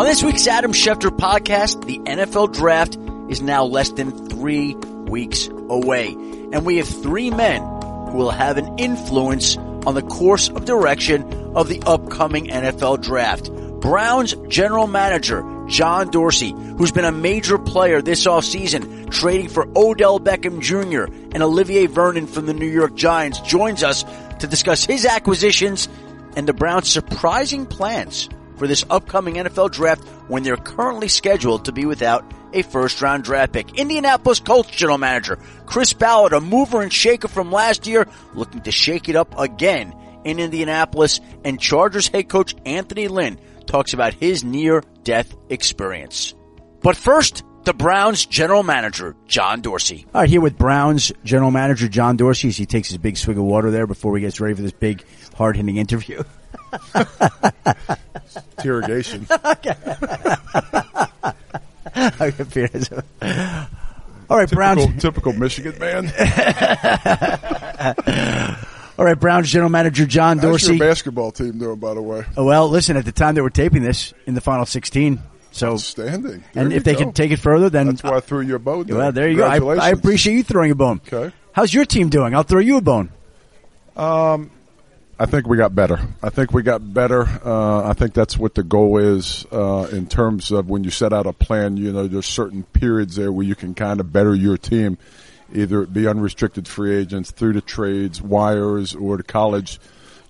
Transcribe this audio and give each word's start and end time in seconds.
On 0.00 0.06
this 0.06 0.22
week's 0.22 0.46
Adam 0.46 0.72
Schefter 0.72 1.10
podcast, 1.10 1.84
the 1.84 1.98
NFL 1.98 2.54
draft 2.54 2.96
is 3.30 3.42
now 3.42 3.64
less 3.64 3.90
than 3.90 4.30
three 4.30 4.74
weeks 4.74 5.46
away. 5.68 6.12
And 6.52 6.64
we 6.64 6.78
have 6.78 6.88
three 6.88 7.28
men 7.28 7.60
who 7.60 8.16
will 8.16 8.30
have 8.30 8.56
an 8.56 8.78
influence 8.78 9.58
on 9.58 9.94
the 9.94 10.00
course 10.00 10.48
of 10.48 10.64
direction 10.64 11.22
of 11.54 11.68
the 11.68 11.82
upcoming 11.82 12.46
NFL 12.46 13.02
draft. 13.02 13.52
Browns 13.52 14.34
general 14.48 14.86
manager 14.86 15.44
John 15.68 16.10
Dorsey, 16.10 16.52
who's 16.78 16.92
been 16.92 17.04
a 17.04 17.12
major 17.12 17.58
player 17.58 18.00
this 18.00 18.24
offseason, 18.24 19.10
trading 19.10 19.50
for 19.50 19.68
Odell 19.76 20.18
Beckham 20.18 20.62
Jr. 20.62 21.12
and 21.34 21.42
Olivier 21.42 21.84
Vernon 21.88 22.26
from 22.26 22.46
the 22.46 22.54
New 22.54 22.70
York 22.70 22.94
Giants, 22.94 23.40
joins 23.40 23.82
us 23.82 24.06
to 24.38 24.46
discuss 24.46 24.82
his 24.82 25.04
acquisitions 25.04 25.90
and 26.36 26.48
the 26.48 26.54
Browns' 26.54 26.88
surprising 26.88 27.66
plans 27.66 28.30
for 28.60 28.66
this 28.66 28.84
upcoming 28.90 29.36
NFL 29.36 29.72
draft 29.72 30.04
when 30.28 30.42
they're 30.42 30.58
currently 30.58 31.08
scheduled 31.08 31.64
to 31.64 31.72
be 31.72 31.86
without 31.86 32.30
a 32.52 32.60
first 32.60 33.00
round 33.00 33.24
draft 33.24 33.54
pick. 33.54 33.78
Indianapolis 33.78 34.38
Colts 34.38 34.70
general 34.70 34.98
manager 34.98 35.38
Chris 35.64 35.94
Ballard, 35.94 36.34
a 36.34 36.42
mover 36.42 36.82
and 36.82 36.92
shaker 36.92 37.26
from 37.26 37.50
last 37.50 37.86
year, 37.86 38.06
looking 38.34 38.60
to 38.60 38.70
shake 38.70 39.08
it 39.08 39.16
up 39.16 39.38
again 39.38 39.94
in 40.24 40.38
Indianapolis, 40.38 41.20
and 41.42 41.58
Chargers 41.58 42.08
head 42.08 42.28
coach 42.28 42.54
Anthony 42.66 43.08
Lynn 43.08 43.40
talks 43.64 43.94
about 43.94 44.12
his 44.12 44.44
near 44.44 44.84
death 45.04 45.34
experience. 45.48 46.34
But 46.82 46.98
first, 46.98 47.42
the 47.64 47.72
Browns 47.72 48.26
general 48.26 48.62
manager, 48.62 49.16
John 49.26 49.62
Dorsey. 49.62 50.04
All 50.14 50.20
right, 50.20 50.28
here 50.28 50.42
with 50.42 50.58
Browns 50.58 51.12
general 51.24 51.50
manager, 51.50 51.88
John 51.88 52.18
Dorsey, 52.18 52.48
as 52.48 52.58
he 52.58 52.66
takes 52.66 52.88
his 52.88 52.98
big 52.98 53.16
swig 53.16 53.38
of 53.38 53.44
water 53.44 53.70
there 53.70 53.86
before 53.86 54.14
he 54.16 54.20
gets 54.20 54.38
ready 54.38 54.54
for 54.54 54.60
this 54.60 54.72
big, 54.72 55.02
hard 55.34 55.56
hitting 55.56 55.78
interview. 55.78 56.22
Interrogation. 58.58 59.26
All 64.30 64.36
right, 64.36 64.48
typical, 64.48 64.56
Browns. 64.56 65.02
typical 65.02 65.32
Michigan 65.32 65.78
man. 65.78 66.06
All 68.98 69.04
right, 69.04 69.18
Browns 69.18 69.50
general 69.50 69.70
manager 69.70 70.06
John 70.06 70.38
Dorsey. 70.38 70.76
your 70.76 70.78
basketball 70.78 71.32
team 71.32 71.58
doing, 71.58 71.78
by 71.78 71.94
the 71.94 72.02
way? 72.02 72.24
Oh, 72.36 72.44
well, 72.44 72.68
listen, 72.68 72.96
at 72.96 73.04
the 73.04 73.12
time 73.12 73.34
that 73.34 73.42
we're 73.42 73.48
taping 73.48 73.82
this 73.82 74.12
in 74.26 74.34
the 74.34 74.40
final 74.40 74.66
16. 74.66 75.18
So, 75.52 75.72
Outstanding. 75.72 76.44
and 76.54 76.72
if 76.72 76.84
they 76.84 76.92
go. 76.92 77.00
can 77.00 77.12
take 77.12 77.32
it 77.32 77.38
further, 77.38 77.70
then 77.70 77.86
That's 77.86 78.02
why 78.04 78.18
I 78.18 78.20
threw 78.20 78.42
you 78.42 78.54
a 78.54 78.58
bone. 78.60 78.86
There. 78.86 78.96
well, 78.96 79.10
there 79.10 79.28
you 79.28 79.38
go. 79.38 79.46
I, 79.46 79.58
I 79.58 79.88
appreciate 79.90 80.34
you 80.34 80.42
throwing 80.44 80.70
a 80.70 80.76
bone. 80.76 81.00
Okay. 81.12 81.34
How's 81.52 81.74
your 81.74 81.84
team 81.84 82.08
doing? 82.08 82.34
I'll 82.36 82.44
throw 82.44 82.60
you 82.60 82.76
a 82.76 82.80
bone. 82.80 83.10
Um, 83.96 84.50
I 85.20 85.26
think 85.26 85.46
we 85.46 85.58
got 85.58 85.74
better. 85.74 86.00
I 86.22 86.30
think 86.30 86.54
we 86.54 86.62
got 86.62 86.94
better. 86.94 87.28
Uh, 87.44 87.86
I 87.86 87.92
think 87.92 88.14
that's 88.14 88.38
what 88.38 88.54
the 88.54 88.62
goal 88.62 88.96
is 88.96 89.44
uh, 89.52 89.86
in 89.92 90.06
terms 90.06 90.50
of 90.50 90.70
when 90.70 90.82
you 90.82 90.88
set 90.88 91.12
out 91.12 91.26
a 91.26 91.34
plan. 91.34 91.76
You 91.76 91.92
know, 91.92 92.06
there's 92.06 92.24
certain 92.24 92.62
periods 92.62 93.16
there 93.16 93.30
where 93.30 93.44
you 93.44 93.54
can 93.54 93.74
kind 93.74 94.00
of 94.00 94.10
better 94.10 94.34
your 94.34 94.56
team, 94.56 94.96
either 95.52 95.82
it 95.82 95.92
be 95.92 96.08
unrestricted 96.08 96.66
free 96.66 96.96
agents 96.96 97.32
through 97.32 97.52
the 97.52 97.60
trades, 97.60 98.22
wires, 98.22 98.94
or 98.94 99.18
the 99.18 99.22
college 99.22 99.78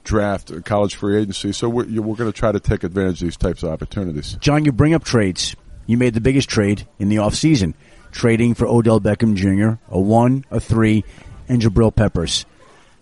draft, 0.03 0.51
uh, 0.51 0.61
college 0.61 0.97
free 0.97 1.19
agency. 1.19 1.53
So 1.53 1.69
we're, 1.69 1.85
we're 1.85 2.17
going 2.17 2.33
to 2.33 2.37
try 2.37 2.51
to 2.51 2.59
take 2.59 2.83
advantage 2.83 3.23
of 3.23 3.29
these 3.29 3.37
types 3.37 3.63
of 3.63 3.71
opportunities. 3.71 4.39
John, 4.41 4.65
you 4.65 4.73
bring 4.73 4.95
up 4.95 5.05
trades. 5.05 5.55
You 5.87 5.99
made 5.99 6.15
the 6.15 6.21
biggest 6.21 6.49
trade 6.49 6.85
in 6.99 7.11
the 7.11 7.17
offseason, 7.17 7.75
trading 8.11 8.55
for 8.55 8.67
Odell 8.67 9.01
Beckham 9.01 9.37
Jr., 9.37 9.81
a 9.89 10.01
one, 10.01 10.45
a 10.51 10.59
three, 10.59 11.05
and 11.49 11.63
Jabril 11.63 11.95
Peppers. 11.95 12.45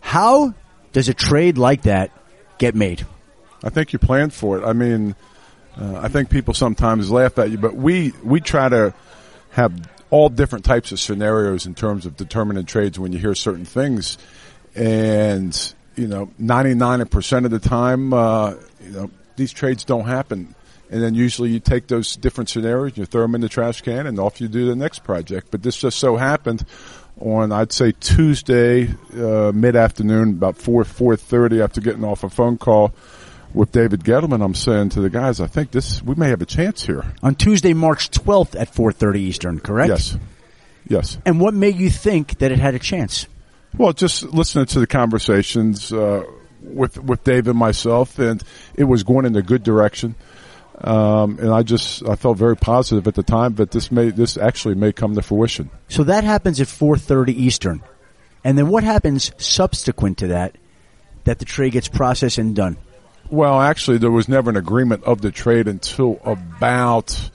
How 0.00 0.52
does 0.92 1.08
a 1.08 1.14
trade 1.14 1.58
like 1.58 1.82
that 1.82 2.10
get 2.58 2.74
made? 2.74 3.06
I 3.62 3.70
think 3.70 3.92
you 3.92 3.98
planned 3.98 4.32
for 4.32 4.58
it. 4.58 4.64
I 4.64 4.72
mean, 4.72 5.14
uh, 5.76 6.00
I 6.02 6.08
think 6.08 6.30
people 6.30 6.54
sometimes 6.54 7.10
laugh 7.10 7.38
at 7.38 7.50
you, 7.50 7.58
but 7.58 7.74
we 7.74 8.12
we 8.22 8.40
try 8.40 8.68
to 8.68 8.94
have 9.50 9.72
all 10.10 10.28
different 10.28 10.64
types 10.64 10.92
of 10.92 11.00
scenarios 11.00 11.66
in 11.66 11.74
terms 11.74 12.06
of 12.06 12.16
determining 12.16 12.64
trades 12.64 12.98
when 12.98 13.12
you 13.12 13.18
hear 13.18 13.34
certain 13.34 13.64
things, 13.64 14.18
and 14.74 15.74
you 15.96 16.06
know, 16.06 16.30
ninety 16.38 16.74
nine 16.74 17.04
percent 17.06 17.44
of 17.44 17.50
the 17.50 17.58
time, 17.58 18.12
uh, 18.12 18.54
you 18.80 18.90
know, 18.90 19.10
these 19.36 19.52
trades 19.52 19.84
don't 19.84 20.06
happen. 20.06 20.54
And 20.90 21.02
then 21.02 21.14
usually 21.14 21.50
you 21.50 21.60
take 21.60 21.86
those 21.86 22.16
different 22.16 22.48
scenarios, 22.48 22.96
you 22.96 23.04
throw 23.04 23.20
them 23.20 23.34
in 23.34 23.42
the 23.42 23.48
trash 23.50 23.82
can, 23.82 24.06
and 24.06 24.18
off 24.18 24.40
you 24.40 24.48
do 24.48 24.66
the 24.66 24.74
next 24.74 25.04
project. 25.04 25.48
But 25.50 25.62
this 25.62 25.76
just 25.76 25.98
so 25.98 26.16
happened 26.16 26.64
on 27.20 27.52
I'd 27.52 27.72
say 27.72 27.92
Tuesday 27.92 28.88
uh, 29.14 29.52
mid 29.54 29.76
afternoon, 29.76 30.30
about 30.30 30.56
four 30.56 30.84
four 30.84 31.16
thirty, 31.16 31.60
after 31.60 31.80
getting 31.80 32.04
off 32.04 32.24
a 32.24 32.30
phone 32.30 32.58
call 32.58 32.92
with 33.54 33.72
David 33.72 34.04
Gettleman. 34.04 34.44
I'm 34.44 34.54
saying 34.54 34.90
to 34.90 35.00
the 35.00 35.10
guys, 35.10 35.40
I 35.40 35.46
think 35.46 35.70
this 35.70 36.02
we 36.02 36.14
may 36.14 36.28
have 36.28 36.42
a 36.42 36.46
chance 36.46 36.86
here. 36.86 37.04
On 37.22 37.34
Tuesday, 37.34 37.72
March 37.74 38.10
12th 38.10 38.60
at 38.60 38.72
4.30 38.72 39.16
Eastern, 39.16 39.60
correct? 39.60 39.90
Yes, 39.90 40.18
yes. 40.86 41.18
And 41.24 41.40
what 41.40 41.54
made 41.54 41.76
you 41.76 41.90
think 41.90 42.38
that 42.38 42.52
it 42.52 42.58
had 42.58 42.74
a 42.74 42.78
chance? 42.78 43.26
Well, 43.76 43.92
just 43.92 44.22
listening 44.24 44.66
to 44.66 44.80
the 44.80 44.86
conversations 44.86 45.92
uh, 45.92 46.24
with 46.62 47.02
with 47.02 47.24
Dave 47.24 47.48
and 47.48 47.58
myself, 47.58 48.18
and 48.18 48.42
it 48.74 48.84
was 48.84 49.02
going 49.02 49.26
in 49.26 49.36
a 49.36 49.42
good 49.42 49.62
direction. 49.62 50.14
Um, 50.80 51.38
and 51.40 51.50
I 51.50 51.62
just 51.62 52.06
I 52.06 52.14
felt 52.14 52.38
very 52.38 52.56
positive 52.56 53.08
at 53.08 53.14
the 53.14 53.22
time 53.24 53.56
that 53.56 53.72
this 53.72 53.90
may 53.90 54.10
this 54.10 54.36
actually 54.36 54.76
may 54.76 54.92
come 54.92 55.14
to 55.14 55.22
fruition. 55.22 55.70
So 55.88 56.04
that 56.04 56.24
happens 56.24 56.60
at 56.60 56.68
4:30 56.68 57.30
Eastern. 57.30 57.82
And 58.44 58.56
then 58.56 58.68
what 58.68 58.84
happens 58.84 59.32
subsequent 59.38 60.18
to 60.18 60.28
that 60.28 60.56
that 61.24 61.40
the 61.40 61.44
trade 61.44 61.72
gets 61.72 61.88
processed 61.88 62.38
and 62.38 62.54
done? 62.54 62.76
Well, 63.30 63.60
actually, 63.60 63.98
there 63.98 64.10
was 64.10 64.28
never 64.28 64.48
an 64.48 64.56
agreement 64.56 65.04
of 65.04 65.20
the 65.20 65.30
trade 65.30 65.68
until 65.68 66.20
about 66.24 67.30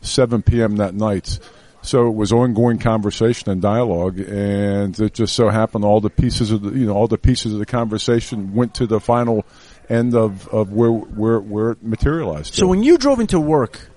7 0.00 0.42
p.m. 0.42 0.76
that 0.76 0.94
night. 0.94 1.38
So 1.82 2.08
it 2.08 2.14
was 2.14 2.32
ongoing 2.32 2.78
conversation 2.78 3.48
and 3.48 3.62
dialogue, 3.62 4.18
and 4.18 4.98
it 4.98 5.14
just 5.14 5.36
so 5.36 5.50
happened 5.50 5.84
all 5.84 6.00
the 6.00 6.10
pieces 6.10 6.50
of 6.50 6.62
the 6.62 6.70
you 6.70 6.86
know 6.86 6.94
all 6.94 7.06
the 7.06 7.18
pieces 7.18 7.52
of 7.52 7.60
the 7.60 7.66
conversation 7.66 8.54
went 8.54 8.74
to 8.74 8.88
the 8.88 8.98
final 8.98 9.44
end 9.88 10.14
of, 10.14 10.48
of 10.48 10.72
where 10.72 10.90
where 10.90 11.40
where 11.40 11.70
it 11.72 11.82
materialized. 11.82 12.54
So 12.54 12.62
to. 12.62 12.68
when 12.68 12.82
you 12.82 12.98
drove 12.98 13.20
into 13.20 13.38
work 13.40 13.88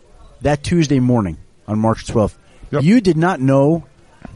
that 0.42 0.64
Tuesday 0.64 1.00
morning 1.00 1.38
on 1.68 1.80
March 1.80 2.06
12th, 2.06 2.36
Yep. 2.72 2.84
you 2.84 3.02
did 3.02 3.18
not 3.18 3.40
know 3.42 3.86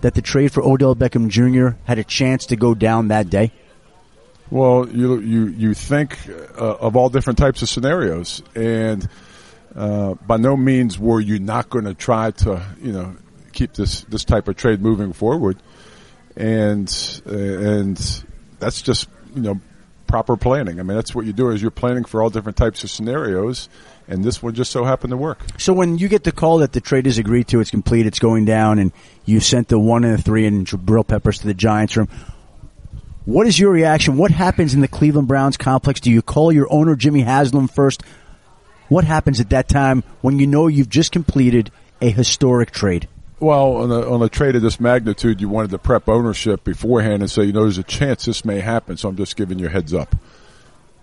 that 0.02 0.16
the 0.16 0.22
trade 0.22 0.52
for 0.52 0.64
Odell 0.64 0.96
Beckham 0.96 1.30
Jr. 1.30 1.78
had 1.86 2.00
a 2.00 2.03
chance 2.03 2.47
to 2.47 2.56
go 2.56 2.74
down 2.74 3.09
that 3.09 3.30
day? 3.30 3.52
Well, 4.50 4.88
you 4.90 5.19
you 5.19 5.47
you 5.47 5.74
think 5.74 6.18
uh, 6.30 6.75
of 6.75 6.96
all 6.96 7.09
different 7.09 7.40
types 7.40 7.62
of 7.62 7.70
scenarios, 7.70 8.44
and 8.56 9.08
uh, 9.75 10.14
by 10.16 10.38
no 10.38 10.56
means 10.58 11.00
were 11.00 11.20
you 11.20 11.40
not 11.40 11.70
going 11.70 11.85
to 11.85 11.94
try 11.94 12.31
to 12.31 12.62
you 12.81 12.91
know 12.91 13.16
keep 13.52 13.74
this 13.74 14.02
this 14.03 14.25
type 14.25 14.47
of 14.47 14.56
trade 14.56 14.81
moving 14.81 15.14
forward, 15.14 15.58
and 16.35 16.88
uh, 17.25 17.31
and 17.34 18.24
that's 18.59 18.81
just 18.81 19.08
you 19.35 19.41
know 19.41 19.62
proper 20.13 20.38
planning. 20.38 20.79
I 20.79 20.84
mean, 20.84 20.96
that's 20.96 21.16
what 21.16 21.25
you 21.25 21.34
do 21.34 21.50
is 21.50 21.59
you're 21.59 21.72
planning 21.72 22.03
for 22.03 22.22
all 22.22 22.29
different 22.29 22.56
types 22.56 22.84
of 22.84 22.91
scenarios, 22.91 23.68
and 24.07 24.24
this 24.24 24.44
one 24.44 24.53
just 24.53 24.72
so 24.72 24.84
happened 24.84 25.09
to 25.09 25.18
work. 25.18 25.40
So 25.57 25.74
when 25.74 25.97
you 25.97 26.07
get 26.07 26.24
the 26.24 26.31
call 26.31 26.59
that 26.59 26.72
the 26.72 26.81
trade 26.81 27.07
is 27.07 27.18
agreed 27.18 27.47
to, 27.47 27.62
it's 27.62 27.72
complete, 27.72 28.06
it's 28.06 28.19
going 28.19 28.46
down, 28.46 28.78
and 28.78 28.91
you 29.25 29.40
sent 29.40 29.69
the 29.69 29.79
one 29.79 30.03
and 30.03 30.16
the 30.16 30.22
three 30.22 30.46
and 30.46 30.68
Jabril 30.68 31.07
Peppers 31.07 31.40
to 31.40 31.47
the 31.47 31.56
Giants 31.56 31.97
room, 31.97 32.09
what 33.25 33.47
is 33.47 33.57
your 33.57 33.72
reaction? 33.72 34.16
What 34.16 34.29
happens 34.29 34.75
in 34.75 34.81
the 34.81 34.88
Cleveland 34.88 35.28
Browns 35.28 35.57
complex? 35.57 36.00
Do 36.00 36.12
you 36.12 36.22
call 36.22 36.52
your 36.52 36.72
owner, 36.72 36.96
Jimmy 36.96 37.22
Haslam, 37.22 37.68
first? 37.68 38.03
What 38.90 39.06
happens 39.06 39.40
at 39.40 39.50
that 39.50 39.68
time 39.68 40.03
when 40.22 40.38
you 40.38 40.46
know 40.46 40.68
you've 40.68 40.90
just 40.90 41.12
completed 41.12 41.72
a 42.02 42.12
historic 42.12 42.69
trade? 42.69 43.07
Well, 43.43 43.75
on 43.75 43.91
a, 43.91 44.09
on 44.09 44.21
a 44.21 44.29
trade 44.29 44.55
of 44.55 44.61
this 44.61 44.79
magnitude, 44.79 45.41
you 45.41 45.49
wanted 45.49 45.71
to 45.71 45.77
prep 45.77 46.07
ownership 46.07 46.63
beforehand 46.63 47.21
and 47.21 47.29
say, 47.29 47.43
you 47.43 47.51
know, 47.51 47.63
there's 47.63 47.78
a 47.78 47.84
chance 47.84 48.23
this 48.25 48.45
may 48.45 48.61
happen, 48.61 48.95
so 48.95 49.09
I'm 49.09 49.17
just 49.17 49.35
giving 49.35 49.59
you 49.59 49.66
a 49.67 49.69
heads 49.69 49.93
up. 49.93 50.16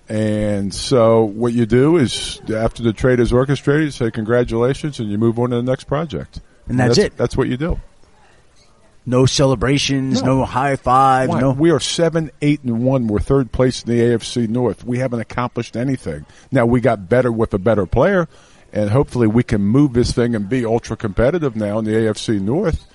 And 0.09 0.75
so 0.75 1.23
what 1.23 1.53
you 1.53 1.67
do 1.67 1.99
is 1.99 2.41
after 2.53 2.83
the 2.83 2.93
trade 2.95 3.21
is 3.21 3.33
orchestrated, 3.33 3.85
you 3.85 3.91
say 3.91 4.11
congratulations 4.11 4.99
and 4.99 5.11
you 5.11 5.19
move 5.19 5.39
on 5.39 5.51
to 5.51 5.57
the 5.57 5.63
next 5.63 5.85
project. 5.85 6.41
And 6.67 6.81
that's 6.81 6.97
it. 6.99 7.17
That's 7.17 7.37
what 7.37 7.49
you 7.49 7.57
do. 7.59 7.79
No 9.07 9.27
celebrations, 9.27 10.23
no, 10.23 10.39
No. 10.39 10.45
high 10.45 10.77
fives, 10.77 11.35
no. 11.35 11.53
We 11.53 11.71
are 11.71 11.81
seven, 11.81 12.31
eight, 12.43 12.63
and 12.65 12.85
one. 12.85 13.07
We're 13.07 13.19
third 13.19 13.51
place 13.53 13.83
in 13.83 13.91
the 13.91 14.01
AFC 14.01 14.49
North. 14.49 14.85
We 14.85 14.99
haven't 14.99 15.21
accomplished 15.21 15.77
anything. 15.77 16.27
Now 16.51 16.67
we 16.67 16.81
got 16.81 17.09
better 17.09 17.31
with 17.33 17.53
a 17.55 17.59
better 17.59 17.87
player, 17.87 18.29
and 18.73 18.91
hopefully 18.91 19.27
we 19.27 19.43
can 19.43 19.61
move 19.61 19.93
this 19.93 20.13
thing 20.13 20.35
and 20.35 20.49
be 20.49 20.65
ultra 20.65 20.97
competitive 20.97 21.57
now 21.57 21.79
in 21.79 21.85
the 21.85 21.93
AFC 21.93 22.41
North. 22.41 22.87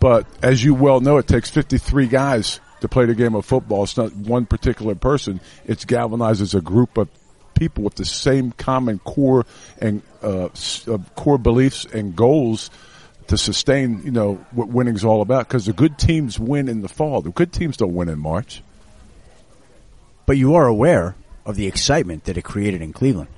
But 0.00 0.26
as 0.42 0.64
you 0.64 0.74
well 0.74 1.00
know, 1.00 1.18
it 1.18 1.28
takes 1.28 1.50
53 1.50 2.08
guys 2.08 2.60
to 2.80 2.88
play 2.88 3.06
the 3.06 3.14
game 3.14 3.34
of 3.34 3.44
football. 3.44 3.84
It's 3.84 3.96
not 3.96 4.14
one 4.14 4.46
particular 4.46 4.94
person. 4.94 5.40
It's 5.64 5.84
galvanized 5.84 6.42
as 6.42 6.54
a 6.54 6.60
group 6.60 6.96
of 6.96 7.08
people 7.54 7.84
with 7.84 7.94
the 7.94 8.04
same 8.04 8.52
common 8.52 8.98
core 9.00 9.46
and 9.80 10.02
uh, 10.22 10.46
uh, 10.46 10.98
core 11.14 11.38
beliefs 11.38 11.84
and 11.84 12.16
goals 12.16 12.70
to 13.28 13.38
sustain, 13.38 14.02
you 14.04 14.10
know, 14.10 14.44
what 14.50 14.68
winning's 14.68 15.04
all 15.04 15.22
about. 15.22 15.46
Because 15.46 15.66
the 15.66 15.72
good 15.72 15.98
teams 15.98 16.40
win 16.40 16.68
in 16.68 16.82
the 16.82 16.88
fall. 16.88 17.20
The 17.20 17.30
good 17.30 17.52
teams 17.52 17.76
don't 17.76 17.94
win 17.94 18.08
in 18.08 18.18
March. 18.18 18.62
But 20.26 20.36
you 20.36 20.54
are 20.56 20.66
aware 20.66 21.14
of 21.46 21.56
the 21.56 21.66
excitement 21.66 22.24
that 22.24 22.36
it 22.36 22.42
created 22.42 22.82
in 22.82 22.92
Cleveland. 22.92 23.28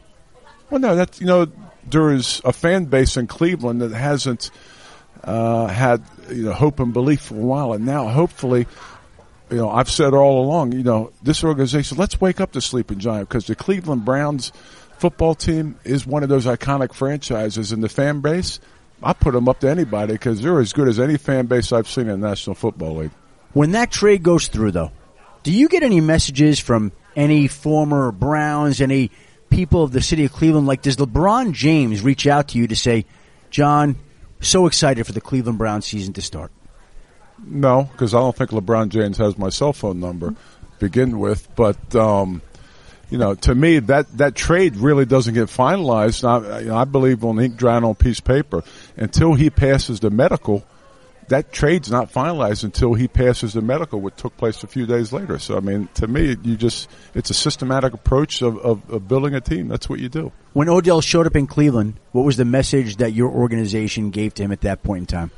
Well, 0.70 0.80
no, 0.80 0.96
that's 0.96 1.20
you 1.20 1.26
know, 1.26 1.46
there's 1.88 2.40
a 2.44 2.52
fan 2.52 2.86
base 2.86 3.16
in 3.16 3.26
Cleveland 3.26 3.80
that 3.80 3.92
hasn't 3.92 4.50
uh, 5.22 5.66
had 5.66 6.02
you 6.30 6.44
know 6.44 6.52
hope 6.52 6.80
and 6.80 6.92
belief 6.92 7.22
for 7.22 7.34
a 7.34 7.38
while, 7.38 7.72
and 7.72 7.84
now 7.84 8.08
hopefully. 8.08 8.66
You 9.50 9.58
know, 9.58 9.70
I've 9.70 9.90
said 9.90 10.14
all 10.14 10.42
along, 10.42 10.72
you 10.72 10.82
know, 10.82 11.12
this 11.22 11.44
organization, 11.44 11.98
let's 11.98 12.18
wake 12.18 12.40
up 12.40 12.52
the 12.52 12.62
sleeping 12.62 12.98
giant 12.98 13.28
because 13.28 13.46
the 13.46 13.54
Cleveland 13.54 14.04
Browns 14.04 14.52
football 14.96 15.34
team 15.34 15.76
is 15.84 16.06
one 16.06 16.22
of 16.22 16.30
those 16.30 16.46
iconic 16.46 16.94
franchises 16.94 17.70
in 17.70 17.82
the 17.82 17.88
fan 17.88 18.20
base. 18.20 18.58
I 19.02 19.12
put 19.12 19.34
them 19.34 19.48
up 19.48 19.60
to 19.60 19.68
anybody 19.68 20.14
because 20.14 20.40
they're 20.40 20.60
as 20.60 20.72
good 20.72 20.88
as 20.88 20.98
any 20.98 21.18
fan 21.18 21.44
base 21.44 21.72
I've 21.72 21.88
seen 21.88 22.08
in 22.08 22.20
the 22.20 22.28
National 22.28 22.54
Football 22.54 22.96
League. 22.96 23.10
When 23.52 23.72
that 23.72 23.90
trade 23.90 24.22
goes 24.22 24.48
through, 24.48 24.70
though, 24.72 24.92
do 25.42 25.52
you 25.52 25.68
get 25.68 25.82
any 25.82 26.00
messages 26.00 26.58
from 26.58 26.90
any 27.14 27.46
former 27.46 28.12
Browns, 28.12 28.80
any 28.80 29.10
people 29.54 29.82
of 29.82 29.92
the 29.92 30.02
city 30.02 30.24
of 30.24 30.32
Cleveland? 30.32 30.66
Like, 30.66 30.82
does 30.82 30.96
LeBron 30.96 31.52
James 31.52 32.02
reach 32.02 32.26
out 32.26 32.48
to 32.48 32.58
you 32.58 32.66
to 32.66 32.76
say, 32.76 33.06
John, 33.50 33.96
so 34.40 34.66
excited 34.66 35.06
for 35.06 35.12
the 35.12 35.20
Cleveland 35.20 35.58
Browns 35.58 35.86
season 35.86 36.12
to 36.14 36.22
start? 36.22 36.50
No, 37.42 37.88
because 37.92 38.14
I 38.14 38.18
don't 38.18 38.36
think 38.36 38.50
LeBron 38.50 38.88
James 38.88 39.18
has 39.18 39.36
my 39.38 39.48
cell 39.48 39.72
phone 39.72 40.00
number 40.00 40.30
to 40.30 40.36
begin 40.78 41.18
with. 41.18 41.48
But 41.54 41.94
um, 41.94 42.42
you 43.10 43.18
know, 43.18 43.34
to 43.34 43.54
me, 43.54 43.80
that 43.80 44.16
that 44.18 44.34
trade 44.34 44.76
really 44.76 45.04
doesn't 45.04 45.34
get 45.34 45.48
finalized. 45.48 46.24
I, 46.24 46.60
you 46.60 46.66
know, 46.68 46.76
I 46.76 46.84
believe 46.84 47.24
on 47.24 47.38
ink 47.40 47.56
drying 47.56 47.84
on 47.84 47.94
piece 47.94 48.18
of 48.18 48.24
paper 48.24 48.62
until 48.96 49.34
he 49.34 49.50
passes 49.50 50.00
the 50.00 50.10
medical. 50.10 50.64
That 51.28 51.52
trade's 51.52 51.90
not 51.90 52.12
finalized 52.12 52.64
until 52.64 52.94
he 52.94 53.08
passes 53.08 53.54
the 53.54 53.62
medical, 53.62 54.00
which 54.00 54.16
took 54.16 54.36
place 54.36 54.62
a 54.62 54.66
few 54.66 54.86
days 54.86 55.12
later. 55.12 55.38
So, 55.38 55.56
I 55.56 55.60
mean, 55.60 55.88
to 55.94 56.06
me, 56.06 56.36
you 56.42 56.56
just—it's 56.56 57.30
a 57.30 57.34
systematic 57.34 57.94
approach 57.94 58.42
of, 58.42 58.58
of, 58.58 58.88
of 58.90 59.08
building 59.08 59.34
a 59.34 59.40
team. 59.40 59.68
That's 59.68 59.88
what 59.88 60.00
you 60.00 60.08
do. 60.08 60.32
When 60.52 60.68
Odell 60.68 61.00
showed 61.00 61.26
up 61.26 61.36
in 61.36 61.46
Cleveland, 61.46 61.98
what 62.12 62.24
was 62.24 62.36
the 62.36 62.44
message 62.44 62.96
that 62.96 63.12
your 63.12 63.30
organization 63.30 64.10
gave 64.10 64.34
to 64.34 64.42
him 64.42 64.52
at 64.52 64.60
that 64.62 64.82
point 64.82 65.02
in 65.02 65.06
time? 65.06 65.30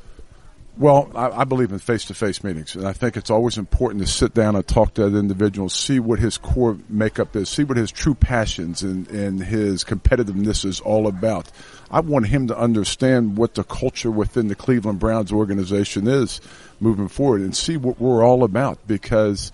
Well, 0.78 1.10
I, 1.14 1.30
I 1.30 1.44
believe 1.44 1.72
in 1.72 1.78
face-to-face 1.78 2.44
meetings, 2.44 2.76
and 2.76 2.86
I 2.86 2.92
think 2.92 3.16
it's 3.16 3.30
always 3.30 3.56
important 3.56 4.02
to 4.02 4.06
sit 4.06 4.34
down 4.34 4.56
and 4.56 4.66
talk 4.66 4.92
to 4.94 5.08
that 5.08 5.18
individual, 5.18 5.70
see 5.70 5.98
what 6.00 6.18
his 6.18 6.36
core 6.36 6.76
makeup 6.90 7.34
is, 7.34 7.48
see 7.48 7.64
what 7.64 7.78
his 7.78 7.90
true 7.90 8.14
passions 8.14 8.82
and, 8.82 9.08
and 9.08 9.42
his 9.42 9.84
competitiveness 9.84 10.66
is 10.66 10.80
all 10.80 11.06
about. 11.06 11.50
I 11.90 12.00
want 12.00 12.26
him 12.26 12.48
to 12.48 12.58
understand 12.58 13.38
what 13.38 13.54
the 13.54 13.64
culture 13.64 14.10
within 14.10 14.48
the 14.48 14.54
Cleveland 14.54 14.98
Browns 14.98 15.32
organization 15.32 16.06
is 16.06 16.42
moving 16.78 17.08
forward, 17.08 17.40
and 17.40 17.56
see 17.56 17.78
what 17.78 17.98
we're 17.98 18.22
all 18.22 18.44
about. 18.44 18.78
Because 18.86 19.52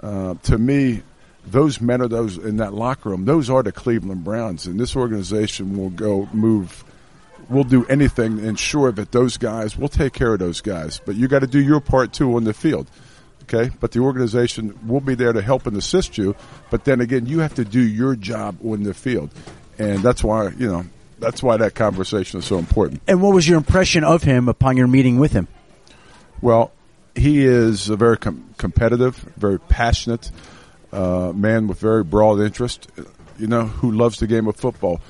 uh, 0.00 0.36
to 0.44 0.56
me, 0.56 1.02
those 1.46 1.82
men 1.82 2.00
are 2.00 2.08
those 2.08 2.38
in 2.38 2.56
that 2.58 2.72
locker 2.72 3.10
room. 3.10 3.26
Those 3.26 3.50
are 3.50 3.62
the 3.62 3.72
Cleveland 3.72 4.24
Browns, 4.24 4.66
and 4.66 4.80
this 4.80 4.96
organization 4.96 5.76
will 5.76 5.90
go 5.90 6.30
move 6.32 6.82
we'll 7.48 7.64
do 7.64 7.84
anything 7.86 8.38
to 8.38 8.46
ensure 8.46 8.92
that 8.92 9.12
those 9.12 9.36
guys, 9.36 9.76
we'll 9.76 9.88
take 9.88 10.12
care 10.12 10.32
of 10.34 10.38
those 10.38 10.60
guys. 10.60 11.00
But 11.04 11.16
you 11.16 11.28
got 11.28 11.40
to 11.40 11.46
do 11.46 11.60
your 11.60 11.80
part 11.80 12.12
too 12.12 12.36
on 12.36 12.44
the 12.44 12.54
field. 12.54 12.90
Okay. 13.42 13.70
But 13.80 13.92
the 13.92 14.00
organization 14.00 14.78
will 14.86 15.00
be 15.00 15.14
there 15.14 15.32
to 15.32 15.42
help 15.42 15.66
and 15.66 15.76
assist 15.76 16.16
you. 16.16 16.34
But 16.70 16.84
then 16.84 17.00
again, 17.00 17.26
you 17.26 17.40
have 17.40 17.54
to 17.54 17.64
do 17.64 17.80
your 17.80 18.16
job 18.16 18.56
on 18.64 18.82
the 18.82 18.94
field. 18.94 19.30
And 19.78 19.98
that's 20.00 20.22
why, 20.22 20.48
you 20.48 20.70
know, 20.70 20.84
that's 21.18 21.42
why 21.42 21.56
that 21.56 21.74
conversation 21.74 22.40
is 22.40 22.46
so 22.46 22.58
important. 22.58 23.02
And 23.06 23.22
what 23.22 23.34
was 23.34 23.48
your 23.48 23.58
impression 23.58 24.04
of 24.04 24.22
him 24.22 24.48
upon 24.48 24.76
your 24.76 24.88
meeting 24.88 25.18
with 25.18 25.32
him? 25.32 25.48
Well, 26.40 26.72
he 27.14 27.44
is 27.44 27.88
a 27.88 27.96
very 27.96 28.16
com- 28.16 28.54
competitive, 28.58 29.16
very 29.36 29.60
passionate 29.60 30.30
uh, 30.92 31.32
man 31.34 31.68
with 31.68 31.78
very 31.78 32.04
broad 32.04 32.40
interest, 32.40 32.88
you 33.38 33.46
know, 33.46 33.64
who 33.64 33.92
loves 33.92 34.18
the 34.18 34.26
game 34.26 34.46
of 34.46 34.56
football. 34.56 35.00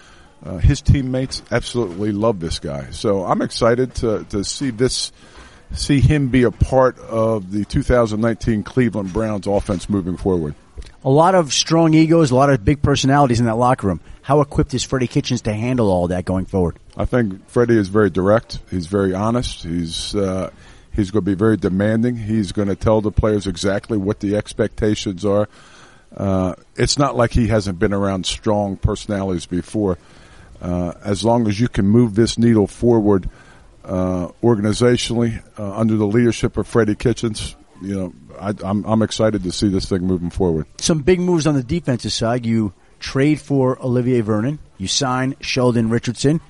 Uh, 0.45 0.59
his 0.59 0.81
teammates 0.81 1.43
absolutely 1.51 2.13
love 2.13 2.41
this 2.41 2.59
guy. 2.59 2.91
So 2.91 3.25
I'm 3.25 3.43
excited 3.43 3.95
to, 3.97 4.25
to 4.31 4.45
see 4.45 4.71
this, 4.71 5.13
see 5.73 6.01
him 6.01 6.29
be 6.29 6.43
a 6.43 6.51
part 6.51 6.99
of 6.99 7.53
the 7.53 7.65
2019 7.65 8.65
Cleveland 8.65 9.13
Browns 9.13 9.47
offense 9.47 9.89
moving 9.89 10.17
forward. 10.17 10.55
A 11.05 11.11
lot 11.11 11.35
of 11.35 11.53
strong 11.53 11.95
egos, 11.95 12.31
a 12.31 12.35
lot 12.35 12.51
of 12.51 12.65
big 12.65 12.83
personalities 12.83 13.39
in 13.41 13.47
that 13.47 13.57
locker 13.57 13.87
room. 13.87 14.01
How 14.23 14.41
equipped 14.41 14.75
is 14.75 14.83
Freddie 14.83 15.07
Kitchens 15.07 15.43
to 15.43 15.53
handle 15.53 15.91
all 15.91 16.09
that 16.09 16.25
going 16.25 16.47
forward? 16.47 16.79
I 16.97 17.05
think 17.05 17.49
Freddie 17.49 17.79
is 17.79 17.89
very 17.89 18.11
direct. 18.11 18.59
He's 18.71 18.87
very 18.87 19.15
honest. 19.15 19.63
He's, 19.63 20.15
uh, 20.15 20.51
he's 20.93 21.11
going 21.11 21.25
to 21.25 21.31
be 21.31 21.37
very 21.37 21.57
demanding. 21.57 22.17
He's 22.17 22.53
going 22.53 22.69
to 22.69 22.77
tell 22.77 23.01
the 23.01 23.13
players 23.13 23.47
exactly 23.47 23.97
what 23.99 24.21
the 24.21 24.37
expectations 24.37 25.25
are. 25.25 25.49
Uh, 26.17 26.55
it's 26.77 26.99
not 26.99 27.17
like 27.17 27.33
he 27.33 27.49
hasn't 27.49 27.79
been 27.79 27.93
around 27.93 28.27
strong 28.27 28.77
personalities 28.77 29.47
before 29.47 29.99
uh, 30.63 30.95
as 31.05 31.25
long 31.25 31.49
as 31.49 31.59
you 31.59 31.69
can 31.69 31.87
move 31.87 32.15
this 32.15 32.39
needle 32.39 32.69
forward 32.69 33.29
uh, 33.85 34.29
organizationally 34.43 35.43
uh, 35.59 35.77
under 35.77 35.97
the 35.97 36.07
leadership 36.07 36.57
of 36.57 36.69
Freddie 36.69 36.95
Kitchens, 36.95 37.57
you 37.83 37.95
know, 37.97 38.15
I, 38.41 38.55
I'm, 38.65 38.85
I'm 38.85 39.03
excited 39.03 39.43
to 39.43 39.51
see 39.51 39.69
this 39.69 39.89
thing 39.89 40.03
moving 40.03 40.31
forward. 40.31 40.67
Some 40.79 41.03
big 41.03 41.19
moves 41.19 41.49
on 41.49 41.55
the 41.55 41.65
defensive 41.65 42.13
side. 42.13 42.47
You 42.47 42.73
trade 43.01 43.41
for 43.41 43.83
Olivier 43.85 44.21
Vernon. 44.21 44.61
You 44.79 44.87
sign 44.87 45.35
Sheldon 45.41 45.91
Richardson. 45.91 46.41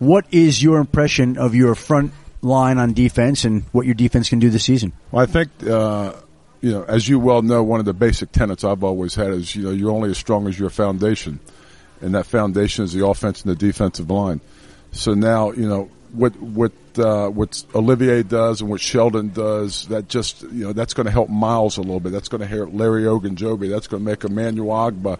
What 0.00 0.26
is 0.32 0.60
your 0.60 0.78
impression 0.78 1.38
of 1.38 1.54
your 1.54 1.76
front 1.76 2.12
line 2.42 2.78
on 2.78 2.94
defense 2.94 3.44
and 3.44 3.62
what 3.70 3.86
your 3.86 3.94
defense 3.94 4.28
can 4.28 4.40
do 4.40 4.50
this 4.50 4.64
season? 4.64 4.92
Well, 5.12 5.22
I 5.22 5.26
think, 5.26 5.50
uh, 5.64 6.14
you 6.60 6.72
know, 6.72 6.82
as 6.82 7.08
you 7.08 7.20
well 7.20 7.42
know, 7.42 7.62
one 7.62 7.78
of 7.78 7.86
the 7.86 7.94
basic 7.94 8.32
tenets 8.32 8.64
I've 8.64 8.82
always 8.82 9.14
had 9.14 9.28
is, 9.30 9.54
you 9.54 9.62
know, 9.62 9.70
you're 9.70 9.92
only 9.92 10.10
as 10.10 10.18
strong 10.18 10.48
as 10.48 10.58
your 10.58 10.70
foundation 10.70 11.38
and 12.00 12.14
that 12.14 12.26
foundation 12.26 12.84
is 12.84 12.92
the 12.92 13.06
offense 13.06 13.42
and 13.42 13.50
the 13.50 13.56
defensive 13.56 14.10
line. 14.10 14.40
So 14.92 15.14
now, 15.14 15.52
you 15.52 15.68
know, 15.68 15.90
what 16.12 16.34
what 16.40 16.72
uh, 16.98 17.28
what 17.28 17.64
Olivier 17.74 18.22
does 18.22 18.60
and 18.60 18.70
what 18.70 18.80
Sheldon 18.80 19.28
does, 19.28 19.86
that 19.88 20.08
just 20.08 20.42
you 20.42 20.64
know 20.64 20.72
that's 20.72 20.94
going 20.94 21.06
to 21.06 21.12
help 21.12 21.28
Myles 21.28 21.76
a 21.76 21.82
little 21.82 22.00
bit. 22.00 22.12
That's 22.12 22.28
going 22.28 22.40
to 22.40 22.46
help 22.46 22.70
Larry 22.72 23.04
Ogunjobi. 23.04 23.70
That's 23.70 23.86
going 23.86 24.02
to 24.02 24.10
make 24.10 24.24
Emmanuel 24.24 24.68
Ogbah. 24.68 25.18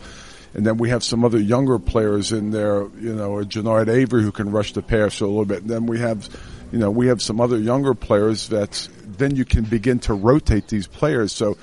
And 0.52 0.66
then 0.66 0.78
we 0.78 0.90
have 0.90 1.04
some 1.04 1.24
other 1.24 1.38
younger 1.38 1.78
players 1.78 2.32
in 2.32 2.50
there, 2.50 2.82
you 2.98 3.14
know, 3.14 3.30
Genard 3.44 3.88
Avery 3.88 4.22
who 4.22 4.32
can 4.32 4.50
rush 4.50 4.72
the 4.72 4.82
pass 4.82 5.20
a 5.20 5.26
little 5.26 5.44
bit. 5.44 5.62
And 5.62 5.70
then 5.70 5.86
we 5.86 6.00
have, 6.00 6.28
you 6.72 6.78
know, 6.78 6.90
we 6.90 7.06
have 7.06 7.22
some 7.22 7.40
other 7.40 7.56
younger 7.56 7.94
players 7.94 8.48
that 8.48 8.88
then 9.06 9.36
you 9.36 9.44
can 9.44 9.62
begin 9.62 10.00
to 10.00 10.14
rotate 10.14 10.66
these 10.66 10.88
players. 10.88 11.32
So 11.32 11.56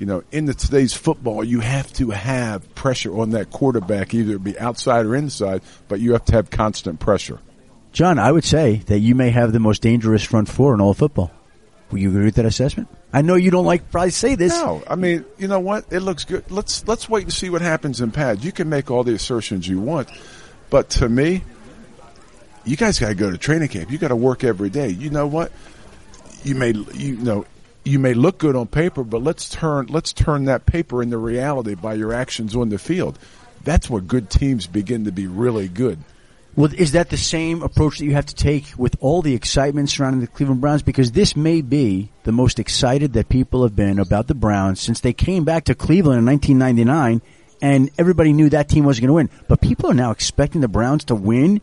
you 0.00 0.06
know, 0.06 0.24
in 0.32 0.46
the, 0.46 0.54
today's 0.54 0.94
football, 0.94 1.44
you 1.44 1.60
have 1.60 1.92
to 1.92 2.08
have 2.08 2.74
pressure 2.74 3.20
on 3.20 3.30
that 3.30 3.50
quarterback, 3.50 4.14
either 4.14 4.38
be 4.38 4.58
outside 4.58 5.04
or 5.04 5.14
inside, 5.14 5.60
but 5.88 6.00
you 6.00 6.14
have 6.14 6.24
to 6.24 6.32
have 6.32 6.48
constant 6.48 6.98
pressure. 6.98 7.38
John, 7.92 8.18
I 8.18 8.32
would 8.32 8.44
say 8.44 8.76
that 8.86 9.00
you 9.00 9.14
may 9.14 9.28
have 9.28 9.52
the 9.52 9.60
most 9.60 9.82
dangerous 9.82 10.24
front 10.24 10.48
four 10.48 10.72
in 10.72 10.80
all 10.80 10.94
football. 10.94 11.30
Will 11.90 11.98
you 11.98 12.08
agree 12.08 12.24
with 12.24 12.36
that 12.36 12.46
assessment? 12.46 12.88
I 13.12 13.20
know 13.20 13.34
you 13.34 13.50
don't 13.50 13.66
like 13.66 13.90
probably 13.90 14.10
say 14.10 14.36
this. 14.36 14.52
No, 14.52 14.82
I 14.88 14.94
mean, 14.94 15.26
you 15.36 15.48
know 15.48 15.60
what? 15.60 15.92
It 15.92 16.00
looks 16.00 16.24
good. 16.24 16.50
Let's 16.50 16.86
let's 16.88 17.08
wait 17.08 17.24
and 17.24 17.32
see 17.32 17.50
what 17.50 17.60
happens 17.60 18.00
in 18.00 18.10
pads. 18.10 18.42
You 18.42 18.52
can 18.52 18.70
make 18.70 18.90
all 18.90 19.04
the 19.04 19.12
assertions 19.12 19.68
you 19.68 19.80
want, 19.80 20.08
but 20.70 20.88
to 20.90 21.08
me, 21.08 21.42
you 22.64 22.76
guys 22.76 22.98
got 23.00 23.08
to 23.08 23.14
go 23.14 23.30
to 23.30 23.36
training 23.36 23.68
camp. 23.68 23.90
You 23.90 23.98
got 23.98 24.08
to 24.08 24.16
work 24.16 24.44
every 24.44 24.70
day. 24.70 24.88
You 24.88 25.10
know 25.10 25.26
what? 25.26 25.52
You 26.44 26.54
may 26.54 26.70
you 26.94 27.16
know 27.16 27.44
you 27.84 27.98
may 27.98 28.14
look 28.14 28.38
good 28.38 28.56
on 28.56 28.66
paper, 28.66 29.04
but 29.04 29.22
let's 29.22 29.48
turn 29.48 29.86
let's 29.86 30.12
turn 30.12 30.44
that 30.44 30.66
paper 30.66 31.02
into 31.02 31.18
reality 31.18 31.74
by 31.74 31.94
your 31.94 32.12
actions 32.12 32.54
on 32.54 32.68
the 32.68 32.78
field. 32.78 33.18
That's 33.64 33.90
where 33.90 34.00
good 34.00 34.30
teams 34.30 34.66
begin 34.66 35.04
to 35.04 35.12
be 35.12 35.26
really 35.26 35.68
good. 35.68 35.98
Well, 36.56 36.72
is 36.74 36.92
that 36.92 37.10
the 37.10 37.16
same 37.16 37.62
approach 37.62 37.98
that 37.98 38.04
you 38.04 38.14
have 38.14 38.26
to 38.26 38.34
take 38.34 38.72
with 38.76 38.96
all 39.00 39.22
the 39.22 39.34
excitement 39.34 39.88
surrounding 39.88 40.20
the 40.20 40.26
Cleveland 40.26 40.60
Browns? 40.60 40.82
Because 40.82 41.12
this 41.12 41.36
may 41.36 41.60
be 41.60 42.10
the 42.24 42.32
most 42.32 42.58
excited 42.58 43.12
that 43.12 43.28
people 43.28 43.62
have 43.62 43.76
been 43.76 44.00
about 44.00 44.26
the 44.26 44.34
Browns 44.34 44.80
since 44.80 45.00
they 45.00 45.12
came 45.12 45.44
back 45.44 45.64
to 45.64 45.76
Cleveland 45.76 46.18
in 46.18 46.26
1999, 46.26 47.22
and 47.62 47.90
everybody 47.98 48.32
knew 48.32 48.48
that 48.48 48.68
team 48.68 48.84
wasn't 48.84 49.06
going 49.06 49.28
to 49.28 49.34
win. 49.34 49.44
But 49.46 49.60
people 49.60 49.90
are 49.90 49.94
now 49.94 50.10
expecting 50.10 50.60
the 50.60 50.68
Browns 50.68 51.04
to 51.04 51.14
win, 51.14 51.60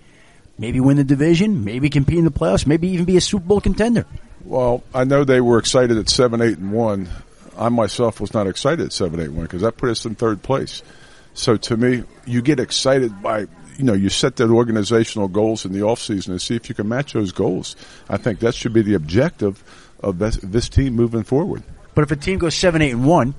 maybe 0.58 0.80
win 0.80 0.96
the 0.96 1.04
division, 1.04 1.66
maybe 1.66 1.90
compete 1.90 2.20
in 2.20 2.26
the 2.26 2.32
playoffs, 2.32 2.66
maybe 2.66 2.88
even 2.88 3.06
be 3.06 3.18
a 3.18 3.22
Super 3.22 3.46
Bowl 3.46 3.60
contender. 3.60 4.06
Well, 4.48 4.82
I 4.94 5.04
know 5.04 5.26
they 5.26 5.42
were 5.42 5.58
excited 5.58 5.98
at 5.98 6.08
seven, 6.08 6.42
eight, 6.42 6.58
and 6.58 6.72
one. 6.72 7.10
I 7.58 7.68
myself 7.68 8.22
was 8.22 8.34
not 8.34 8.48
excited 8.48 8.86
at 8.86 8.94
seven, 8.94 9.20
eight, 9.20 9.28
one 9.30 9.44
because 9.44 9.62
that 9.62 9.76
put 9.76 9.90
us 9.90 10.06
in 10.06 10.16
third 10.16 10.42
place. 10.42 10.84
So 11.34 11.58
to 11.58 11.76
me, 11.76 12.04
you 12.26 12.42
get 12.42 12.58
excited 12.58 13.22
by 13.22 13.48
you 13.78 13.84
know 13.84 13.94
you 13.94 14.08
set 14.08 14.38
the 14.38 14.48
organizational 14.48 15.28
goals 15.28 15.66
in 15.66 15.74
the 15.74 15.82
off 15.82 16.00
season 16.00 16.32
and 16.32 16.42
see 16.42 16.56
if 16.56 16.70
you 16.70 16.76
can 16.76 16.88
match 16.88 17.12
those 17.12 17.34
goals. 17.34 17.76
I 18.08 18.16
think 18.16 18.40
that 18.40 18.56
should 18.56 18.72
be 18.72 18.82
the 18.82 18.94
objective 18.94 19.62
of 20.00 20.18
this, 20.20 20.38
this 20.38 20.70
team 20.70 20.94
moving 20.94 21.24
forward. 21.24 21.64
But 21.94 22.04
if 22.04 22.12
a 22.12 22.16
team 22.16 22.40
goes 22.40 22.56
seven, 22.56 22.82
eight, 22.82 22.92
and 22.92 23.06
one, 23.06 23.36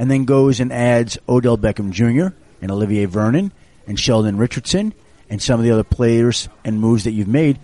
and 0.00 0.10
then 0.10 0.24
goes 0.24 0.58
and 0.58 0.72
adds 0.72 1.16
Odell 1.28 1.58
Beckham 1.58 1.92
Jr. 1.92 2.34
and 2.60 2.72
Olivier 2.72 3.04
Vernon 3.04 3.52
and 3.86 4.00
Sheldon 4.00 4.36
Richardson 4.36 4.94
and 5.28 5.40
some 5.40 5.60
of 5.60 5.64
the 5.64 5.70
other 5.70 5.84
players 5.84 6.48
and 6.64 6.80
moves 6.80 7.04
that 7.04 7.12
you've 7.12 7.28
made, 7.28 7.60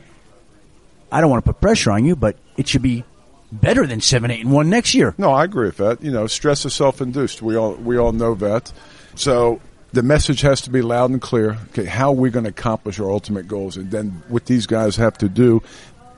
I 1.13 1.21
don't 1.21 1.31
want 1.31 1.45
to 1.45 1.53
put 1.53 1.61
pressure 1.61 1.91
on 1.93 2.05
you, 2.05 2.17
but 2.17 2.37
it 2.57 2.69
should 2.69 2.83
be 2.83 3.05
better 3.53 3.87
than 3.87 4.01
seven, 4.01 4.31
eight, 4.31 4.41
and 4.41 4.53
one 4.53 4.69
next 4.71 4.95
year. 4.95 5.15
No, 5.19 5.31
I 5.31 5.45
agree 5.45 5.67
with 5.67 5.77
that. 5.79 6.03
You 6.03 6.11
know, 6.11 6.27
stress 6.27 6.65
is 6.65 6.75
self-induced. 6.75 7.43
We 7.43 7.57
all 7.57 7.75
we 7.75 7.97
all 7.97 8.13
know 8.13 8.35
that. 8.35 8.73
So 9.15 9.61
the 9.93 10.03
message 10.03 10.41
has 10.43 10.61
to 10.63 10.71
be 10.71 10.83
loud 10.83 11.11
and 11.11 11.23
clear. 11.23 11.57
Okay, 11.71 11.85
how 11.85 12.09
are 12.11 12.17
we 12.17 12.31
going 12.31 12.45
to 12.45 12.51
accomplish 12.51 12.99
our 13.01 13.11
ultimate 13.11 13.47
goals? 13.49 13.77
And 13.77 13.91
then 13.91 14.23
what 14.29 14.47
these 14.47 14.67
guys 14.67 14.97
have 14.97 15.17
to 15.19 15.29
do 15.29 15.63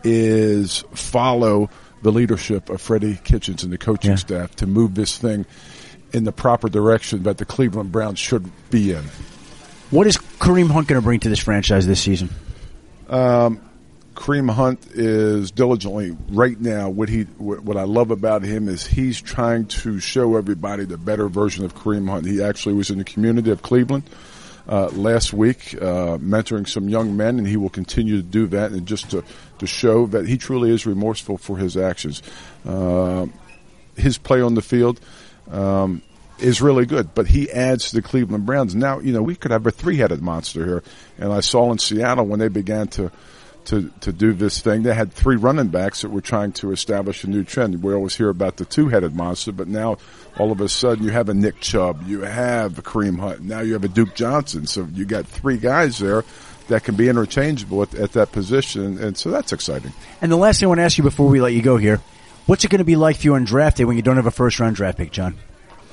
is 0.04 0.85
follow 0.95 1.68
the 2.02 2.12
leadership 2.12 2.71
of 2.71 2.80
Freddie 2.80 3.18
Kitchens 3.25 3.62
and 3.64 3.73
the 3.73 3.78
coaching 3.78 4.12
Yeah. 4.12 4.16
staff 4.16 4.57
to 4.57 4.66
move 4.66 4.95
this 4.95 5.18
thing 5.18 5.45
in 6.12 6.25
the 6.25 6.33
proper 6.33 6.68
direction 6.68 7.25
that 7.25 7.38
the 7.38 7.45
Cleveland 7.45 7.92
Browns 7.92 8.18
should 8.18 8.50
be 8.71 8.92
in. 8.92 9.04
What 9.90 10.07
is 10.07 10.16
Kareem 10.16 10.71
Hunt 10.71 10.87
going 10.88 11.00
to 11.00 11.04
bring 11.04 11.21
to 11.21 11.28
this 11.28 11.40
franchise 11.40 11.87
this 11.87 12.00
season? 12.00 12.30
Um, 13.09 13.61
Kareem 14.18 14.50
Hunt 14.50 14.84
is 14.94 15.52
diligently 15.52 16.16
right 16.30 16.60
now. 16.60 16.90
What 16.90 17.08
he, 17.08 17.22
what, 17.38 17.76
I 17.76 17.84
love 17.84 18.10
about 18.10 18.42
him 18.42 18.68
is 18.68 18.84
he's 18.84 19.20
trying 19.20 19.66
to 19.66 20.00
show 20.00 20.34
everybody 20.34 20.84
the 20.84 20.98
better 20.98 21.28
version 21.28 21.64
of 21.64 21.76
Kareem 21.76 22.10
Hunt. 22.10 22.26
He 22.26 22.42
actually 22.42 22.75
was 22.75 22.90
in 22.90 22.98
the 22.98 23.04
community 23.04 23.52
of 23.52 23.62
Cleveland 23.62 24.10
uh, 24.68 24.88
last 24.88 25.32
week, 25.32 25.72
uh, 25.75 26.18
mentoring 26.18 26.68
some 26.68 26.88
young 26.88 27.16
men, 27.16 27.38
and 27.38 27.46
he 27.46 27.56
will 27.56 27.70
continue 27.70 28.16
to 28.16 28.22
do 28.22 28.48
that, 28.48 28.72
and 28.72 28.87
just 28.87 29.12
to 29.12 29.22
to 29.60 29.66
show 29.68 30.06
that 30.06 30.26
he 30.26 30.37
truly 30.37 30.70
is 30.70 30.84
remorseful 30.84 31.38
for 31.38 31.56
his 31.56 31.76
actions. 31.76 32.20
Uh, 32.66 33.26
his 33.96 34.18
play 34.18 34.40
on 34.40 34.54
the 34.54 34.62
field. 34.62 35.00
Um, 35.48 36.02
is 36.40 36.62
really 36.62 36.87
good, 36.87 37.14
but 37.14 37.26
he 37.26 37.50
adds 37.50 37.90
to 37.90 37.96
the 37.96 38.02
Cleveland 38.02 38.46
Browns. 38.46 38.72
Now, 38.72 39.00
you 39.00 39.12
know, 39.12 39.22
we 39.22 39.34
could 39.34 39.50
have 39.50 39.66
a 39.66 39.72
three-headed 39.72 40.22
monster 40.22 40.64
here. 40.64 40.82
And 41.18 41.32
I 41.32 41.40
saw 41.40 41.72
in 41.72 41.78
Seattle 41.78 42.26
when 42.26 42.38
they 42.38 42.46
began 42.46 42.87
to, 42.88 43.10
to, 43.68 43.92
to 44.00 44.14
do 44.14 44.32
this 44.32 44.62
thing, 44.62 44.82
they 44.82 44.94
had 44.94 45.12
three 45.12 45.37
running 45.37 45.68
backs 45.68 46.00
that 46.00 46.08
were 46.08 46.22
trying 46.22 46.52
to 46.52 46.72
establish 46.72 47.22
a 47.22 47.26
new 47.28 47.44
trend. 47.44 47.82
We 47.82 47.92
always 47.92 48.16
hear 48.16 48.30
about 48.30 48.56
the 48.56 48.64
two-headed 48.64 49.14
monster, 49.14 49.52
but 49.52 49.68
now 49.68 49.98
all 50.38 50.50
of 50.50 50.62
a 50.62 50.70
sudden 50.70 51.04
you 51.04 51.10
have 51.10 51.28
a 51.28 51.34
Nick 51.34 51.60
Chubb, 51.60 52.02
you 52.06 52.22
have 52.22 52.78
a 52.78 52.82
Kareem 52.82 53.18
Hunt, 53.18 53.42
now 53.42 53.60
you 53.60 53.75
have 53.75 53.84
a 53.84 53.88
Duke 53.88 54.14
Johnson. 54.14 54.66
So 54.66 54.88
you 54.94 55.04
got 55.04 55.26
three 55.26 55.58
guys 55.58 55.98
there 55.98 56.25
that 56.68 56.82
can 56.84 56.96
be 56.96 57.10
interchangeable 57.10 57.82
at, 57.82 57.94
at 57.94 58.12
that 58.12 58.32
position. 58.32 58.96
And 59.02 59.18
so 59.18 59.30
that's 59.30 59.52
exciting. 59.52 59.92
And 60.22 60.32
the 60.32 60.37
last 60.37 60.60
thing 60.60 60.66
I 60.66 60.68
want 60.68 60.78
to 60.78 60.84
ask 60.84 60.96
you 60.96 61.04
before 61.04 61.28
we 61.28 61.42
let 61.42 61.52
you 61.52 61.60
go 61.60 61.76
here, 61.76 62.00
what's 62.46 62.64
it 62.64 62.70
going 62.70 62.78
to 62.78 62.87
be 62.87 62.96
like 62.96 63.16
for 63.16 63.25
you 63.25 63.34
on 63.34 63.44
draft 63.44 63.76
day 63.76 63.84
when 63.84 63.96
you 63.96 64.02
don't 64.02 64.16
have 64.16 64.26
a 64.26 64.30
first 64.30 64.58
round 64.60 64.76
draft 64.76 64.96
pick, 64.96 65.12
John? 65.12 65.37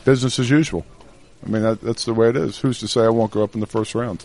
Business 0.05 0.39
as 0.39 0.49
usual. 0.49 0.85
I 1.45 1.49
mean, 1.49 1.63
that, 1.63 1.81
that's 1.81 2.05
the 2.05 2.13
way 2.13 2.29
it 2.29 2.37
is. 2.37 2.57
Who's 2.57 2.79
to 2.79 2.87
say 2.87 3.01
I 3.01 3.09
won't 3.09 3.31
go 3.31 3.43
up 3.43 3.53
in 3.53 3.59
the 3.59 3.67
first 3.67 3.95
round? 3.95 4.23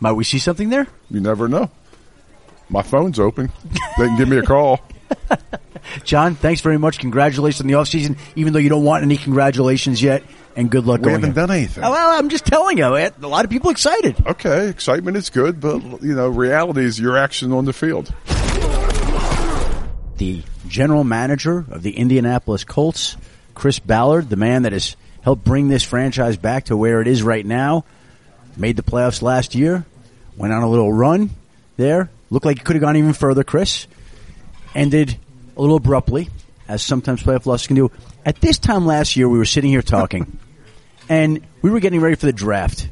Might 0.00 0.12
we 0.12 0.24
see 0.24 0.38
something 0.38 0.70
there? 0.70 0.86
You 1.10 1.20
never 1.20 1.46
know. 1.46 1.70
My 2.68 2.82
phone's 2.82 3.18
open. 3.18 3.50
They 3.98 4.06
can 4.06 4.16
give 4.16 4.28
me 4.28 4.38
a 4.38 4.42
call. 4.42 4.80
John, 6.04 6.34
thanks 6.34 6.60
very 6.60 6.78
much. 6.78 6.98
Congratulations 6.98 7.60
on 7.60 7.66
the 7.66 7.74
offseason, 7.74 8.16
even 8.36 8.52
though 8.52 8.58
you 8.58 8.68
don't 8.70 8.84
want 8.84 9.04
any 9.04 9.16
congratulations 9.16 10.02
yet, 10.02 10.22
and 10.56 10.70
good 10.70 10.86
luck 10.86 11.02
We 11.02 11.12
haven't 11.12 11.34
done 11.34 11.50
anything. 11.50 11.84
Oh, 11.84 11.90
well, 11.90 12.18
I'm 12.18 12.28
just 12.30 12.46
telling 12.46 12.78
you, 12.78 12.96
eh, 12.96 13.10
a 13.20 13.26
lot 13.26 13.44
of 13.44 13.50
people 13.50 13.70
excited. 13.70 14.16
Okay, 14.26 14.68
excitement 14.68 15.16
is 15.16 15.30
good, 15.30 15.60
but 15.60 16.02
you 16.02 16.14
know, 16.14 16.28
reality 16.28 16.84
is 16.84 16.98
your 16.98 17.16
action 17.18 17.52
on 17.52 17.64
the 17.66 17.72
field. 17.72 18.12
the 20.16 20.42
general 20.68 21.04
manager 21.04 21.64
of 21.70 21.82
the 21.82 21.96
Indianapolis 21.96 22.64
Colts, 22.64 23.16
Chris 23.54 23.78
Ballard, 23.78 24.30
the 24.30 24.36
man 24.36 24.62
that 24.62 24.72
has 24.72 24.96
helped 25.22 25.44
bring 25.44 25.68
this 25.68 25.82
franchise 25.82 26.36
back 26.36 26.64
to 26.66 26.76
where 26.76 27.00
it 27.00 27.08
is 27.08 27.22
right 27.22 27.44
now, 27.44 27.84
made 28.56 28.76
the 28.76 28.82
playoffs 28.82 29.22
last 29.22 29.54
year, 29.54 29.84
went 30.36 30.52
on 30.52 30.62
a 30.62 30.68
little 30.68 30.92
run 30.92 31.30
there. 31.76 32.10
Looked 32.30 32.46
like 32.46 32.58
it 32.58 32.64
could 32.64 32.76
have 32.76 32.82
gone 32.82 32.96
even 32.96 33.12
further, 33.12 33.44
Chris. 33.44 33.86
Ended 34.74 35.16
a 35.56 35.60
little 35.60 35.76
abruptly, 35.76 36.30
as 36.68 36.82
sometimes 36.82 37.22
playoff 37.22 37.46
losses 37.46 37.66
can 37.66 37.76
do. 37.76 37.90
At 38.24 38.40
this 38.40 38.58
time 38.58 38.86
last 38.86 39.16
year, 39.16 39.28
we 39.28 39.38
were 39.38 39.44
sitting 39.44 39.70
here 39.70 39.82
talking, 39.82 40.38
and 41.08 41.44
we 41.62 41.70
were 41.70 41.80
getting 41.80 42.00
ready 42.00 42.16
for 42.16 42.26
the 42.26 42.32
draft. 42.32 42.88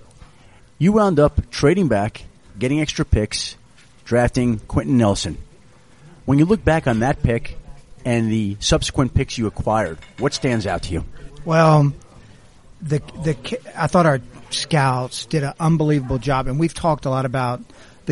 You 0.78 0.92
wound 0.92 1.18
up 1.18 1.50
trading 1.50 1.88
back, 1.88 2.24
getting 2.58 2.80
extra 2.80 3.04
picks, 3.04 3.56
drafting 4.04 4.58
Quenton 4.60 4.98
Nelson. 4.98 5.38
When 6.24 6.38
you 6.38 6.44
look 6.44 6.64
back 6.64 6.86
on 6.86 7.00
that 7.00 7.22
pick 7.22 7.56
and 8.04 8.30
the 8.30 8.56
subsequent 8.60 9.14
picks 9.14 9.38
you 9.38 9.46
acquired, 9.46 9.98
what 10.18 10.34
stands 10.34 10.66
out 10.66 10.82
to 10.84 10.92
you? 10.92 11.04
Well, 11.44 11.92
the 12.80 12.98
the 13.24 13.60
I 13.76 13.86
thought 13.86 14.06
our 14.06 14.20
scouts 14.50 15.26
did 15.26 15.42
an 15.42 15.54
unbelievable 15.58 16.18
job, 16.18 16.46
and 16.46 16.58
we've 16.58 16.74
talked 16.74 17.06
a 17.06 17.10
lot 17.10 17.24
about 17.24 17.60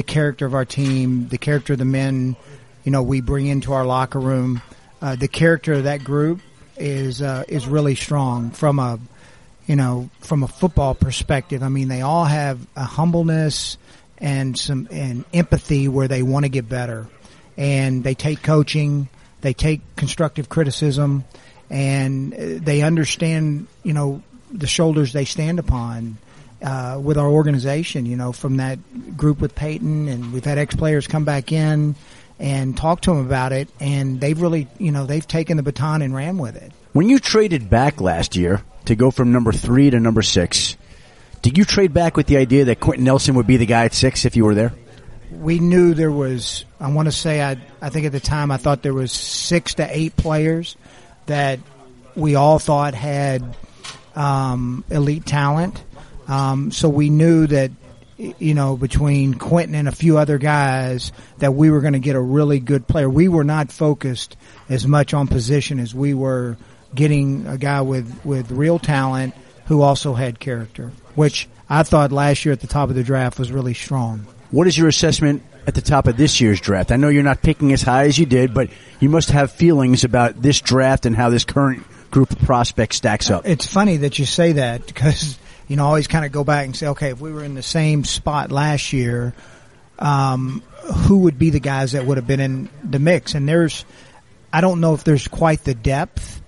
the 0.01 0.05
character 0.05 0.47
of 0.47 0.55
our 0.55 0.65
team, 0.65 1.29
the 1.29 1.37
character 1.37 1.75
of 1.75 1.79
the 1.79 1.85
men, 1.85 2.35
you 2.85 2.91
know, 2.91 3.03
we 3.03 3.21
bring 3.21 3.47
into 3.47 3.75
our 3.75 3.85
locker 3.85 4.19
room. 4.19 4.63
Uh, 5.03 5.15
the 5.15 5.29
character 5.29 5.75
of 5.75 5.85
that 5.85 6.03
group 6.03 6.41
is 6.79 7.21
uh, 7.21 7.45
is 7.49 7.67
really 7.69 7.95
strong 7.95 8.51
from 8.51 8.79
a 8.79 8.99
you 9.67 9.77
know 9.77 10.09
from 10.21 10.43
a 10.43 10.49
football 10.49 10.95
perspective. 10.95 11.63
I 11.63 11.69
mean, 11.69 11.89
they 11.89 12.01
all 12.01 12.25
have 12.25 12.67
a 12.75 12.85
humbleness 12.85 13.77
and 14.17 14.59
some 14.59 14.89
and 14.91 15.27
empathy 15.35 15.87
where 15.87 16.09
they 16.09 16.23
want 16.23 16.47
to 16.47 16.49
get 16.49 16.67
better, 16.67 17.07
and 17.59 18.03
they 18.03 18.15
take 18.15 18.43
coaching, 18.43 19.07
they 19.43 19.53
take 19.53 19.83
constructive 19.97 20.49
criticism, 20.49 21.27
and 21.69 22.33
they 22.33 22.81
understand 22.81 23.67
you 23.83 23.93
know 23.93 24.23
the 24.51 24.67
shoulders 24.67 25.13
they 25.13 25.27
stand 25.27 25.59
upon 25.59 26.17
uh, 26.63 27.01
with 27.03 27.19
our 27.19 27.29
organization. 27.29 28.07
You 28.07 28.17
know, 28.17 28.33
from 28.33 28.59
that 28.59 28.79
group 29.17 29.41
with 29.41 29.55
Peyton, 29.55 30.09
and 30.09 30.33
we've 30.33 30.45
had 30.45 30.59
ex 30.59 30.75
players 30.75 31.07
come 31.07 31.25
back 31.25 31.53
in 31.53 31.95
and 32.39 32.77
talk 32.77 33.03
to 33.03 33.11
them 33.11 33.25
about 33.25 33.53
it, 33.53 33.69
and 33.81 34.21
they've 34.21 34.41
really 34.41 34.69
you 34.79 34.93
know 34.93 35.07
they've 35.07 35.27
taken 35.27 35.57
the 35.57 35.63
baton 35.63 36.03
and 36.03 36.15
ran 36.15 36.39
with 36.39 36.57
it. 36.57 36.73
When 36.93 37.09
you 37.09 37.19
traded 37.19 37.71
back 37.71 38.01
last 38.01 38.37
year 38.37 38.63
to 38.87 38.95
go 38.95 39.11
from 39.11 39.33
number 39.33 39.53
three 39.53 39.91
to 39.91 40.01
number 40.01 40.23
six, 40.23 40.77
did 41.43 41.57
you 41.57 41.65
trade 41.65 41.93
back 41.93 42.17
with 42.17 42.27
the 42.27 42.37
idea 42.37 42.67
that 42.67 42.81
Quenton 42.81 43.05
Nelson 43.05 43.35
would 43.37 43.47
be 43.47 43.57
the 43.57 43.67
guy 43.67 43.85
at 43.85 43.95
six 43.95 44.25
if 44.25 44.37
you 44.37 44.45
were 44.45 44.55
there? 44.55 44.73
we 45.31 45.59
knew 45.59 45.95
there 45.95 46.11
was 46.11 46.65
I 46.79 46.91
want 46.91 47.07
to 47.07 47.13
say 47.13 47.43
I 47.43 47.57
I 47.81 47.91
think 47.91 48.07
at 48.07 48.13
the 48.13 48.21
time 48.21 48.51
I 48.51 48.57
thought 48.57 48.83
there 48.83 48.95
was 48.95 49.13
6 49.13 49.75
to 49.75 49.89
8 49.89 50.17
players 50.17 50.77
that 51.27 51.61
we 52.17 52.35
all 52.35 52.59
thought 52.59 52.95
had 52.95 53.57
um, 54.17 54.85
elite 54.91 55.25
talent 55.25 55.83
um, 56.31 56.71
so 56.71 56.89
we 56.89 57.11
knew 57.11 57.47
that 57.49 57.73
you 58.17 58.55
know 58.55 58.77
between 58.77 59.35
Quenton 59.35 59.75
and 59.75 59.89
a 59.89 59.93
few 59.93 60.19
other 60.19 60.39
guys 60.39 61.13
that 61.39 61.55
we 61.55 61.71
were 61.71 61.81
going 61.81 61.95
to 61.95 61.99
get 61.99 62.17
a 62.17 62.21
really 62.21 62.61
good 62.61 62.87
player 62.87 63.09
we 63.09 63.29
were 63.29 63.45
not 63.45 63.73
focused 63.73 64.37
as 64.69 64.87
much 64.87 65.13
on 65.15 65.27
position 65.27 65.81
as 65.81 65.95
we 65.95 66.15
were 66.15 66.57
getting 66.95 67.47
a 67.47 67.59
guy 67.59 67.81
with 67.81 68.25
with 68.25 68.51
real 68.51 68.79
talent 68.79 69.35
who 69.67 69.83
also 69.83 70.15
had 70.15 70.39
character 70.39 70.93
which 71.15 71.49
I 71.69 71.83
thought 71.83 72.13
last 72.13 72.45
year 72.45 72.53
at 72.53 72.61
the 72.61 72.67
top 72.67 72.91
of 72.91 72.95
the 72.95 73.05
draft 73.05 73.39
was 73.39 73.51
really 73.51 73.75
strong 73.75 74.27
What 74.51 74.67
is 74.67 74.77
your 74.77 74.89
assessment 74.89 75.43
at 75.67 75.75
the 75.75 75.81
top 75.81 76.07
of 76.07 76.17
this 76.17 76.41
year's 76.41 76.61
draft? 76.61 76.93
I 76.93 76.97
know 76.97 77.09
you're 77.09 77.23
not 77.23 77.43
picking 77.43 77.73
as 77.73 77.83
high 77.83 78.05
as 78.05 78.19
you 78.19 78.27
did, 78.27 78.53
but 78.53 78.71
you 78.99 79.09
must 79.09 79.31
have 79.31 79.53
feelings 79.53 80.05
about 80.05 80.41
this 80.43 80.61
draft 80.61 81.07
and 81.07 81.15
how 81.15 81.31
this 81.31 81.45
current 81.45 81.85
group 82.11 82.33
of 82.33 82.39
prospects 82.41 82.97
stacks 82.97 83.31
up. 83.31 83.47
It's 83.47 83.67
funny 83.67 83.99
that 83.99 84.19
you 84.19 84.27
say 84.27 84.53
that 84.53 84.87
because 84.93 85.39
you 85.71 85.77
know 85.77 85.87
always 85.87 86.09
kind 86.09 86.25
of 86.25 86.33
go 86.33 86.43
back 86.43 86.67
and 86.67 86.75
say, 86.77 86.89
okay, 86.89 87.11
if 87.11 87.21
we 87.21 87.33
were 87.33 87.45
in 87.45 87.55
the 87.55 87.63
same 87.63 88.03
spot 88.05 88.51
last 88.51 88.93
year, 88.93 89.33
um, 90.01 90.65
who 91.07 91.21
would 91.21 91.39
be 91.39 91.51
the 91.51 91.61
guys 91.61 91.93
that 91.93 92.05
would 92.05 92.17
have 92.17 92.27
been 92.27 92.41
in 92.41 92.69
the 92.83 92.99
mix? 92.99 93.35
And 93.35 93.49
there's, 93.49 93.85
I 94.53 94.61
don't 94.63 94.81
know 94.81 94.95
if 94.95 95.05
there's 95.05 95.29
quite 95.29 95.63
the 95.63 95.75
depth 95.75 96.43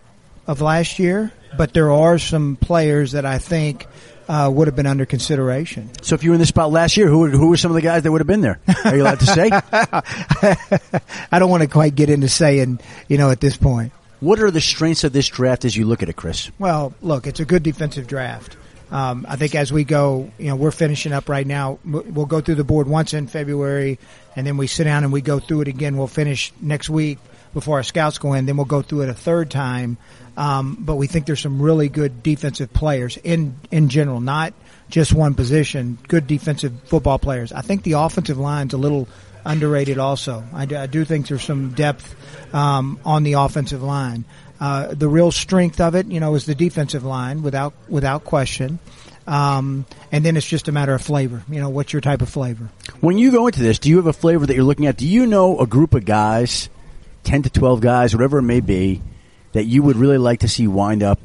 of 0.49 0.61
last 0.61 0.99
year, 0.99 1.31
but 1.57 1.73
there 1.73 1.93
are 1.93 2.19
some 2.19 2.57
players 2.57 3.13
that 3.13 3.25
I 3.25 3.39
think 3.39 3.87
uh, 4.27 4.51
would 4.53 4.67
have 4.67 4.75
been 4.75 4.87
under 4.89 5.07
consideration. 5.07 5.91
So 6.03 6.17
if 6.17 6.25
you 6.25 6.31
were 6.31 6.35
in 6.35 6.41
this 6.41 6.49
spot 6.49 6.73
last 6.73 6.97
year, 6.97 7.07
who 7.07 7.29
who 7.29 7.49
were 7.49 7.57
some 7.57 7.71
of 7.71 7.77
the 7.77 7.81
guys 7.83 8.03
that 8.03 8.11
would 8.11 8.21
have 8.21 8.27
been 8.27 8.41
there? 8.41 8.59
Are 8.85 8.97
you 8.97 9.03
allowed 9.03 9.21
to 9.21 9.27
say? 9.27 9.51
I 11.31 11.39
don't 11.39 11.51
want 11.51 11.63
to 11.63 11.69
quite 11.69 11.95
get 11.95 12.11
into 12.11 12.29
saying, 12.29 12.81
you 13.07 13.19
know, 13.19 13.31
at 13.31 13.41
this 13.41 13.57
point. 13.57 13.93
what 14.19 14.41
are 14.41 14.51
the 14.51 14.61
strengths 14.61 15.05
of 15.05 15.13
this 15.13 15.29
draft 15.29 15.65
as 15.65 15.77
you 15.77 15.85
look 15.85 16.03
at 16.03 16.09
it, 16.09 16.17
Chris? 16.17 16.51
Well, 16.59 16.93
look, 17.03 17.29
it's 17.29 17.39
a 17.41 17.45
good 17.45 17.63
defensive 17.63 18.09
draft. 18.09 18.57
Um, 18.93 19.25
I 19.27 19.37
think 19.37 19.55
as 19.55 19.73
we 19.73 19.85
go, 19.85 20.31
you 20.39 20.49
know, 20.49 20.57
we're 20.57 20.71
finishing 20.71 21.13
up 21.13 21.29
right 21.29 21.47
now. 21.47 21.79
We'll 21.85 22.27
go 22.27 22.43
through 22.43 22.57
the 22.57 22.65
board 22.65 22.87
once 22.87 23.15
in 23.15 23.27
February, 23.27 23.99
and 24.37 24.47
then 24.47 24.59
we 24.59 24.67
sit 24.67 24.85
down 24.85 25.03
and 25.03 25.13
we 25.13 25.23
go 25.23 25.39
through 25.39 25.63
it 25.63 25.69
again. 25.69 25.97
We'll 25.97 26.07
finish 26.07 26.53
next 26.61 26.91
week 26.91 27.19
before 27.55 27.79
our 27.79 27.83
scouts 27.83 28.19
go 28.19 28.35
in. 28.35 28.45
Then 28.45 28.57
we'll 28.57 28.67
go 28.67 28.83
through 28.83 29.03
it 29.03 29.09
a 29.09 29.15
third 29.15 29.51
time. 29.51 29.97
Um, 30.37 30.77
but 30.79 30.97
we 30.97 31.07
think 31.07 31.25
there's 31.27 31.41
some 31.41 31.61
really 31.61 31.89
good 31.89 32.23
defensive 32.23 32.73
players 32.73 33.17
in 33.17 33.57
in 33.71 33.89
general, 33.89 34.21
not 34.21 34.53
just 34.91 35.15
one 35.15 35.35
position. 35.35 35.99
Good 36.07 36.27
defensive 36.27 36.73
football 36.85 37.19
players. 37.19 37.51
I 37.51 37.63
think 37.63 37.83
the 37.85 37.93
offensive 37.93 38.39
line's 38.39 38.75
a 38.75 38.79
little 38.79 39.09
underrated. 39.45 39.99
Also, 39.99 40.45
I 40.53 40.67
do, 40.67 40.77
I 40.77 40.87
do 40.87 41.05
think 41.05 41.29
there's 41.29 41.43
some 41.43 41.73
depth 41.73 42.15
um, 42.55 43.01
on 43.05 43.23
the 43.23 43.35
offensive 43.35 43.83
line. 43.83 44.25
Uh, 44.63 44.95
the 44.95 45.09
real 45.09 45.33
strength 45.33 45.81
of 45.81 45.97
it, 45.97 46.07
you 46.07 46.21
know, 46.21 46.37
is 46.37 46.47
the 46.47 46.55
defensive 46.55 47.05
line 47.05 47.43
without 47.43 47.75
without 47.89 48.23
question. 48.23 48.79
Um, 49.27 49.87
and 50.13 50.25
then 50.25 50.37
it's 50.37 50.47
just 50.47 50.69
a 50.69 50.73
matter 50.73 50.95
of 50.95 51.03
flavor. 51.03 51.43
You 51.49 51.59
know, 51.59 51.69
what's 51.69 51.93
your 51.93 52.01
type 52.01 52.23
of 52.23 52.29
flavor? 52.29 52.69
When 53.01 53.19
you 53.19 53.33
go 53.33 53.49
into 53.49 53.61
this, 53.61 53.81
do 53.81 53.89
you 53.89 53.97
have 53.97 54.07
a 54.07 54.13
flavor 54.13 54.47
that 54.47 54.55
you're 54.55 54.63
looking 54.63 54.87
at? 54.87 54.97
Do 54.97 55.07
you 55.07 55.27
know 55.27 55.59
a 55.59 55.67
group 55.67 55.95
of 55.95 56.05
guys, 56.05 56.69
10 57.25 57.43
to 57.43 57.51
12 57.51 57.81
guys, 57.81 58.15
whatever 58.15 58.39
it 58.39 58.43
may 58.43 58.61
be, 58.61 59.03
that 59.51 59.65
you 59.65 59.83
would 59.83 59.97
really 59.97 60.19
like 60.19 60.41
to 60.41 60.49
see 60.49 60.69
wind 60.69 61.03
up 61.03 61.19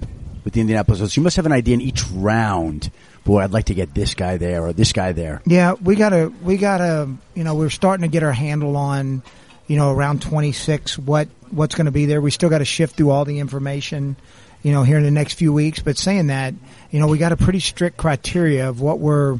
with 0.44 0.54
the 0.56 0.62
Indianapolis 0.62 1.00
Colts? 1.00 1.16
You 1.16 1.22
must 1.22 1.36
have 1.36 1.46
an 1.46 1.52
idea 1.52 1.76
in 1.76 1.82
each 1.82 2.08
round 2.08 2.90
boy, 3.24 3.42
I'd 3.42 3.52
like 3.52 3.66
to 3.66 3.76
get 3.76 3.94
this 3.94 4.16
guy 4.16 4.38
there 4.38 4.64
or 4.64 4.74
this 4.74 4.94
guy 4.94 5.12
there. 5.12 5.42
Yeah, 5.46 5.74
we 5.74 5.96
gotta, 5.96 6.32
we 6.42 6.58
gotta, 6.58 7.10
you 7.36 7.44
know, 7.44 7.54
we're 7.56 7.70
starting 7.70 8.04
to 8.04 8.08
get 8.08 8.24
our 8.24 8.32
handle 8.32 8.78
on, 8.78 9.22
you 9.68 9.76
know, 9.76 9.92
around 9.92 10.22
26, 10.22 10.98
what, 10.98 11.28
what's 11.52 11.76
going 11.76 11.86
to 11.86 11.92
be 11.92 12.06
there. 12.06 12.22
We 12.22 12.32
still 12.32 12.50
got 12.50 12.60
to 12.60 12.66
shift 12.66 12.96
through 12.96 13.12
all 13.12 13.26
the 13.26 13.40
information, 13.40 14.16
you 14.64 14.72
know, 14.72 14.84
here 14.84 14.98
in 14.98 15.04
the 15.04 15.12
next 15.12 15.36
few 15.36 15.54
weeks. 15.54 15.80
But 15.80 15.98
saying 15.98 16.28
that, 16.28 16.54
you 16.92 17.00
know, 17.00 17.08
we 17.08 17.18
got 17.18 17.32
a 17.32 17.38
pretty 17.38 17.60
strict 17.60 17.98
criteria 17.98 18.70
of 18.70 18.82
what 18.82 19.00
we're 19.00 19.40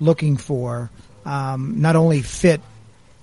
looking 0.00 0.36
for. 0.36 0.90
Um, 1.24 1.80
not 1.80 1.96
only 1.96 2.22
fit 2.22 2.60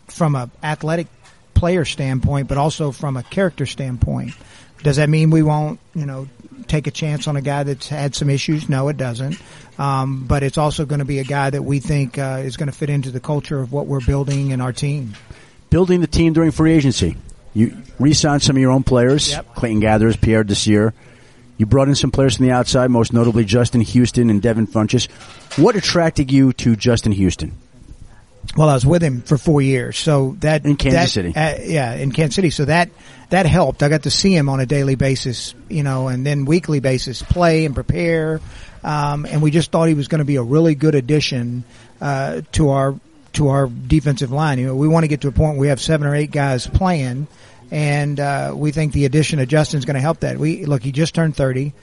from 0.08 0.36
a 0.36 0.50
athletic 0.62 1.08
player 1.54 1.86
standpoint, 1.86 2.48
but 2.48 2.58
also 2.58 2.92
from 2.92 3.18
a 3.18 3.24
character 3.24 3.66
standpoint. 3.66 4.34
Does 4.84 4.98
that 4.98 5.10
mean 5.10 5.32
we 5.32 5.42
won't, 5.42 5.80
you 5.96 6.06
know, 6.06 6.28
take 6.68 6.88
a 6.88 6.92
chance 6.92 7.28
on 7.28 7.36
a 7.36 7.42
guy 7.42 7.64
that's 7.64 7.88
had 7.88 8.14
some 8.14 8.30
issues? 8.30 8.70
No, 8.70 8.88
it 8.90 8.98
doesn't. 8.98 9.42
Um, 9.80 10.26
but 10.28 10.44
it's 10.44 10.58
also 10.58 10.86
going 10.86 11.00
to 11.00 11.06
be 11.06 11.20
a 11.20 11.24
guy 11.24 11.50
that 11.50 11.64
we 11.64 11.80
think 11.80 12.18
uh, 12.18 12.42
is 12.44 12.58
going 12.58 12.68
to 12.68 12.78
fit 12.78 12.90
into 12.90 13.12
the 13.12 13.20
culture 13.20 13.60
of 13.60 13.72
what 13.72 13.88
we're 13.88 14.06
building 14.06 14.52
in 14.52 14.62
our 14.62 14.74
team. 14.74 15.14
Building 15.70 16.02
the 16.02 16.08
team 16.08 16.34
during 16.34 16.52
free 16.52 16.74
agency. 16.74 17.18
You 17.56 17.76
re-signed 18.00 18.44
some 18.44 18.56
of 18.58 18.62
your 18.62 18.72
own 18.72 18.84
players, 18.84 19.32
Yep. 19.32 19.56
Clayton 19.56 19.82
Geathers, 19.82 20.20
Pierre 20.22 20.44
Desir. 20.44 20.94
You 21.58 21.66
brought 21.66 21.88
in 21.88 21.96
some 21.96 22.12
players 22.12 22.36
from 22.36 22.46
the 22.46 22.52
outside, 22.52 22.92
most 22.92 23.14
notably 23.14 23.46
Justin 23.46 23.80
Houston 23.82 24.30
and 24.30 24.42
Devin 24.42 24.68
Funchess. 24.68 25.10
What 25.58 25.76
attracted 25.78 26.30
you 26.32 26.52
to 26.54 26.76
Justin 26.76 27.14
Houston? 27.14 27.54
Well, 28.58 28.70
I 28.70 28.74
was 28.74 28.86
with 28.86 29.02
him 29.02 29.22
for 29.22 29.38
four 29.38 29.62
years, 29.62 29.98
so 29.98 30.36
that 30.42 30.66
In 30.66 30.76
Kansas 30.76 31.02
that- 31.02 31.10
City. 31.10 31.34
uh, 31.36 31.56
yeah, 31.64 31.94
in 31.96 32.12
Kansas 32.12 32.36
City. 32.36 32.50
So 32.52 32.66
that 32.66 32.90
that 33.30 33.46
helped. 33.48 33.82
I 33.82 33.90
got 33.90 34.04
to 34.04 34.12
see 34.12 34.36
him 34.36 34.50
on 34.50 34.60
a 34.60 34.66
daily 34.68 34.96
basis, 34.96 35.56
you 35.68 35.82
know, 35.82 36.10
and 36.10 36.26
then 36.26 36.46
weekly 36.46 36.80
basis, 36.80 37.22
play 37.24 37.66
and 37.66 37.74
prepare. 37.74 38.40
Um, 38.84 39.26
and 39.26 39.42
we 39.42 39.50
just 39.50 39.72
thought 39.72 39.88
he 39.88 39.96
was 39.96 40.08
going 40.10 40.20
to 40.20 40.26
be 40.26 40.36
a 40.36 40.44
really 40.44 40.76
good 40.76 40.94
addition 40.94 41.64
uh, 42.02 42.42
to 42.52 42.70
our 42.70 42.96
to 43.36 43.48
our 43.48 43.68
defensive 43.68 44.32
line. 44.32 44.60
You 44.60 44.68
know, 44.68 44.76
we 44.76 44.88
want 44.88 45.04
to 45.04 45.08
get 45.08 45.22
to 45.22 45.30
a 45.30 45.32
point 45.32 45.54
where 45.54 45.62
we 45.62 45.68
have 45.70 45.80
seven 45.80 46.08
or 46.08 46.16
eight 46.16 46.32
guys 46.32 46.68
playing, 46.68 47.28
and 47.72 48.20
uh, 48.20 48.54
we 48.56 48.72
think 48.72 48.92
the 48.92 49.06
addition 49.06 49.40
of 49.40 49.48
Justin's 49.48 49.86
going 49.86 49.96
to 49.96 50.02
help 50.02 50.20
that. 50.22 50.38
We 50.38 50.66
look, 50.66 50.84
he 50.84 50.92
just 50.92 51.16
turned 51.16 51.36
thirty. 51.36 51.74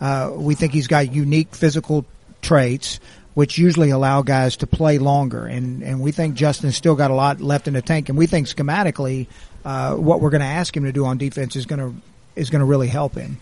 Uh, 0.00 0.32
we 0.34 0.54
think 0.56 0.72
he's 0.72 0.88
got 0.88 1.12
unique 1.12 1.54
physical 1.54 2.04
traits, 2.40 2.98
which 3.34 3.56
usually 3.56 3.90
allow 3.90 4.22
guys 4.22 4.56
to 4.56 4.66
play 4.66 4.98
longer. 4.98 5.46
And, 5.46 5.82
and 5.84 6.00
we 6.00 6.10
think 6.10 6.34
Justin's 6.34 6.76
still 6.76 6.96
got 6.96 7.12
a 7.12 7.14
lot 7.14 7.40
left 7.40 7.68
in 7.68 7.74
the 7.74 7.82
tank. 7.82 8.08
And 8.08 8.18
we 8.18 8.26
think 8.26 8.48
schematically, 8.48 9.28
uh, 9.64 9.94
what 9.94 10.20
we're 10.20 10.30
going 10.30 10.40
to 10.40 10.46
ask 10.46 10.76
him 10.76 10.84
to 10.84 10.92
do 10.92 11.04
on 11.06 11.18
defense 11.18 11.54
is 11.54 11.66
going 11.66 11.78
to, 11.78 11.94
is 12.34 12.50
going 12.50 12.60
to 12.60 12.66
really 12.66 12.88
help 12.88 13.14
him. 13.14 13.38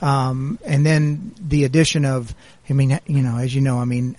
Um, 0.00 0.60
and 0.64 0.86
then 0.86 1.34
the 1.40 1.64
addition 1.64 2.04
of, 2.04 2.32
I 2.70 2.74
mean, 2.74 2.98
you 3.06 3.22
know, 3.22 3.38
as 3.38 3.52
you 3.52 3.60
know, 3.60 3.78
I 3.78 3.84
mean, 3.84 4.14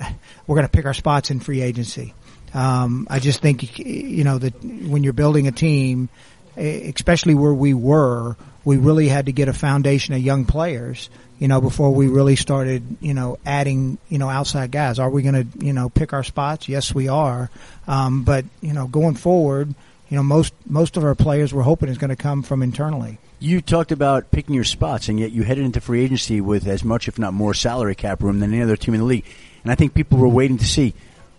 we're 0.48 0.56
going 0.56 0.68
to 0.68 0.72
pick 0.72 0.86
our 0.86 0.94
spots 0.94 1.32
in 1.32 1.40
free 1.40 1.62
agency. 1.62 2.14
Um, 2.56 3.06
I 3.10 3.20
just 3.20 3.42
think, 3.42 3.78
you 3.80 4.24
know, 4.24 4.38
that 4.38 4.64
when 4.64 5.04
you're 5.04 5.14
building 5.14 5.46
a 5.48 5.52
team, 5.52 6.08
especially 6.56 7.36
where 7.36 7.54
we 7.54 7.74
were, 7.74 8.38
we 8.64 8.78
really 8.78 9.10
had 9.10 9.26
to 9.26 9.34
get 9.34 9.50
a 9.50 9.54
foundation 9.54 10.14
of 10.14 10.22
young 10.22 10.46
players, 10.46 11.10
you 11.38 11.50
know, 11.50 11.60
before 11.60 11.94
we 11.94 12.08
really 12.08 12.38
started, 12.38 12.82
you 13.02 13.14
know, 13.14 13.38
adding, 13.46 13.98
you 14.08 14.18
know, 14.18 14.30
outside 14.30 14.72
guys. 14.72 15.00
Are 15.00 15.10
we 15.10 15.22
going 15.22 15.36
to, 15.36 15.66
you 15.66 15.74
know, 15.74 15.90
pick 15.90 16.14
our 16.14 16.24
spots? 16.24 16.70
Yes, 16.70 16.96
we 16.96 17.10
are. 17.10 17.50
Um, 17.88 18.24
but, 18.24 18.46
you 18.62 18.72
know, 18.72 18.88
going 18.88 19.16
forward, 19.16 19.76
you 20.10 20.16
know, 20.16 20.24
most, 20.24 20.54
most 20.66 20.96
of 20.96 21.04
our 21.04 21.14
players 21.14 21.54
we're 21.54 21.64
hoping 21.64 21.90
is 21.90 21.98
going 21.98 22.10
to 22.10 22.16
come 22.16 22.42
from 22.42 22.64
internally. 22.64 23.18
You 23.40 23.60
talked 23.60 23.92
about 23.92 24.32
picking 24.32 24.56
your 24.56 24.64
spots, 24.64 25.10
and 25.10 25.20
yet 25.20 25.34
you 25.34 25.44
headed 25.44 25.66
into 25.66 25.82
free 25.82 26.06
agency 26.06 26.40
with 26.40 26.68
as 26.68 26.86
much, 26.86 27.10
if 27.10 27.20
not 27.20 27.34
more, 27.34 27.54
salary 27.54 27.96
cap 27.96 28.24
room 28.24 28.40
than 28.40 28.54
any 28.54 28.64
other 28.64 28.78
team 28.78 28.94
in 28.94 29.02
the 29.02 29.06
league. 29.06 29.26
And 29.64 29.74
I 29.74 29.76
think 29.76 29.94
people 29.94 30.20
were 30.20 30.30
waiting 30.30 30.58
to 30.60 30.66
see 30.66 30.94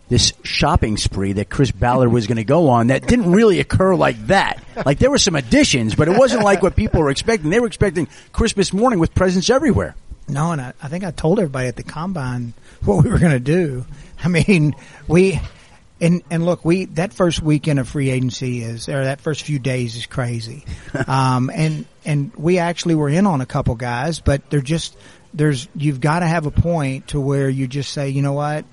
this 0.08 0.32
shopping 0.44 0.96
spree 0.96 1.34
that 1.34 1.50
Chris 1.50 1.70
Ballard 1.70 2.12
was 2.12 2.26
going 2.26 2.36
to 2.36 2.44
go 2.44 2.68
on 2.68 2.88
that 2.88 3.06
didn't 3.06 3.32
really 3.32 3.58
occur 3.60 3.94
like 3.94 4.28
that. 4.28 4.62
Like 4.84 4.98
there 4.98 5.10
were 5.10 5.18
some 5.18 5.34
additions, 5.34 5.94
but 5.94 6.08
it 6.08 6.16
wasn't 6.16 6.44
like 6.44 6.62
what 6.62 6.76
people 6.76 7.00
were 7.00 7.10
expecting. 7.10 7.50
They 7.50 7.60
were 7.60 7.66
expecting 7.66 8.06
Christmas 8.32 8.72
morning 8.72 8.98
with 8.98 9.14
presents 9.14 9.50
everywhere. 9.50 9.96
No, 10.28 10.52
and 10.52 10.60
I, 10.60 10.72
I 10.82 10.88
think 10.88 11.04
I 11.04 11.10
told 11.10 11.38
everybody 11.38 11.68
at 11.68 11.76
the 11.76 11.82
combine 11.82 12.52
what 12.84 13.04
we 13.04 13.10
were 13.10 13.18
going 13.18 13.32
to 13.32 13.40
do. 13.40 13.84
I 14.22 14.28
mean, 14.28 14.74
we 15.08 15.40
and 16.00 16.22
and 16.30 16.44
look, 16.44 16.64
we 16.64 16.86
that 16.86 17.12
first 17.12 17.40
weekend 17.40 17.78
of 17.78 17.88
free 17.88 18.10
agency 18.10 18.62
is 18.62 18.88
or 18.88 19.04
that 19.04 19.20
first 19.20 19.42
few 19.42 19.58
days 19.58 19.96
is 19.96 20.06
crazy. 20.06 20.64
um, 21.06 21.50
and 21.52 21.86
and 22.04 22.34
we 22.36 22.58
actually 22.58 22.94
were 22.94 23.08
in 23.08 23.26
on 23.26 23.40
a 23.40 23.46
couple 23.46 23.74
guys, 23.76 24.20
but 24.20 24.50
they're 24.50 24.60
just 24.60 24.96
there's 25.32 25.68
you've 25.74 26.00
got 26.00 26.20
to 26.20 26.26
have 26.26 26.46
a 26.46 26.50
point 26.50 27.08
to 27.08 27.20
where 27.20 27.48
you 27.48 27.66
just 27.66 27.92
say, 27.92 28.08
you 28.08 28.22
know 28.22 28.32
what, 28.32 28.64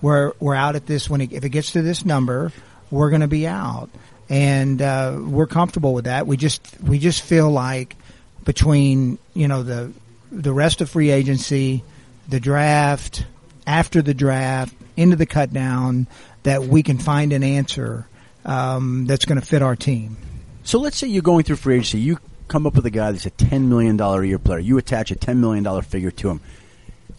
we're 0.00 0.32
we're 0.40 0.54
out 0.54 0.76
at 0.76 0.86
this 0.86 1.08
when 1.08 1.20
it, 1.20 1.32
if 1.32 1.44
it 1.44 1.50
gets 1.50 1.72
to 1.72 1.82
this 1.82 2.04
number, 2.04 2.52
we're 2.90 3.10
going 3.10 3.22
to 3.22 3.28
be 3.28 3.46
out, 3.46 3.90
and 4.28 4.80
uh, 4.80 5.18
we're 5.20 5.46
comfortable 5.46 5.94
with 5.94 6.04
that. 6.04 6.26
We 6.26 6.36
just 6.36 6.62
we 6.82 6.98
just 6.98 7.22
feel 7.22 7.50
like 7.50 7.96
between 8.44 9.18
you 9.34 9.48
know 9.48 9.62
the 9.62 9.92
the 10.30 10.52
rest 10.52 10.80
of 10.80 10.90
free 10.90 11.10
agency, 11.10 11.82
the 12.28 12.40
draft, 12.40 13.24
after 13.66 14.02
the 14.02 14.14
draft, 14.14 14.74
into 14.96 15.16
the 15.16 15.26
cut 15.26 15.52
down, 15.52 16.06
that 16.42 16.64
we 16.64 16.82
can 16.82 16.98
find 16.98 17.32
an 17.32 17.42
answer 17.42 18.06
um, 18.44 19.06
that's 19.06 19.24
going 19.24 19.40
to 19.40 19.46
fit 19.46 19.62
our 19.62 19.76
team. 19.76 20.16
So 20.64 20.78
let's 20.78 20.96
say 20.96 21.08
you're 21.08 21.22
going 21.22 21.44
through 21.44 21.56
free 21.56 21.76
agency. 21.76 21.98
You 21.98 22.18
come 22.48 22.66
up 22.66 22.74
with 22.74 22.86
a 22.86 22.90
guy 22.90 23.12
that's 23.12 23.26
a 23.26 23.30
$10 23.30 23.68
million 23.68 24.00
a 24.00 24.22
year 24.22 24.38
player. 24.38 24.58
You 24.58 24.78
attach 24.78 25.10
a 25.10 25.16
$10 25.16 25.36
million 25.36 25.82
figure 25.82 26.10
to 26.10 26.30
him. 26.30 26.40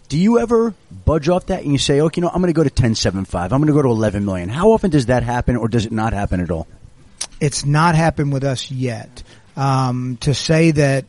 Do 0.09 0.17
you 0.17 0.39
ever 0.39 0.73
budge 1.05 1.29
off 1.29 1.45
that 1.47 1.63
and 1.63 1.71
you 1.71 1.77
say, 1.77 2.01
okay, 2.01 2.19
you 2.19 2.21
know, 2.23 2.29
I'm 2.29 2.41
going 2.41 2.53
to 2.53 2.57
go 2.57 2.63
to 2.63 2.69
10.75. 2.69 3.43
I'm 3.43 3.49
going 3.49 3.67
to 3.67 3.73
go 3.73 3.83
to 3.83 3.89
11 3.89 4.25
million. 4.25 4.49
How 4.49 4.71
often 4.71 4.89
does 4.89 5.05
that 5.05 5.23
happen 5.23 5.55
or 5.55 5.67
does 5.67 5.85
it 5.85 5.91
not 5.91 6.13
happen 6.13 6.39
at 6.41 6.49
all? 6.51 6.67
It's 7.39 7.63
not 7.63 7.95
happened 7.95 8.33
with 8.33 8.43
us 8.43 8.69
yet. 8.71 9.23
Um, 9.55 10.17
to 10.21 10.33
say 10.33 10.71
that 10.71 11.05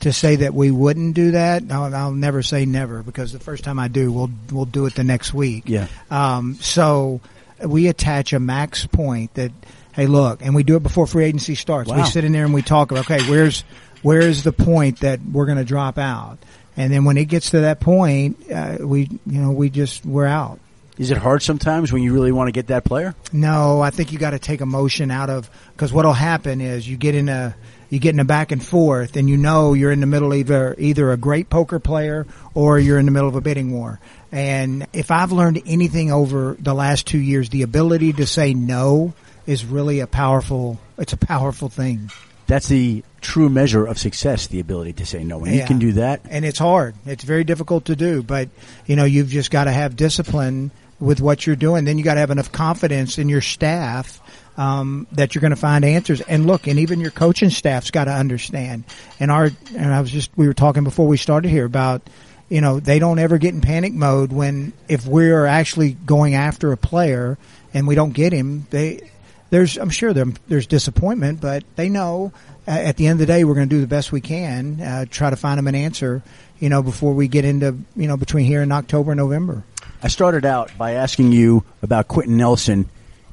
to 0.00 0.12
say 0.12 0.36
that 0.36 0.52
we 0.52 0.72
wouldn't 0.72 1.14
do 1.14 1.30
that, 1.32 1.62
I'll, 1.70 1.94
I'll 1.94 2.12
never 2.12 2.42
say 2.42 2.66
never 2.66 3.04
because 3.04 3.32
the 3.32 3.38
first 3.38 3.62
time 3.62 3.78
I 3.78 3.88
do, 3.88 4.12
we'll 4.12 4.30
we'll 4.50 4.64
do 4.64 4.86
it 4.86 4.94
the 4.94 5.04
next 5.04 5.32
week. 5.32 5.64
Yeah. 5.66 5.86
Um, 6.10 6.56
so 6.56 7.20
we 7.64 7.88
attach 7.88 8.32
a 8.32 8.40
max 8.40 8.86
point 8.86 9.34
that, 9.34 9.52
hey, 9.92 10.06
look, 10.06 10.42
and 10.42 10.54
we 10.54 10.64
do 10.64 10.76
it 10.76 10.82
before 10.82 11.06
free 11.06 11.24
agency 11.24 11.54
starts. 11.54 11.88
Wow. 11.88 11.98
We 11.98 12.04
sit 12.04 12.24
in 12.24 12.32
there 12.32 12.44
and 12.44 12.52
we 12.52 12.62
talk 12.62 12.90
about, 12.90 13.10
okay, 13.10 13.22
where's 13.30 13.64
where's 14.02 14.42
the 14.42 14.52
point 14.52 15.00
that 15.00 15.20
we're 15.22 15.46
going 15.46 15.58
to 15.58 15.64
drop 15.64 15.98
out, 15.98 16.38
and 16.76 16.92
then 16.92 17.04
when 17.04 17.16
it 17.16 17.26
gets 17.26 17.50
to 17.50 17.60
that 17.60 17.80
point, 17.80 18.50
uh, 18.50 18.78
we 18.80 19.08
you 19.26 19.40
know 19.40 19.52
we 19.52 19.70
just 19.70 20.04
we're 20.04 20.26
out. 20.26 20.58
Is 20.98 21.10
it 21.10 21.16
hard 21.16 21.42
sometimes 21.42 21.92
when 21.92 22.02
you 22.02 22.12
really 22.12 22.32
want 22.32 22.48
to 22.48 22.52
get 22.52 22.66
that 22.68 22.84
player? 22.84 23.14
No, 23.32 23.80
I 23.80 23.90
think 23.90 24.12
you 24.12 24.18
got 24.18 24.30
to 24.30 24.38
take 24.38 24.60
emotion 24.60 25.10
out 25.10 25.30
of 25.30 25.50
because 25.72 25.92
what'll 25.92 26.12
happen 26.12 26.60
is 26.60 26.86
you 26.86 26.96
get 26.96 27.14
in 27.14 27.28
a 27.28 27.54
you 27.88 27.98
get 27.98 28.14
in 28.14 28.20
a 28.20 28.24
back 28.24 28.52
and 28.52 28.64
forth, 28.64 29.16
and 29.16 29.28
you 29.28 29.36
know 29.36 29.74
you're 29.74 29.92
in 29.92 30.00
the 30.00 30.06
middle 30.06 30.32
of 30.32 30.38
either 30.38 30.74
either 30.78 31.12
a 31.12 31.16
great 31.16 31.50
poker 31.50 31.78
player 31.78 32.26
or 32.54 32.78
you're 32.78 32.98
in 32.98 33.04
the 33.06 33.10
middle 33.10 33.28
of 33.28 33.34
a 33.36 33.40
bidding 33.40 33.72
war. 33.72 34.00
And 34.30 34.86
if 34.92 35.10
I've 35.10 35.32
learned 35.32 35.62
anything 35.66 36.10
over 36.10 36.56
the 36.58 36.74
last 36.74 37.06
two 37.06 37.18
years, 37.18 37.50
the 37.50 37.62
ability 37.62 38.14
to 38.14 38.26
say 38.26 38.54
no 38.54 39.12
is 39.46 39.64
really 39.64 40.00
a 40.00 40.06
powerful. 40.06 40.78
It's 40.98 41.12
a 41.12 41.18
powerful 41.18 41.68
thing, 41.68 42.10
That's 42.52 42.68
the 42.68 43.02
true 43.22 43.48
measure 43.48 43.86
of 43.86 43.98
success, 43.98 44.46
the 44.48 44.60
ability 44.60 44.92
to 44.94 45.06
say 45.06 45.24
no. 45.24 45.38
When 45.38 45.54
you 45.54 45.64
can 45.64 45.78
do 45.78 45.92
that, 45.92 46.20
and 46.28 46.44
it's 46.44 46.58
hard. 46.58 46.94
It's 47.06 47.24
very 47.24 47.44
difficult 47.44 47.86
to 47.86 47.96
do, 47.96 48.22
but 48.22 48.50
you 48.84 48.94
know 48.94 49.06
you've 49.06 49.30
just 49.30 49.50
got 49.50 49.64
to 49.64 49.72
have 49.72 49.96
discipline 49.96 50.70
with 51.00 51.22
what 51.22 51.46
you're 51.46 51.56
doing. 51.56 51.86
Then 51.86 51.96
you 51.96 52.04
got 52.04 52.14
to 52.14 52.20
have 52.20 52.30
enough 52.30 52.52
confidence 52.52 53.16
in 53.16 53.30
your 53.30 53.40
staff 53.40 54.20
um, 54.58 55.06
that 55.12 55.34
you're 55.34 55.40
going 55.40 55.52
to 55.52 55.56
find 55.56 55.82
answers. 55.82 56.20
And 56.20 56.46
look, 56.46 56.66
and 56.66 56.78
even 56.78 57.00
your 57.00 57.10
coaching 57.10 57.48
staff's 57.48 57.90
got 57.90 58.04
to 58.04 58.12
understand. 58.12 58.84
And 59.18 59.30
our 59.30 59.48
and 59.74 59.94
I 59.94 60.02
was 60.02 60.10
just 60.10 60.30
we 60.36 60.46
were 60.46 60.52
talking 60.52 60.84
before 60.84 61.06
we 61.06 61.16
started 61.16 61.48
here 61.48 61.64
about 61.64 62.02
you 62.50 62.60
know 62.60 62.80
they 62.80 62.98
don't 62.98 63.18
ever 63.18 63.38
get 63.38 63.54
in 63.54 63.62
panic 63.62 63.94
mode 63.94 64.30
when 64.30 64.74
if 64.88 65.06
we're 65.06 65.46
actually 65.46 65.92
going 65.92 66.34
after 66.34 66.70
a 66.72 66.76
player 66.76 67.38
and 67.72 67.88
we 67.88 67.94
don't 67.94 68.12
get 68.12 68.34
him 68.34 68.66
they. 68.68 69.08
There's, 69.52 69.76
I'm 69.76 69.90
sure 69.90 70.14
there, 70.14 70.24
there's 70.48 70.66
disappointment, 70.66 71.42
but 71.42 71.62
they 71.76 71.90
know 71.90 72.32
uh, 72.66 72.70
at 72.70 72.96
the 72.96 73.06
end 73.06 73.20
of 73.20 73.26
the 73.26 73.30
day 73.30 73.44
we're 73.44 73.54
going 73.54 73.68
to 73.68 73.74
do 73.74 73.82
the 73.82 73.86
best 73.86 74.10
we 74.10 74.22
can, 74.22 74.80
uh, 74.80 75.04
try 75.10 75.28
to 75.28 75.36
find 75.36 75.58
them 75.58 75.68
an 75.68 75.74
answer, 75.74 76.22
you 76.58 76.70
know, 76.70 76.82
before 76.82 77.12
we 77.12 77.28
get 77.28 77.44
into, 77.44 77.76
you 77.94 78.08
know, 78.08 78.16
between 78.16 78.46
here 78.46 78.62
and 78.62 78.72
October 78.72 79.12
and 79.12 79.18
November. 79.18 79.62
I 80.02 80.08
started 80.08 80.46
out 80.46 80.70
by 80.78 80.92
asking 80.92 81.32
you 81.32 81.64
about 81.82 82.08
Quenton 82.08 82.38
Nelson 82.38 82.88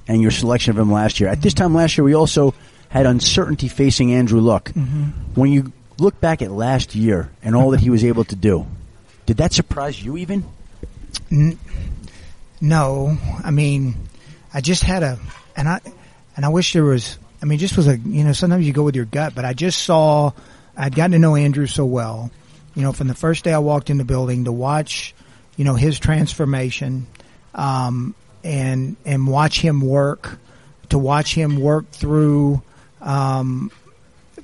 and 0.10 0.22
your 0.22 0.32
selection 0.32 0.72
of 0.72 0.78
him 0.78 0.92
last 0.92 1.22
year. 1.22 1.30
At 1.30 1.42
this 1.42 1.54
time 1.54 1.74
last 1.74 1.98
year, 1.98 2.04
we 2.04 2.16
also 2.16 2.54
had 2.90 3.06
uncertainty 3.06 3.70
facing 3.70 4.12
Andrew 4.14 4.42
Luck. 4.42 4.74
When 5.36 5.54
you 5.54 5.72
look 6.00 6.20
back 6.20 6.42
at 6.42 6.52
last 6.52 6.96
year 6.96 7.30
and 7.42 7.56
all 7.56 7.72
that 7.72 7.80
he 7.80 7.90
was 7.90 8.04
able 8.04 8.26
to 8.26 8.36
do, 8.36 8.68
did 9.26 9.38
that 9.38 9.54
surprise 9.54 10.04
you 10.04 10.18
even? 10.18 10.44
No, 12.60 13.18
I 13.42 13.52
mean, 13.52 13.96
I 14.54 14.60
just 14.60 14.84
had 14.84 15.02
a, 15.02 15.18
and 15.56 15.70
I, 15.70 15.80
and 16.40 16.46
I 16.46 16.50
wish 16.50 16.72
there 16.72 16.86
was, 16.86 17.20
I 17.42 17.46
mean, 17.46 17.60
just 17.60 17.76
was 17.76 17.90
a, 17.90 17.98
you 17.98 18.24
know, 18.24 18.32
sometimes 18.32 18.66
you 18.66 18.72
go 18.72 18.84
with 18.84 18.96
your 18.96 19.04
gut, 19.04 19.36
but 19.36 19.44
I 19.44 19.52
just 19.52 19.84
saw, 19.84 20.32
I'd 20.78 20.96
gotten 20.96 21.12
to 21.12 21.20
know 21.20 21.36
Andrew 21.36 21.66
so 21.66 21.84
well, 21.84 22.32
you 22.76 22.82
know, 22.82 22.94
from 22.94 23.10
the 23.10 23.14
first 23.14 23.44
day 23.44 23.52
I 23.52 23.60
walked 23.60 23.90
in 23.90 23.98
the 23.98 24.06
building 24.06 24.46
to 24.46 24.52
watch, 24.54 25.14
you 25.58 25.66
know, 25.66 25.74
his 25.74 26.00
transformation, 26.00 27.08
um, 27.54 28.16
and 28.42 28.96
and 29.04 29.28
watch 29.28 29.60
him 29.60 29.82
work, 29.82 30.40
to 30.92 30.98
watch 30.98 31.36
him 31.36 31.60
work 31.60 31.92
through 31.92 32.62
um, 33.02 33.70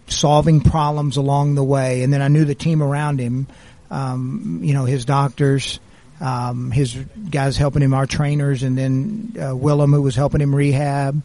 solving 0.08 0.60
problems 0.60 1.16
along 1.16 1.56
the 1.56 1.64
way, 1.64 2.04
and 2.04 2.12
then 2.12 2.22
I 2.22 2.28
knew 2.28 2.44
the 2.44 2.56
team 2.56 2.84
around 2.84 3.20
him, 3.20 3.48
um, 3.90 4.60
you 4.64 4.74
know, 4.74 4.84
his 4.84 5.06
doctors. 5.06 5.80
Um, 6.22 6.72
his 6.72 6.94
guys 6.94 7.58
helping 7.58 7.82
him, 7.82 7.94
our 7.94 8.06
trainers, 8.06 8.64
and 8.64 8.78
then 8.78 9.36
uh, 9.38 9.54
Willem, 9.54 9.92
who 9.92 10.02
was 10.02 10.16
helping 10.16 10.40
him 10.40 10.56
rehab. 10.56 11.22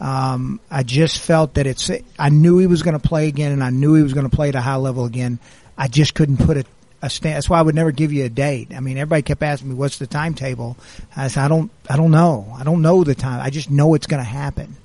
Um, 0.00 0.60
I 0.70 0.82
just 0.82 1.20
felt 1.20 1.54
that 1.54 1.66
it's. 1.66 1.90
I 2.18 2.28
knew 2.28 2.58
he 2.58 2.66
was 2.66 2.82
going 2.82 2.98
to 2.98 3.08
play 3.08 3.28
again, 3.28 3.52
and 3.52 3.62
I 3.62 3.70
knew 3.70 3.94
he 3.94 4.02
was 4.02 4.12
going 4.12 4.28
to 4.28 4.34
play 4.34 4.48
at 4.48 4.54
a 4.54 4.60
high 4.60 4.76
level 4.76 5.04
again. 5.04 5.38
I 5.78 5.88
just 5.88 6.14
couldn't 6.14 6.38
put 6.38 6.56
a, 6.56 6.64
a 7.00 7.08
stand. 7.10 7.36
That's 7.36 7.48
why 7.48 7.58
I 7.58 7.62
would 7.62 7.74
never 7.74 7.90
give 7.92 8.12
you 8.12 8.24
a 8.24 8.28
date. 8.28 8.72
I 8.74 8.80
mean, 8.80 8.98
everybody 8.98 9.22
kept 9.22 9.42
asking 9.42 9.70
me, 9.70 9.74
"What's 9.74 9.98
the 9.98 10.06
timetable?" 10.06 10.76
I 11.16 11.28
said, 11.28 11.44
"I 11.44 11.48
don't. 11.48 11.70
I 11.88 11.96
don't 11.96 12.10
know. 12.10 12.52
I 12.58 12.64
don't 12.64 12.82
know 12.82 13.04
the 13.04 13.14
time. 13.14 13.40
I 13.40 13.50
just 13.50 13.70
know 13.70 13.94
it's 13.94 14.06
going 14.06 14.22
to 14.22 14.28
happen." 14.28 14.76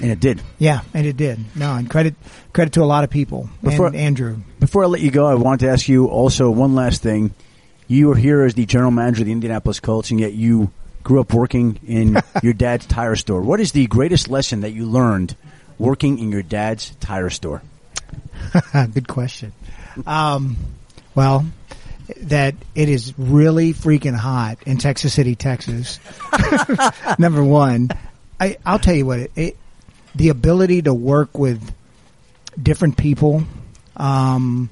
And 0.00 0.10
it 0.10 0.20
did. 0.20 0.40
Yeah, 0.58 0.82
and 0.94 1.06
it 1.06 1.16
did. 1.16 1.38
No, 1.54 1.74
and 1.74 1.88
credit 1.88 2.14
credit 2.52 2.74
to 2.74 2.82
a 2.82 2.84
lot 2.84 3.04
of 3.04 3.10
people. 3.10 3.48
Before- 3.62 3.88
and 3.88 3.96
Andrew. 3.96 4.38
Before 4.60 4.84
I 4.84 4.86
let 4.86 5.00
you 5.00 5.10
go, 5.10 5.26
I 5.26 5.34
wanted 5.34 5.66
to 5.66 5.72
ask 5.72 5.88
you 5.88 6.06
also 6.06 6.50
one 6.50 6.74
last 6.74 7.02
thing. 7.02 7.34
You 7.88 8.08
were 8.08 8.16
here 8.16 8.42
as 8.42 8.54
the 8.54 8.64
general 8.64 8.90
manager 8.90 9.22
of 9.22 9.26
the 9.26 9.32
Indianapolis 9.32 9.80
Colts, 9.80 10.10
and 10.10 10.20
yet 10.20 10.32
you 10.32 10.70
grew 11.02 11.20
up 11.20 11.32
working 11.32 11.78
in 11.86 12.20
your 12.42 12.52
dad's 12.52 12.86
tire 12.86 13.16
store. 13.16 13.40
What 13.40 13.60
is 13.60 13.72
the 13.72 13.86
greatest 13.86 14.28
lesson 14.28 14.60
that 14.60 14.72
you 14.72 14.86
learned 14.86 15.36
working 15.78 16.18
in 16.18 16.30
your 16.30 16.42
dad's 16.42 16.90
tire 16.96 17.30
store? 17.30 17.62
Good 18.72 19.08
question. 19.08 19.52
Um, 20.06 20.56
well, 21.14 21.46
that 22.22 22.54
it 22.74 22.88
is 22.88 23.14
really 23.18 23.72
freaking 23.72 24.16
hot 24.16 24.58
in 24.66 24.78
Texas 24.78 25.14
City, 25.14 25.34
Texas. 25.34 25.98
Number 27.18 27.42
one, 27.42 27.88
I, 28.40 28.58
I'll 28.64 28.78
tell 28.78 28.94
you 28.94 29.06
what 29.06 29.20
it, 29.20 29.32
it, 29.36 29.56
the 30.14 30.28
ability 30.28 30.82
to 30.82 30.94
work 30.94 31.38
with 31.38 31.72
different 32.60 32.96
people, 32.96 33.44
um, 33.96 34.68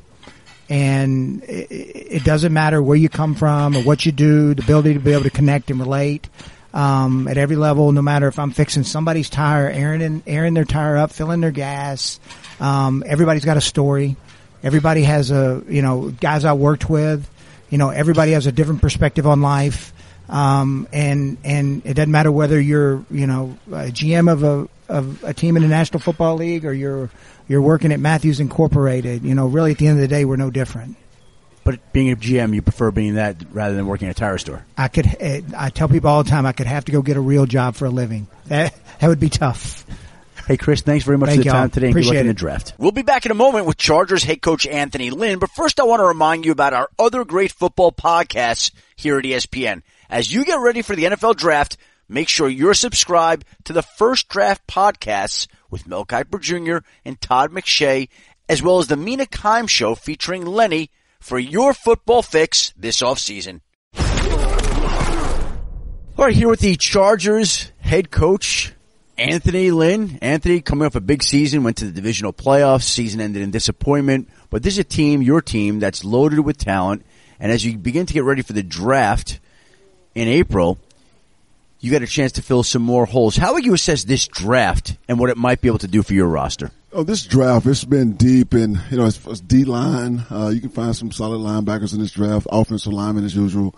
and 0.70 1.42
it, 1.48 2.22
doesn't 2.22 2.52
matter 2.52 2.80
where 2.80 2.96
you 2.96 3.09
come 3.09 3.35
from 3.35 3.76
or 3.76 3.83
what 3.83 4.06
you 4.06 4.12
do, 4.12 4.54
the 4.54 4.62
ability 4.62 4.94
to 4.94 5.00
be 5.00 5.12
able 5.12 5.24
to 5.24 5.30
connect 5.30 5.70
and 5.70 5.80
relate. 5.80 6.28
Um, 6.72 7.26
at 7.26 7.37
every 7.37 7.56
level, 7.56 7.90
no 7.90 8.00
matter 8.00 8.28
if 8.28 8.38
I'm 8.38 8.52
fixing 8.52 8.85
somebody's 8.85 9.28
tire, 9.28 9.68
airing 9.68 10.22
airing 10.24 10.54
their 10.54 10.64
tire 10.64 10.96
up, 10.96 11.11
filling 11.11 11.40
their 11.40 11.50
gas, 11.50 12.20
um, 12.61 13.02
everybody's 13.04 13.44
got 13.44 13.56
a 13.56 13.61
story. 13.61 14.16
Everybody 14.62 15.02
has 15.02 15.33
a, 15.33 15.64
you 15.68 15.83
know, 15.83 16.11
guys 16.11 16.44
I 16.44 16.52
worked 16.52 16.88
with, 16.88 17.28
you 17.70 17.78
know, 17.78 17.90
everybody 17.90 18.33
has 18.33 18.46
a 18.46 18.52
different 18.52 18.83
perspective 18.83 19.26
on 19.26 19.40
life. 19.40 19.92
Um, 20.28 20.87
and, 20.92 21.38
and 21.42 21.83
it 21.85 21.94
doesn't 21.94 22.12
matter 22.12 22.30
whether 22.30 22.61
you're, 22.61 23.04
you 23.11 23.26
know, 23.26 23.59
a 23.66 23.90
GM 23.90 24.30
of 24.30 24.44
a, 24.44 24.68
of 24.90 25.24
a 25.24 25.33
team 25.33 25.57
in 25.57 25.62
the 25.62 25.68
National 25.68 26.00
Football 26.00 26.37
League 26.37 26.64
or 26.64 26.72
you're, 26.72 27.11
you're 27.48 27.62
working 27.62 27.92
at 27.92 28.00
Matthews 28.00 28.40
Incorporated. 28.40 29.22
You 29.24 29.35
know, 29.35 29.46
really 29.46 29.72
at 29.72 29.79
the 29.79 29.87
end 29.87 29.98
of 29.98 30.03
the 30.03 30.09
day, 30.09 30.24
we're 30.24 30.37
no 30.37 30.50
different. 30.50 30.96
But 31.62 31.92
being 31.92 32.11
a 32.11 32.16
GM, 32.16 32.55
you 32.55 32.62
prefer 32.62 32.90
being 32.90 33.14
that 33.14 33.37
rather 33.53 33.74
than 33.74 33.87
working 33.87 34.09
at 34.09 34.16
a 34.16 34.18
tire 34.18 34.38
store. 34.38 34.64
I 34.76 34.88
could, 34.88 35.07
eh, 35.20 35.42
I 35.57 35.70
tell 35.70 35.88
people 35.88 36.11
all 36.11 36.22
the 36.22 36.31
time, 36.31 36.46
I 36.46 36.53
could 36.53 36.66
have 36.66 36.87
to 36.87 36.92
go 36.92 37.03
get 37.03 37.16
a 37.16 37.20
real 37.20 37.46
job 37.46 37.74
for 37.74 37.85
a 37.85 37.90
living. 37.90 38.29
That, 38.46 38.74
that 38.98 39.09
would 39.09 39.20
be 39.20 39.29
tough. 39.29 39.85
Hey, 40.46 40.57
Chris, 40.57 40.81
thanks 40.81 41.05
very 41.05 41.16
much 41.16 41.29
Thank 41.29 41.40
for 41.40 41.44
the 41.44 41.50
y'all. 41.50 41.61
time 41.61 41.70
today 41.70 41.87
and 41.88 41.94
good 41.94 42.00
luck 42.00 42.07
Appreciate 42.09 42.20
in 42.22 42.26
the 42.29 42.35
draft. 42.35 42.72
We'll 42.76 42.90
be 42.90 43.03
back 43.03 43.24
in 43.24 43.31
a 43.31 43.37
moment 43.37 43.66
with 43.66 43.76
Chargers 43.76 44.24
head 44.24 44.42
coach 44.42 44.66
Anthony 44.66 45.11
Lynn, 45.11 45.38
but 45.38 45.50
first 45.50 45.79
I 45.79 45.85
want 45.85 46.00
to 46.00 46.07
remind 46.07 46.44
you 46.44 46.50
about 46.50 46.72
our 46.72 46.88
other 46.98 47.24
great 47.24 47.53
football 47.53 47.92
podcasts 47.92 48.72
here 48.96 49.18
at 49.18 49.24
ESPN. 49.24 49.83
As 50.09 50.33
you 50.33 50.44
get 50.44 50.59
ready 50.59 50.83
for 50.83 50.96
the 50.96 51.05
NFL 51.05 51.37
draft, 51.37 51.76
make 52.11 52.29
sure 52.29 52.49
you're 52.49 52.75
subscribed 52.75 53.46
to 53.64 53.73
the 53.73 53.83
First 53.83 54.29
Draft 54.29 54.66
podcasts 54.66 55.46
with 55.70 55.87
Mel 55.87 56.05
Kiper 56.05 56.40
Jr. 56.40 56.85
and 57.05 57.20
Todd 57.20 57.53
McShay, 57.53 58.09
as 58.49 58.62
well 58.62 58.81
as 58.81 58.88
the 58.88 58.96
Mina 58.96 59.27
Kimes 59.27 59.70
Show 59.70 59.94
featuring 59.94 60.44
Lenny 60.44 60.90
for 61.20 61.38
your 61.38 61.73
football 61.73 62.23
fix 62.23 62.75
this 62.77 63.01
offseason. 63.01 63.61
All 66.18 66.27
right, 66.27 66.35
here 66.35 66.49
with 66.49 66.61
the 66.61 66.77
Chargers 66.77 67.70
head 67.79 68.11
coach, 68.11 68.75
Anthony 69.16 69.70
Lynn. 69.70 70.18
Anthony 70.20 70.61
coming 70.61 70.87
off 70.87 70.96
a 70.96 71.01
big 71.01 71.23
season, 71.23 71.62
went 71.62 71.77
to 71.79 71.85
the 71.87 71.92
divisional 71.92 72.33
playoffs, 72.33 72.83
season 72.83 73.20
ended 73.20 73.42
in 73.42 73.51
disappointment, 73.51 74.29
but 74.51 74.62
this 74.62 74.75
is 74.75 74.81
a 74.81 74.85
team, 74.85 75.23
your 75.23 75.40
team, 75.40 75.79
that's 75.79 76.05
loaded 76.05 76.40
with 76.40 76.59
talent. 76.59 77.07
And 77.38 77.53
as 77.53 77.64
you 77.64 77.79
begin 77.79 78.07
to 78.07 78.12
get 78.12 78.25
ready 78.25 78.42
for 78.42 78.53
the 78.53 78.62
draft 78.62 79.40
in 80.14 80.29
April, 80.29 80.79
you 81.81 81.90
got 81.90 82.03
a 82.03 82.07
chance 82.07 82.33
to 82.33 82.43
fill 82.43 82.62
some 82.62 82.83
more 82.83 83.07
holes. 83.07 83.37
How 83.37 83.55
would 83.55 83.64
you 83.64 83.75
assess 83.75 84.05
this 84.05 84.29
draft 84.29 84.97
and 85.09 85.19
what 85.19 85.31
it 85.31 85.37
might 85.37 85.61
be 85.61 85.69
able 85.69 85.79
to 85.79 85.88
do 85.88 86.03
for 86.03 86.12
your 86.12 86.29
roster? 86.29 86.71
Oh, 86.93 87.03
this 87.03 87.25
draft, 87.25 87.66
it's 87.66 87.85
been 87.85 88.12
deep 88.14 88.53
and, 88.53 88.81
you 88.90 88.99
know, 88.99 89.07
it's, 89.07 89.19
D 89.40 89.64
line. 89.64 90.25
Uh, 90.31 90.49
you 90.49 90.61
can 90.61 90.71
find 90.71 90.95
some 90.95 91.11
solid 91.11 91.38
linebackers 91.38 91.95
in 91.95 92.01
this 92.01 92.12
draft, 92.12 92.47
offensive 92.51 92.93
linemen 92.93 93.25
as 93.25 93.35
usual. 93.35 93.75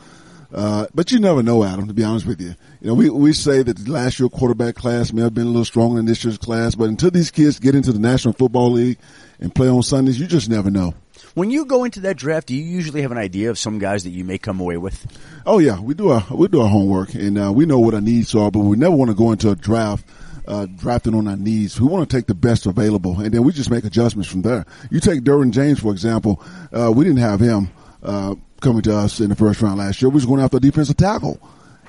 Uh, 0.52 0.86
but 0.94 1.10
you 1.12 1.18
never 1.18 1.42
know, 1.42 1.64
Adam, 1.64 1.86
to 1.86 1.94
be 1.94 2.04
honest 2.04 2.26
with 2.26 2.40
you. 2.40 2.54
You 2.80 2.88
know, 2.88 2.94
we, 2.94 3.08
we 3.08 3.32
say 3.32 3.62
that 3.62 3.88
last 3.88 4.18
year 4.18 4.28
quarterback 4.28 4.74
class 4.74 5.12
may 5.12 5.22
have 5.22 5.34
been 5.34 5.46
a 5.46 5.50
little 5.50 5.64
stronger 5.64 5.96
than 5.96 6.06
this 6.06 6.24
year's 6.24 6.38
class, 6.38 6.74
but 6.74 6.88
until 6.88 7.10
these 7.10 7.30
kids 7.30 7.58
get 7.58 7.74
into 7.74 7.92
the 7.92 7.98
National 7.98 8.34
Football 8.34 8.72
League 8.72 8.98
and 9.40 9.54
play 9.54 9.68
on 9.68 9.82
Sundays, 9.82 10.18
you 10.18 10.26
just 10.26 10.50
never 10.50 10.70
know. 10.70 10.94
When 11.34 11.50
you 11.50 11.64
go 11.64 11.84
into 11.84 12.00
that 12.00 12.18
draft, 12.18 12.48
do 12.48 12.54
you 12.54 12.62
usually 12.62 13.02
have 13.02 13.10
an 13.10 13.18
idea 13.18 13.48
of 13.48 13.58
some 13.58 13.78
guys 13.78 14.04
that 14.04 14.10
you 14.10 14.22
may 14.22 14.36
come 14.36 14.60
away 14.60 14.76
with? 14.76 15.06
Oh 15.46 15.58
yeah, 15.58 15.80
we 15.80 15.94
do 15.94 16.10
our 16.10 16.24
we 16.30 16.48
do 16.48 16.60
our 16.60 16.68
homework, 16.68 17.14
and 17.14 17.38
uh, 17.38 17.50
we 17.52 17.64
know 17.64 17.78
what 17.78 17.94
our 17.94 18.02
needs 18.02 18.34
are. 18.34 18.50
But 18.50 18.60
we 18.60 18.76
never 18.76 18.94
want 18.94 19.10
to 19.10 19.16
go 19.16 19.32
into 19.32 19.50
a 19.50 19.56
draft 19.56 20.06
uh, 20.46 20.66
drafting 20.66 21.14
on 21.14 21.26
our 21.28 21.36
needs. 21.36 21.80
We 21.80 21.86
want 21.88 22.08
to 22.08 22.16
take 22.16 22.26
the 22.26 22.34
best 22.34 22.66
available, 22.66 23.20
and 23.20 23.32
then 23.32 23.44
we 23.44 23.52
just 23.52 23.70
make 23.70 23.84
adjustments 23.84 24.30
from 24.30 24.42
there. 24.42 24.66
You 24.90 25.00
take 25.00 25.22
Derwin 25.22 25.52
James 25.52 25.80
for 25.80 25.92
example. 25.92 26.42
Uh, 26.70 26.92
we 26.94 27.04
didn't 27.04 27.20
have 27.20 27.40
him 27.40 27.70
uh, 28.02 28.34
coming 28.60 28.82
to 28.82 28.94
us 28.94 29.20
in 29.20 29.30
the 29.30 29.36
first 29.36 29.62
round 29.62 29.78
last 29.78 30.02
year. 30.02 30.10
We 30.10 30.16
was 30.16 30.26
going 30.26 30.42
after 30.42 30.58
a 30.58 30.60
defensive 30.60 30.98
tackle, 30.98 31.40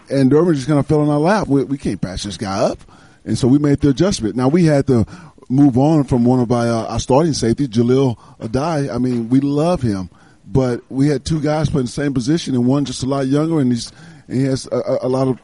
and 0.10 0.32
Derwin 0.32 0.56
just 0.56 0.67
kind 0.67 0.79
of 0.79 0.88
fell 0.88 1.03
in 1.03 1.10
our 1.10 1.19
lap. 1.19 1.49
We, 1.49 1.65
we 1.65 1.77
can't 1.77 1.99
pass 1.99 2.23
this 2.23 2.38
guy 2.38 2.60
up, 2.60 2.79
and 3.25 3.38
so 3.38 3.49
we 3.49 3.60
made 3.60 3.82
the 3.82 3.89
adjustment. 3.89 4.38
Now 4.38 4.47
we 4.47 4.63
had 4.63 4.88
to 4.88 5.06
move 5.49 5.77
on 5.77 6.03
from 6.06 6.25
one 6.25 6.39
of 6.39 6.51
our, 6.51 6.67
uh, 6.67 6.86
our 6.93 6.99
starting 6.99 7.34
safeties, 7.34 7.69
Jahleel 7.69 8.17
Addae. 8.39 8.93
I 8.93 8.97
mean, 8.97 9.29
we 9.29 9.39
love 9.39 9.82
him 9.82 10.10
but 10.45 10.82
we 10.91 11.08
had 11.08 11.23
two 11.23 11.39
guys 11.41 11.69
playing 11.69 11.86
the 11.86 11.91
same 11.91 12.13
position, 12.13 12.53
and 12.53 12.67
one 12.67 12.84
just 12.84 13.01
a 13.01 13.06
lot 13.06 13.25
younger, 13.25 13.62
and 13.62 13.71
he's 13.71 13.91
and 14.27 14.38
he 14.38 14.43
has 14.43 14.67
a, 14.71 14.75
a- 14.75 15.08
a 15.08 15.10
lot 15.10 15.29
of 15.29 15.39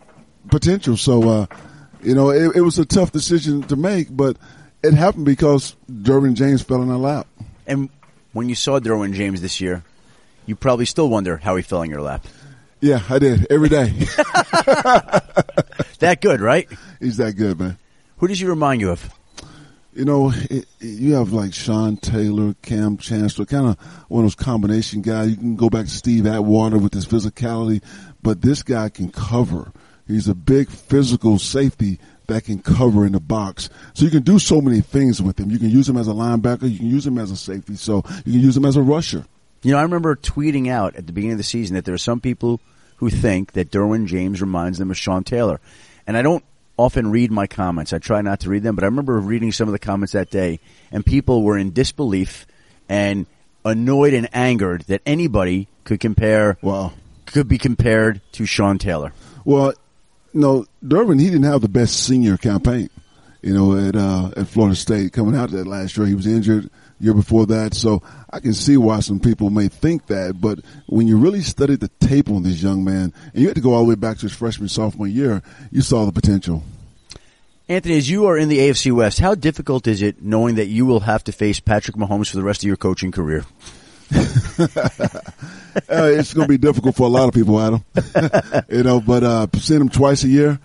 potential. 0.52 0.98
So, 0.98 1.28
uh, 1.28 1.46
you 2.04 2.14
know, 2.14 2.30
it, 2.32 2.58
it 2.58 2.62
was 2.62 2.78
a 2.80 2.86
tough 2.86 3.14
decision 3.14 3.64
to 3.64 3.78
make, 3.78 4.08
but 4.16 4.36
it 4.84 4.94
happened 4.94 5.24
because 5.26 5.76
Derwin 5.90 6.34
James 6.34 6.62
fell 6.62 6.84
in 6.84 6.92
our 6.92 6.98
lap. 6.98 7.28
And 7.66 7.90
when 8.34 8.50
you 8.50 8.56
saw 8.56 8.80
Derwin 8.82 9.14
James 9.14 9.42
this 9.42 9.62
year, 9.62 9.84
you 10.46 10.58
probably 10.58 10.86
still 10.86 11.08
wonder 11.10 11.38
how 11.38 11.56
he 11.56 11.64
fell 11.64 11.82
in 11.82 11.90
your 11.90 12.02
lap. 12.02 12.26
Yeah, 12.82 13.02
I 13.10 13.20
did 13.20 13.48
every 13.50 13.70
day. 13.70 13.94
That 16.00 16.20
good, 16.22 16.40
right? 16.42 16.68
he's 17.00 17.18
that 17.18 17.34
good, 17.34 17.60
man. 17.60 17.78
Who 18.18 18.28
does 18.28 18.40
he 18.40 18.46
remind 18.46 18.82
you 18.82 18.92
of? 18.92 19.10
You 19.94 20.06
know, 20.06 20.32
it, 20.50 20.66
you 20.80 21.16
have 21.16 21.34
like 21.34 21.54
Sean 21.54 21.98
Taylor, 21.98 22.56
Kam 22.62 22.98
Chancellor, 22.98 23.46
kind 23.46 23.68
of 23.68 23.80
one 24.08 24.24
of 24.24 24.26
those 24.26 24.36
combination 24.36 25.02
guys. 25.02 25.32
You 25.32 25.38
can 25.38 25.56
go 25.56 25.70
back 25.70 25.86
to 25.86 25.92
Steve 25.92 26.28
Atwater 26.28 26.78
with 26.78 26.94
his 26.94 27.08
physicality, 27.08 27.84
but 28.22 28.42
this 28.42 28.64
guy 28.64 28.90
can 28.90 29.12
cover. 29.12 29.72
He's 30.08 30.28
a 30.28 30.36
big 30.36 30.70
physical 30.70 31.40
safety 31.40 32.00
that 32.28 32.46
can 32.46 32.60
cover 32.60 33.06
in 33.06 33.12
the 33.12 33.20
box. 33.20 33.70
So 33.94 34.06
you 34.06 34.12
can 34.12 34.24
do 34.24 34.40
so 34.40 34.62
many 34.62 34.82
things 34.82 35.22
with 35.22 35.40
him. 35.40 35.52
You 35.52 35.60
can 35.60 35.70
use 35.70 35.90
him 35.90 35.98
as 35.98 36.08
a 36.08 36.14
linebacker. 36.14 36.70
You 36.70 36.78
can 36.78 36.90
use 36.90 37.06
him 37.06 37.18
as 37.18 37.32
a 37.32 37.38
safety. 37.38 37.76
So 37.76 38.04
you 38.26 38.34
can 38.34 38.42
use 38.42 38.56
him 38.56 38.66
as 38.66 38.76
a 38.76 38.82
rusher. 38.82 39.26
You 39.62 39.74
know, 39.74 39.80
I 39.80 39.82
remember 39.82 40.16
tweeting 40.16 40.70
out 40.70 40.96
at 40.96 41.06
the 41.06 41.12
beginning 41.12 41.34
of 41.34 41.40
the 41.40 41.44
season 41.44 41.76
that 41.76 41.86
there 41.86 41.94
are 41.94 42.00
some 42.00 42.22
people 42.22 42.62
who 42.98 43.10
think 43.10 43.54
that 43.54 43.72
Derwin 43.72 44.06
James 44.06 44.42
reminds 44.42 44.78
them 44.78 44.92
of 44.92 44.98
Sean 44.98 45.24
Taylor. 45.24 45.60
And 46.08 46.16
I 46.16 46.22
don't 46.22 46.44
often 46.80 47.12
read 47.12 47.30
my 47.30 47.46
comments. 47.46 47.92
I 47.92 48.00
try 48.00 48.22
not 48.22 48.40
to 48.42 48.50
read 48.50 48.64
them, 48.64 48.76
but 48.76 48.84
I 48.84 48.88
remember 48.88 49.20
reading 49.20 49.52
some 49.52 49.68
of 49.68 49.74
the 49.74 49.80
comments 49.80 50.14
that 50.14 50.30
day 50.30 50.60
and 50.92 51.06
people 51.06 51.44
were 51.44 51.58
in 51.58 51.72
disbelief 51.74 52.48
and 52.88 53.26
annoyed 53.66 54.14
and 54.14 54.30
angered 54.34 54.84
that 54.84 55.02
anybody 55.06 55.68
could 55.84 56.00
compare, 56.00 56.58
Wow. 56.62 56.94
could 57.26 57.48
be 57.50 57.58
compared 57.58 58.22
to 58.32 58.46
Sean 58.46 58.78
Taylor. 58.78 59.12
Well, 59.44 59.74
no, 60.34 60.66
Derwin, 60.84 61.20
he 61.20 61.26
didn't 61.26 61.44
have 61.44 61.62
the 61.62 61.68
best 61.68 62.04
senior 62.06 62.38
campaign, 62.38 62.90
you 63.42 63.54
know, 63.54 63.76
at, 63.76 63.96
uh, 63.96 64.32
at 64.38 64.48
Florida 64.48 64.76
State 64.76 65.12
coming 65.12 65.36
out 65.36 65.52
that 65.52 65.68
last 65.68 65.98
year. 65.98 66.08
He 66.08 66.16
was 66.16 66.28
injured 66.28 66.70
year 67.00 67.14
before 67.14 67.46
that. 67.48 67.74
So 67.74 68.02
I 68.30 68.40
can 68.40 68.54
see 68.54 68.78
why 68.78 69.00
some 69.00 69.20
people 69.20 69.50
may 69.50 69.68
think 69.68 70.08
that. 70.08 70.40
But 70.40 70.60
when 70.88 71.08
you 71.08 71.18
really 71.18 71.42
studied 71.42 71.80
the 71.80 71.90
tape 72.00 72.30
on 72.30 72.44
this 72.44 72.62
young 72.62 72.84
man, 72.84 73.14
and 73.34 73.42
you 73.42 73.48
had 73.48 73.56
to 73.56 73.62
go 73.62 73.74
all 73.74 73.84
the 73.84 73.90
way 73.90 73.96
back 73.96 74.18
to 74.18 74.24
his 74.24 74.34
freshman, 74.34 74.70
sophomore 74.70 75.08
year, 75.08 75.42
you 75.72 75.82
saw 75.82 76.06
the 76.06 76.12
potential. 76.12 76.64
Anthony, 77.68 77.98
as 77.98 78.10
you 78.10 78.26
are 78.26 78.36
in 78.38 78.50
the 78.50 78.58
AFC 78.58 78.92
West, 78.92 79.20
how 79.20 79.36
difficult 79.36 79.86
is 79.86 80.02
it 80.02 80.24
knowing 80.24 80.56
that 80.56 80.66
you 80.66 80.88
will 80.88 81.02
have 81.02 81.24
to 81.26 81.32
face 81.32 81.60
Patrick 81.60 81.96
Mahomes 81.96 82.30
for 82.30 82.38
the 82.38 82.44
rest 82.44 82.64
of 82.64 82.68
your 82.68 82.78
coaching 82.78 83.12
career? 83.12 83.46
uh, 84.12 84.18
it's 85.88 86.34
going 86.34 86.48
to 86.48 86.50
be 86.50 86.58
difficult 86.58 86.96
for 86.96 87.04
a 87.04 87.12
lot 87.12 87.28
of 87.28 87.36
people, 87.36 87.60
Adam. 87.60 87.86
you 88.70 88.82
know, 88.82 89.00
but 89.00 89.24
uh, 89.24 89.46
seeing 89.60 89.82
him 89.82 89.90
twice 89.90 90.24
a 90.24 90.28
year, 90.28 90.60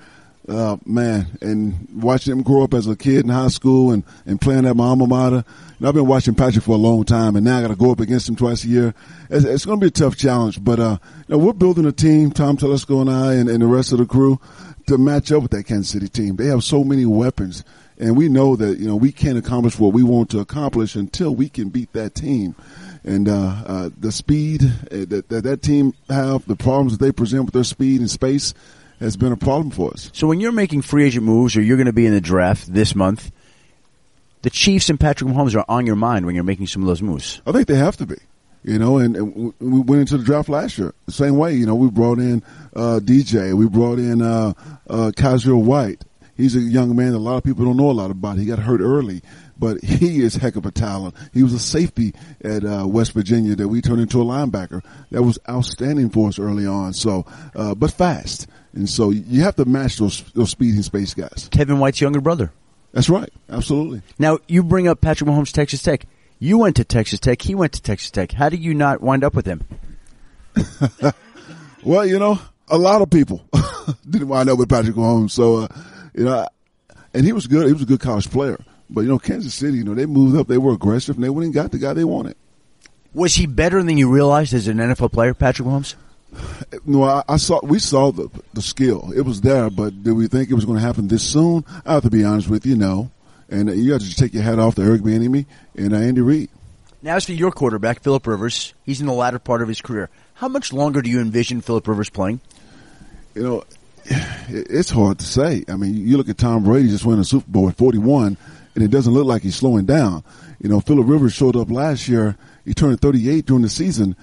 uh, 0.49 0.77
man, 0.85 1.27
and 1.41 1.89
watching 2.03 2.33
him 2.33 2.43
grow 2.43 2.63
up 2.63 2.75
as 2.75 2.87
a 2.87 2.97
kid 2.97 3.25
in 3.25 3.29
high 3.29 3.49
school 3.49 3.93
and, 3.93 4.05
and 4.27 4.41
playing 4.41 4.67
at 4.67 4.77
my 4.77 4.87
alma 4.87 5.07
mater. 5.07 5.45
Know, 5.81 5.89
I've 5.89 5.95
been 5.95 6.07
watching 6.07 6.35
Patrick 6.35 6.65
for 6.65 6.73
a 6.73 6.79
long 6.79 7.05
time, 7.05 7.37
and 7.37 7.45
now 7.45 7.59
I 7.59 7.63
got 7.63 7.69
to 7.69 7.77
go 7.77 7.91
up 7.91 8.01
against 8.01 8.29
him 8.29 8.37
twice 8.37 8.65
a 8.65 8.69
year. 8.69 8.95
It's, 9.31 9.45
it's 9.45 9.65
going 9.65 9.81
to 9.81 9.85
be 9.85 9.89
a 9.89 9.91
tough 9.91 10.17
challenge, 10.17 10.63
but 10.63 10.79
uh, 10.79 10.99
you 11.29 11.37
know, 11.37 11.39
we're 11.39 11.53
building 11.53 11.87
a 11.87 11.93
team, 11.93 12.31
Tom 12.31 12.57
Telesco 12.57 13.01
and 13.01 13.11
I, 13.11 13.35
and, 13.35 13.49
and 13.49 13.63
the 13.63 13.67
rest 13.67 13.93
of 13.93 13.99
the 13.99 14.07
crew, 14.07 14.39
to 14.87 14.99
match 14.99 15.33
up 15.33 15.43
with 15.43 15.51
that 15.53 15.65
Kansas 15.65 15.91
City 15.91 16.09
team. 16.09 16.37
They 16.37 16.47
have 16.47 16.63
so 16.63 16.85
many 16.85 17.07
weapons, 17.07 17.65
and 17.99 18.17
we 18.17 18.29
know 18.29 18.55
that 18.57 18.79
you 18.79 18.87
know 18.87 18.97
we 18.97 19.13
can't 19.13 19.39
accomplish 19.39 19.79
what 19.79 19.95
we 19.95 20.03
want 20.03 20.31
to 20.31 20.41
accomplish 20.41 20.95
until 20.95 21.35
we 21.35 21.49
can 21.49 21.71
beat 21.71 21.93
that 21.95 22.15
team 22.15 22.55
and 23.05 23.29
uh, 23.29 23.63
uh, 23.67 23.91
the 23.99 24.11
speed 24.11 24.61
that, 24.91 25.29
that 25.29 25.45
that 25.45 25.63
team 25.63 25.93
have, 26.09 26.47
the 26.47 26.57
problems 26.57 26.97
that 26.97 27.05
they 27.05 27.13
present 27.13 27.45
with 27.45 27.55
their 27.55 27.65
speed 27.65 28.01
and 28.01 28.11
space, 28.11 28.55
has 29.01 29.17
been 29.17 29.33
a 29.33 29.37
problem 29.37 29.71
for 29.71 29.93
us. 29.93 30.11
So 30.13 30.27
when 30.27 30.41
you're 30.41 30.53
making 30.53 30.83
free 30.83 31.05
agent 31.05 31.25
moves, 31.25 31.57
or 31.57 31.63
you're 31.63 31.77
going 31.77 31.87
to 31.87 31.93
be 31.93 32.07
in 32.07 32.13
the 32.13 32.21
draft 32.21 32.73
this 32.73 32.95
month, 32.95 33.31
the 34.43 34.51
Chiefs 34.51 34.91
and 34.91 35.01
Patrick 35.01 35.31
Mahomes 35.31 35.55
are 35.55 35.65
on 35.69 35.87
your 35.87 35.97
mind 35.97 36.27
when 36.27 36.35
you're 36.35 36.45
making 36.45 36.67
some 36.67 36.83
of 36.83 36.89
those 36.89 37.03
moves. 37.03 37.41
I 37.47 37.53
think 37.53 37.67
they 37.67 37.77
have 37.77 37.97
to 37.99 38.07
be. 38.07 38.17
You 38.63 38.79
know, 38.79 38.97
and, 38.97 39.15
and 39.15 39.55
we 39.61 39.81
went 39.81 40.01
into 40.01 40.17
the 40.17 40.25
draft 40.25 40.49
last 40.49 40.79
year 40.79 40.95
the 41.05 41.13
same 41.13 41.37
way. 41.37 41.53
You 41.53 41.67
know, 41.67 41.75
we 41.75 41.91
brought 41.91 42.19
in 42.19 42.43
uh, 42.75 42.99
DJ, 43.03 43.53
we 43.53 43.69
brought 43.69 43.99
in 43.99 44.23
uh, 44.23 44.55
uh, 44.89 45.13
White. 45.55 46.03
He's 46.35 46.57
a 46.57 46.61
young 46.61 46.97
man 46.97 47.13
that 47.13 47.19
a 47.19 47.21
lot 47.21 47.37
of 47.37 47.45
people 47.45 47.65
don't 47.67 47.77
know 47.77 47.91
a 47.91 47.93
lot 47.93 48.11
about. 48.11 48.39
He 48.39 48.47
got 48.47 48.59
hurt 48.59 48.81
early 48.81 49.23
but 49.65 49.83
he 49.83 50.21
is 50.21 50.35
heck 50.35 50.57
of 50.57 50.67
a 50.67 50.71
talent. 50.71 51.15
He 51.33 51.43
was 51.43 51.55
a 51.55 51.59
safety 51.59 52.13
at 52.45 52.67
uh, 52.67 52.87
West 52.87 53.13
Virginia 53.13 53.57
that 53.57 53.67
we 53.67 53.81
turned 53.81 54.03
into 54.03 54.21
a 54.21 54.25
linebacker. 54.25 54.85
That 55.11 55.23
was 55.23 55.39
outstanding 55.49 56.11
for 56.11 56.29
us 56.29 56.39
early 56.39 56.67
on. 56.67 56.93
So, 56.93 57.25
uh, 57.57 57.75
but 57.75 57.91
fast, 57.91 58.47
and 58.75 58.87
so 58.87 59.09
you 59.09 59.43
have 59.43 59.57
to 59.57 59.65
match 59.65 59.97
those 59.97 60.21
those 60.33 60.51
speed 60.51 60.75
and 60.75 60.85
space 60.85 61.15
guys. 61.15 61.49
Kevin 61.51 61.79
White's 61.79 61.99
younger 61.99 62.21
brother. 62.21 62.53
That's 62.93 63.09
right, 63.09 63.33
absolutely. 63.49 64.03
Now 64.19 64.39
you 64.49 64.63
bring 64.63 64.87
up 64.87 65.01
Patrick 65.01 65.31
Mahomes, 65.31 65.51
Texas 65.51 65.83
Tech. 65.83 66.05
You 66.39 66.59
went 66.59 66.77
to 66.77 66.85
Texas 66.85 67.21
Tech. 67.21 67.41
He 67.41 67.55
went 67.55 67.73
to 67.73 67.81
Texas 67.81 68.11
Tech. 68.11 68.33
How 68.33 68.51
did 68.51 68.61
you 68.61 68.75
not 68.75 69.01
wind 69.01 69.25
up 69.25 69.35
with 69.35 69.47
him? 69.47 69.65
well, 71.83 72.05
you 72.05 72.19
know, 72.19 72.39
a 72.69 72.77
lot 72.77 73.01
of 73.01 73.09
people 73.09 73.43
didn't 74.11 74.29
wind 74.29 74.51
up 74.51 74.59
with 74.59 74.69
Patrick 74.69 74.95
Mahomes. 74.95 75.31
So, 75.31 75.61
uh, 75.61 75.69
you 76.15 76.25
know, 76.25 76.47
and 77.15 77.25
he 77.25 77.33
was 77.33 77.47
good. 77.47 77.67
He 77.67 77.73
was 77.73 77.83
a 77.83 77.87
good 77.87 78.01
college 78.01 78.31
player. 78.31 78.63
But 78.91 79.03
you 79.03 79.09
know, 79.09 79.19
Kansas 79.19 79.55
City, 79.55 79.79
you 79.79 79.85
know, 79.85 79.95
they 79.95 80.07
moved 80.07 80.37
up, 80.37 80.47
they 80.47 80.59
were 80.59 80.73
aggressive, 80.73 81.17
and 81.17 81.25
they 81.25 81.31
went 81.31 81.47
and 81.47 81.55
got 81.55 81.73
the 81.73 81.79
guy 81.79 81.93
they 81.93 82.05
wanted. 82.05 82.37
Was 83.15 83.35
he 83.35 83.47
better 83.47 83.83
than 83.83 83.97
you 83.97 84.11
realized 84.11 84.55
as 84.55 84.69
an 84.69 84.79
NFL 84.79 85.13
player, 85.13 85.35
Patrick 85.35 85.69
Mahomes? 85.69 85.95
No, 86.85 87.05
I, 87.05 87.23
I, 87.29 87.37
saw. 87.37 87.61
We 87.63 87.79
saw 87.79 88.11
the 88.11 88.29
the 88.55 88.63
skill; 88.63 89.13
it 89.15 89.21
was 89.23 89.41
there. 89.41 89.71
But 89.71 90.03
did 90.03 90.13
we 90.13 90.27
think 90.27 90.51
it 90.51 90.55
was 90.55 90.65
going 90.65 90.79
to 90.79 90.85
happen 90.85 91.07
this 91.07 91.23
soon? 91.23 91.65
I 91.87 91.95
have 91.95 92.03
to 92.03 92.11
be 92.11 92.25
honest 92.25 92.49
with 92.49 92.67
you, 92.67 92.77
no. 92.77 93.11
And 93.49 93.71
you 93.71 93.93
have 93.93 94.01
to 94.01 94.07
just 94.07 94.19
take 94.19 94.35
your 94.35 94.43
hat 94.43 94.59
off 94.59 94.75
to 94.77 94.83
Eric 94.83 95.03
Bieniemy 95.03 95.47
and 95.77 95.95
uh, 95.95 95.99
Andy 95.99 96.23
Reid. 96.23 96.51
Now, 97.03 97.17
as 97.17 97.27
for 97.27 97.33
your 97.33 97.53
quarterback, 97.53 98.03
Philip 98.03 98.27
Rivers, 98.27 98.75
he's 98.85 99.01
in 99.01 99.07
the 99.07 99.13
latter 99.13 99.39
part 99.39 99.63
of 99.63 99.69
his 99.69 99.81
career. 99.81 100.09
How 100.35 100.49
much 100.49 100.73
longer 100.73 101.03
do 101.03 101.11
you 101.11 101.21
envision 101.21 101.61
Philip 101.61 101.87
Rivers 101.87 102.11
playing? 102.11 102.41
You 103.35 103.43
know, 103.43 103.65
it's 104.49 104.91
hard 104.91 105.19
to 105.19 105.25
say. 105.25 105.65
I 105.69 105.77
mean, 105.77 105.95
you 105.95 106.17
look 106.17 106.29
at 106.29 106.39
Tom 106.39 106.65
Brady 106.65 106.89
just 106.89 107.05
winning 107.05 107.21
a 107.21 107.25
Super 107.25 107.49
Bowl 107.49 107.69
at 107.69 107.77
41 107.77 108.37
and 108.75 108.85
it 108.85 108.91
doesn't 108.91 109.13
look 109.13 109.27
like 109.27 109.43
he's 109.43 109.57
slowing 109.57 109.87
down. 109.87 110.25
You 110.61 110.69
know, 110.69 110.81
Philip 110.81 111.07
Rivers 111.07 111.33
showed 111.33 111.57
up 111.57 111.71
last 111.71 112.09
year. 112.09 112.37
He 112.65 112.75
turned 112.75 113.01
38 113.01 113.47
during 113.47 113.63
the 113.63 113.69
season. 113.69 114.17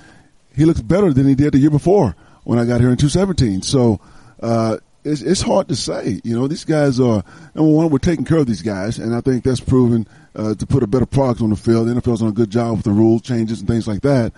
He 0.56 0.66
looks 0.66 0.82
better 0.82 1.14
than 1.14 1.28
he 1.28 1.36
did 1.36 1.54
the 1.54 1.60
year 1.60 1.70
before 1.70 2.16
when 2.44 2.60
I 2.60 2.66
got 2.66 2.82
here 2.82 2.90
in 2.90 2.98
2017. 2.98 3.62
So, 3.62 4.00
uh, 4.42 4.78
it's, 5.04 5.22
it's 5.22 5.42
hard 5.42 5.68
to 5.70 5.76
say. 5.76 6.22
You 6.24 6.38
know, 6.38 6.48
these 6.48 6.66
guys 6.66 7.00
are, 7.00 7.24
number 7.56 7.72
one, 7.72 7.90
we're 7.90 7.98
taking 7.98 8.26
care 8.26 8.38
of 8.38 8.46
these 8.46 8.62
guys, 8.62 9.00
and 9.00 9.16
I 9.16 9.22
think 9.22 9.44
that's 9.44 9.60
proven 9.60 10.08
uh, 10.36 10.56
to 10.56 10.66
put 10.66 10.84
a 10.84 10.88
better 10.88 11.06
product 11.06 11.42
on 11.42 11.50
the 11.50 11.56
field. 11.56 11.88
The 11.88 11.94
NFL's 11.94 12.20
done 12.20 12.30
a 12.30 12.34
good 12.34 12.50
job 12.50 12.78
with 12.78 12.86
the 12.86 12.92
rule 12.92 13.20
changes 13.20 13.60
and 13.60 13.68
things 13.68 13.88
like 13.88 14.02
that. 14.02 14.34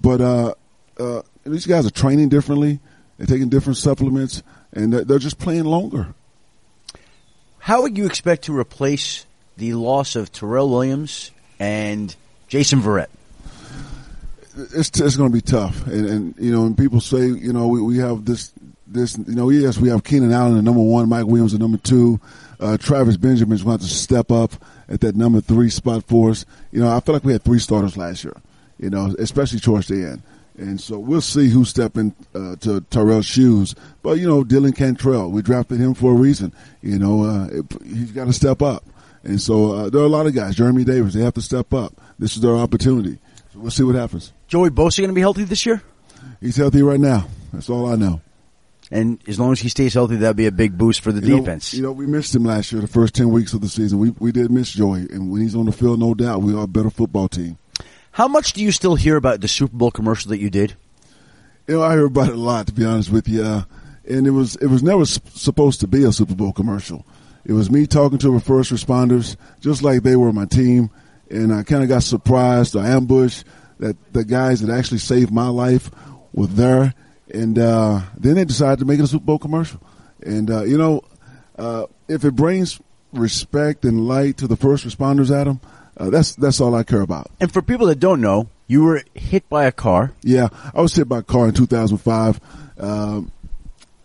But 0.00 0.20
uh, 0.20 0.54
uh, 0.98 1.22
these 1.44 1.66
guys 1.66 1.86
are 1.86 1.90
training 1.90 2.28
differently, 2.28 2.80
they're 3.16 3.26
taking 3.26 3.48
different 3.48 3.78
supplements, 3.78 4.42
and 4.72 4.92
they're 4.92 5.18
just 5.18 5.38
playing 5.38 5.64
longer. 5.64 6.14
How 7.58 7.82
would 7.82 7.96
you 7.96 8.06
expect 8.06 8.44
to 8.44 8.56
replace 8.58 9.24
the 9.56 9.74
loss 9.74 10.16
of 10.16 10.32
Tyrell 10.32 10.68
Williams 10.68 11.30
and 11.58 12.14
Jason 12.48 12.80
Verrett? 12.80 13.08
It's, 14.74 15.00
it's 15.00 15.16
going 15.16 15.30
to 15.30 15.34
be 15.34 15.40
tough, 15.40 15.86
and, 15.86 16.06
and 16.06 16.34
you 16.38 16.52
know, 16.52 16.66
and 16.66 16.76
people 16.76 17.00
say, 17.00 17.26
you 17.26 17.52
know, 17.52 17.68
we, 17.68 17.80
we 17.80 17.98
have 17.98 18.26
this 18.26 18.52
this, 18.86 19.16
you 19.16 19.34
know, 19.34 19.48
yes, 19.48 19.78
we 19.78 19.88
have 19.88 20.04
Keenan 20.04 20.32
Allen 20.32 20.58
at 20.58 20.64
number 20.64 20.82
one, 20.82 21.08
Mike 21.08 21.26
Williams 21.26 21.54
at 21.54 21.60
number 21.60 21.78
two. 21.78 22.20
Uh, 22.60 22.76
Travis 22.76 23.16
Benjamin's 23.16 23.62
going 23.62 23.78
to 23.78 23.82
have 23.84 23.90
to 23.90 23.96
step 23.96 24.30
up 24.30 24.52
at 24.88 25.00
that 25.00 25.16
number 25.16 25.40
three 25.40 25.70
spot 25.70 26.04
for 26.04 26.30
us. 26.30 26.44
You 26.70 26.80
know, 26.80 26.94
I 26.94 27.00
feel 27.00 27.14
like 27.14 27.24
we 27.24 27.32
had 27.32 27.42
three 27.42 27.58
starters 27.58 27.96
last 27.96 28.22
year, 28.24 28.36
you 28.78 28.90
know, 28.90 29.14
especially 29.18 29.60
towards 29.60 29.88
the 29.88 30.04
end. 30.04 30.22
And 30.58 30.80
so 30.80 30.98
we'll 30.98 31.22
see 31.22 31.48
who's 31.48 31.70
stepping 31.70 32.14
uh, 32.34 32.56
to 32.56 32.82
Tyrell's 32.82 33.26
shoes. 33.26 33.74
But, 34.02 34.18
you 34.18 34.28
know, 34.28 34.44
Dylan 34.44 34.76
Cantrell, 34.76 35.30
we 35.30 35.40
drafted 35.40 35.78
him 35.78 35.94
for 35.94 36.12
a 36.12 36.14
reason. 36.14 36.52
You 36.82 36.98
know, 36.98 37.24
uh, 37.24 37.48
he's 37.82 38.12
got 38.12 38.26
to 38.26 38.32
step 38.34 38.60
up. 38.60 38.84
And 39.24 39.40
so 39.40 39.72
uh, 39.72 39.90
there 39.90 40.00
are 40.00 40.04
a 40.04 40.08
lot 40.08 40.26
of 40.26 40.34
guys. 40.34 40.56
Geremy 40.56 40.84
Davis, 40.84 41.14
they 41.14 41.22
have 41.22 41.34
to 41.34 41.42
step 41.42 41.72
up. 41.72 41.94
This 42.18 42.36
is 42.36 42.42
their 42.42 42.56
opportunity. 42.56 43.18
So 43.52 43.60
we'll 43.60 43.70
see 43.70 43.84
what 43.84 43.94
happens. 43.94 44.32
Joey 44.48 44.70
Bosa 44.70 44.98
going 44.98 45.08
to 45.08 45.14
be 45.14 45.20
healthy 45.20 45.44
this 45.44 45.64
year? 45.64 45.82
He's 46.40 46.56
healthy 46.56 46.82
right 46.82 47.00
now. 47.00 47.28
That's 47.52 47.70
all 47.70 47.86
I 47.86 47.96
know. 47.96 48.20
And 48.90 49.18
as 49.26 49.40
long 49.40 49.52
as 49.52 49.60
he 49.60 49.70
stays 49.70 49.94
healthy, 49.94 50.16
that'd 50.16 50.36
be 50.36 50.46
a 50.46 50.52
big 50.52 50.76
boost 50.76 51.00
for 51.00 51.12
the 51.12 51.26
you 51.26 51.38
defense. 51.38 51.72
Know, 51.72 51.76
you 51.76 51.82
know, 51.82 51.92
we 51.92 52.06
missed 52.06 52.34
him 52.34 52.44
last 52.44 52.72
year, 52.72 52.82
the 52.82 52.88
first 52.88 53.14
10 53.14 53.30
weeks 53.30 53.54
of 53.54 53.62
the 53.62 53.68
season. 53.68 53.98
We, 53.98 54.10
we 54.10 54.32
did 54.32 54.50
miss 54.50 54.70
Joey. 54.70 55.06
And 55.10 55.30
when 55.30 55.40
he's 55.40 55.54
on 55.56 55.64
the 55.64 55.72
field, 55.72 55.98
no 55.98 56.12
doubt, 56.12 56.42
we 56.42 56.54
are 56.54 56.64
a 56.64 56.66
better 56.68 56.90
football 56.90 57.28
team. 57.28 57.56
How 58.10 58.28
much 58.28 58.52
do 58.52 58.62
you 58.62 58.70
still 58.70 58.94
hear 58.94 59.16
about 59.16 59.40
the 59.40 59.48
Super 59.48 59.74
Bowl 59.74 59.90
commercial 59.90 60.28
that 60.28 60.38
you 60.38 60.50
did? 60.50 60.74
You 61.66 61.76
know, 61.76 61.82
I 61.82 61.92
hear 61.92 62.04
about 62.04 62.28
it 62.28 62.34
a 62.34 62.38
lot, 62.38 62.66
to 62.66 62.72
be 62.74 62.84
honest 62.84 63.10
with 63.10 63.28
you. 63.28 63.42
Uh, 63.42 63.62
and 64.06 64.26
it 64.26 64.32
was, 64.32 64.56
it 64.56 64.66
was 64.66 64.82
never 64.82 65.06
supposed 65.06 65.80
to 65.80 65.86
be 65.86 66.04
a 66.04 66.12
Super 66.12 66.34
Bowl 66.34 66.52
commercial. 66.52 67.06
It 67.44 67.52
was 67.52 67.70
me 67.70 67.86
talking 67.86 68.18
to 68.18 68.32
the 68.32 68.40
first 68.40 68.72
responders, 68.72 69.36
just 69.60 69.82
like 69.82 70.02
they 70.02 70.16
were 70.16 70.32
my 70.32 70.46
team, 70.46 70.90
and 71.30 71.52
I 71.52 71.62
kind 71.62 71.82
of 71.82 71.88
got 71.88 72.02
surprised 72.02 72.76
or 72.76 72.84
ambushed 72.84 73.44
that 73.78 73.96
the 74.12 74.24
guys 74.24 74.60
that 74.60 74.72
actually 74.72 74.98
saved 74.98 75.32
my 75.32 75.48
life 75.48 75.90
were 76.32 76.46
there, 76.46 76.94
and 77.32 77.58
uh, 77.58 78.00
then 78.16 78.36
they 78.36 78.44
decided 78.44 78.78
to 78.78 78.84
make 78.84 78.98
it 78.98 79.04
a 79.04 79.08
Super 79.08 79.24
Bowl 79.24 79.38
commercial. 79.38 79.80
And 80.24 80.50
uh, 80.50 80.62
you 80.62 80.78
know, 80.78 81.02
uh, 81.58 81.86
if 82.08 82.24
it 82.24 82.36
brings 82.36 82.80
respect 83.12 83.84
and 83.84 84.06
light 84.06 84.36
to 84.38 84.46
the 84.46 84.56
first 84.56 84.86
responders, 84.86 85.34
Adam, 85.34 85.60
uh, 85.96 86.10
that's 86.10 86.34
that's 86.36 86.60
all 86.60 86.74
I 86.74 86.84
care 86.84 87.00
about. 87.00 87.30
And 87.40 87.52
for 87.52 87.60
people 87.60 87.88
that 87.88 87.98
don't 87.98 88.20
know, 88.20 88.48
you 88.68 88.84
were 88.84 89.02
hit 89.14 89.48
by 89.48 89.64
a 89.64 89.72
car. 89.72 90.12
Yeah, 90.22 90.48
I 90.72 90.80
was 90.80 90.94
hit 90.94 91.08
by 91.08 91.18
a 91.18 91.22
car 91.22 91.48
in 91.48 91.54
2005. 91.54 92.40
Um, 92.78 93.31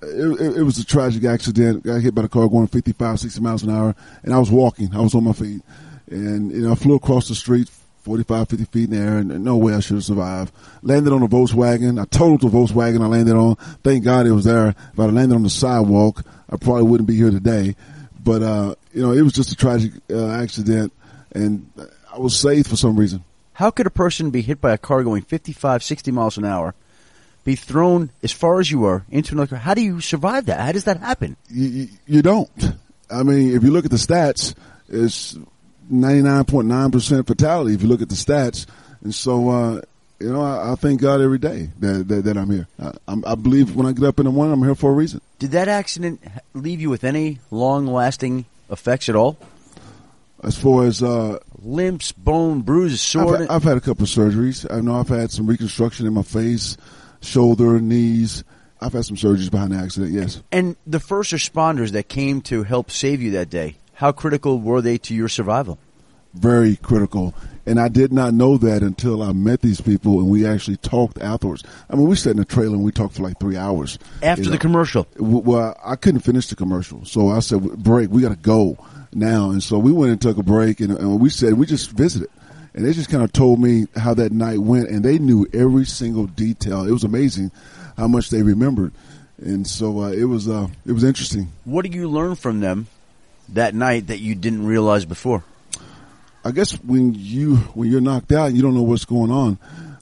it, 0.08 0.58
it, 0.58 0.64
was 0.64 0.78
a 0.78 0.86
tragic 0.86 1.24
accident. 1.26 1.84
Got 1.84 2.02
hit 2.02 2.16
by 2.16 2.24
the 2.24 2.30
car 2.30 2.48
going 2.48 2.68
55, 2.68 3.20
60 3.20 3.42
miles 3.42 3.64
an 3.64 3.70
hour, 3.70 3.96
and 4.24 4.34
I 4.34 4.40
was 4.40 4.52
walking. 4.52 4.96
I 4.96 5.02
was 5.02 5.16
on 5.16 5.24
my 5.24 5.34
feet, 5.34 5.62
and 6.10 6.52
you 6.52 6.62
know 6.62 6.72
I 6.72 6.76
flew 6.76 6.96
across 6.96 7.28
the 7.28 7.36
street 7.36 7.70
45, 8.08 8.50
50 8.50 8.66
feet 8.66 8.90
in 8.90 8.92
the 8.92 8.98
air, 8.98 9.18
and 9.18 9.44
no 9.44 9.58
way 9.58 9.74
I 9.74 9.82
should 9.82 9.96
have 9.96 10.04
survived. 10.04 10.54
Landed 10.82 11.12
on 11.12 11.24
a 11.24 11.28
Volkswagen. 11.28 12.02
I 12.02 12.06
totaled 12.06 12.42
the 12.42 12.48
Volkswagen 12.58 13.02
I 13.02 13.08
landed 13.08 13.36
on. 13.36 13.56
Thank 13.84 14.06
God 14.06 14.26
it 14.26 14.32
was 14.32 14.46
there. 14.46 14.70
If 14.70 15.00
I'd 15.00 15.12
landed 15.12 15.36
on 15.36 15.44
the 15.44 15.50
sidewalk, 15.50 16.24
I 16.50 16.56
probably 16.56 16.84
wouldn't 16.84 17.10
be 17.10 17.18
here 17.18 17.32
today. 17.32 17.76
But 18.24 18.44
uh, 18.44 18.76
you 18.94 19.02
know, 19.02 19.12
it 19.12 19.22
was 19.22 19.34
just 19.34 19.52
a 19.52 19.56
tragic 19.56 19.92
uh, 20.10 20.32
accident, 20.32 20.94
and 21.34 21.70
I 22.14 22.18
was 22.18 22.40
saved 22.40 22.68
for 22.68 22.78
some 22.78 22.96
reason. 22.96 23.24
How 23.54 23.72
could 23.72 23.88
a 23.88 23.92
person 23.92 24.30
be 24.30 24.42
hit 24.42 24.62
by 24.62 24.72
a 24.72 24.78
car 24.78 25.04
going 25.04 25.24
55, 25.24 25.84
60 25.84 26.12
miles 26.12 26.38
an 26.38 26.46
hour? 26.46 26.76
Be 27.48 27.56
thrown 27.56 28.10
as 28.22 28.34
far 28.34 28.60
as 28.60 28.70
you 28.70 28.84
are 28.84 29.06
into 29.10 29.34
another. 29.34 29.56
How 29.56 29.74
do 29.74 29.82
you 29.82 30.02
survive 30.02 30.48
that? 30.48 30.60
How 30.60 30.74
does 30.74 30.84
that 30.84 31.00
happen? 31.00 31.38
You, 31.50 31.88
you 32.06 32.22
don't. 32.22 32.52
I 33.10 33.24
mean, 33.24 33.56
if 33.56 33.64
you 33.64 33.72
look 33.72 33.86
at 33.86 33.92
the 33.92 33.96
stats, 33.96 34.54
it's 34.90 35.34
99.9% 35.90 37.26
fatality 37.26 37.74
if 37.74 37.82
you 37.82 37.88
look 37.88 38.02
at 38.02 38.10
the 38.10 38.16
stats. 38.16 38.66
And 39.02 39.16
so, 39.16 39.48
uh, 39.48 39.82
you 40.20 40.34
know, 40.34 40.42
I, 40.42 40.74
I, 40.74 40.76
thank 40.76 41.00
God 41.00 41.22
every 41.22 41.38
day 41.38 41.70
that, 41.80 42.10
that, 42.10 42.26
that 42.26 42.38
I'm 42.38 42.52
here. 42.52 42.68
I, 42.82 42.92
I, 43.08 43.36
believe 43.36 43.78
when 43.78 43.86
I 43.86 43.94
get 43.94 44.04
up 44.04 44.20
in 44.20 44.26
the 44.26 44.32
morning, 44.32 44.52
I'm 44.52 44.64
here 44.64 44.76
for 44.76 44.92
a 44.92 44.94
reason. 44.94 45.22
Did 45.40 45.52
that 45.52 45.70
accident 45.70 46.22
leave 46.54 46.82
you 46.82 46.90
with 46.90 47.06
any 47.06 47.40
long 47.50 47.88
lasting 47.88 48.44
effects 48.70 49.08
at 49.08 49.16
all? 49.16 49.38
As 50.44 50.58
far 50.58 50.84
as 50.84 51.02
uh, 51.02 51.40
limps, 51.62 52.12
bone, 52.12 52.60
bruises, 52.62 53.02
sore. 53.02 53.44
I've, 53.44 53.52
I've, 53.52 53.64
had 53.64 53.78
a 53.78 53.82
couple 53.82 54.04
of 54.04 54.10
surgeries. 54.10 54.70
I 54.70 54.82
know 54.82 55.00
I've 55.00 55.08
had 55.08 55.32
some 55.32 55.48
reconstruction 55.48 56.06
in 56.06 56.14
my 56.14 56.24
face 56.24 56.76
shoulder, 57.22 57.80
knees. 57.80 58.44
I've 58.80 58.94
had 58.94 59.06
some 59.06 59.16
surgeries 59.16 59.50
behind 59.50 59.72
the 59.72 59.78
accident, 59.78 60.12
yes. 60.12 60.42
And 60.52 60.76
the 60.86 61.00
first 61.00 61.34
responders 61.34 61.92
that 61.92 62.08
came 62.08 62.42
to 62.42 62.64
help 62.64 62.92
save 62.92 63.22
you 63.22 63.32
that 63.32 63.50
day, 63.50 63.78
how 63.94 64.12
critical 64.12 64.60
were 64.60 64.82
they 64.82 64.98
to 65.00 65.16
your 65.16 65.30
survival? 65.30 65.80
very 66.38 66.76
critical. 66.78 67.34
And 67.66 67.80
I 67.80 67.90
did 67.90 68.14
not 68.14 68.34
know 68.34 68.58
that 68.58 68.82
until 68.82 69.22
I 69.22 69.34
met 69.34 69.62
these 69.62 69.82
people 69.82 70.20
and 70.20 70.30
we 70.30 70.46
actually 70.46 70.78
talked 70.78 71.20
afterwards. 71.20 71.64
I 71.90 71.96
mean, 71.96 72.08
we 72.08 72.16
sat 72.16 72.32
in 72.32 72.40
a 72.40 72.46
trailer 72.46 72.76
and 72.76 72.84
we 72.84 72.92
talked 72.92 73.16
for 73.16 73.24
like 73.24 73.40
three 73.40 73.58
hours. 73.58 74.00
After 74.24 74.44
you 74.44 74.52
the 74.52 74.58
commercial. 74.58 75.06
Well, 75.18 75.78
I 75.84 75.96
couldn't 75.98 76.22
finish 76.22 76.48
the 76.48 76.56
commercial, 76.56 77.04
so 77.04 77.30
I 77.30 77.40
said, 77.40 77.62
"Break, 77.84 78.10
we 78.10 78.22
got 78.22 78.30
to 78.30 78.36
go 78.36 78.78
now." 79.14 79.50
And 79.50 79.62
so 79.62 79.78
we 79.80 79.92
went 79.92 80.12
and 80.12 80.22
took 80.22 80.38
a 80.38 80.44
break, 80.44 80.80
and, 80.80 80.98
and 80.98 81.20
we 81.20 81.30
said 81.30 81.54
we 81.54 81.66
just 81.66 81.92
visited, 81.92 82.30
and 82.78 82.86
they 82.86 82.94
just 82.94 83.10
kind 83.10 83.24
of 83.24 83.34
told 83.34 83.60
me 83.60 83.88
how 83.96 84.14
that 84.14 84.32
night 84.32 84.60
went, 84.60 84.88
and 84.90 85.04
they 85.04 85.18
knew 85.18 85.48
every 85.52 85.84
single 85.84 86.28
detail. 86.28 86.86
It 86.88 86.92
was 86.92 87.04
amazing 87.04 87.52
how 87.98 88.08
much 88.08 88.30
they 88.30 88.44
remembered, 88.44 88.92
and 89.40 89.66
so 89.66 90.04
uh, 90.04 90.12
it 90.12 90.26
was 90.26 90.48
uh, 90.48 90.68
it 90.86 90.92
was 90.92 91.04
interesting. 91.04 91.48
What 91.66 91.82
did 91.82 91.96
you 91.96 92.08
learn 92.08 92.36
from 92.36 92.60
them 92.60 92.86
that 93.50 93.74
night 93.74 94.08
that 94.08 94.20
you 94.20 94.36
didn't 94.36 94.68
realize 94.68 95.06
before? 95.06 95.44
I 96.46 96.52
guess 96.52 96.74
when 96.84 97.16
you 97.16 97.56
when 97.74 97.90
you're 97.90 98.00
knocked 98.00 98.32
out 98.32 98.50
and 98.50 98.56
you 98.56 98.62
don't 98.62 98.76
know 98.76 98.84
what's 98.84 99.06
going 99.06 99.32
on, 99.32 99.58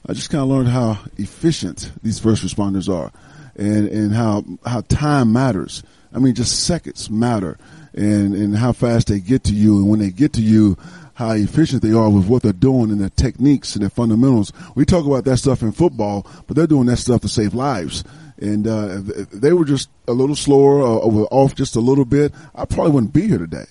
I 0.06 0.12
just 0.12 0.28
kind 0.28 0.42
of 0.42 0.48
learned 0.48 0.68
how 0.68 0.98
efficient 1.16 1.90
these 2.02 2.18
first 2.18 2.44
responders 2.44 2.94
are, 2.94 3.10
and 3.56 3.88
and 3.88 4.12
how 4.12 4.44
how 4.66 4.82
time 4.82 5.32
matters. 5.32 5.82
I 6.16 6.18
mean, 6.18 6.34
just 6.34 6.64
seconds 6.64 7.10
matter, 7.10 7.58
and 7.92 8.34
and 8.34 8.56
how 8.56 8.72
fast 8.72 9.08
they 9.08 9.20
get 9.20 9.44
to 9.44 9.52
you, 9.52 9.76
and 9.76 9.88
when 9.88 10.00
they 10.00 10.10
get 10.10 10.32
to 10.32 10.42
you, 10.42 10.78
how 11.12 11.32
efficient 11.32 11.82
they 11.82 11.92
are 11.92 12.08
with 12.08 12.26
what 12.26 12.42
they're 12.42 12.54
doing 12.54 12.90
and 12.90 13.00
their 13.00 13.10
techniques 13.10 13.74
and 13.74 13.82
their 13.82 13.90
fundamentals. 13.90 14.52
We 14.74 14.86
talk 14.86 15.04
about 15.04 15.24
that 15.24 15.36
stuff 15.36 15.62
in 15.62 15.72
football, 15.72 16.26
but 16.46 16.56
they're 16.56 16.66
doing 16.66 16.86
that 16.86 16.96
stuff 16.96 17.20
to 17.20 17.28
save 17.28 17.54
lives. 17.54 18.02
And 18.38 18.66
uh, 18.66 19.00
if 19.14 19.30
they 19.30 19.52
were 19.52 19.64
just 19.64 19.88
a 20.08 20.12
little 20.12 20.36
slower 20.36 20.80
or, 20.80 21.02
or 21.02 21.10
were 21.10 21.26
off 21.30 21.54
just 21.54 21.76
a 21.76 21.80
little 21.80 22.04
bit, 22.04 22.34
I 22.54 22.64
probably 22.64 22.92
wouldn't 22.92 23.14
be 23.14 23.28
here 23.28 23.38
today. 23.38 23.64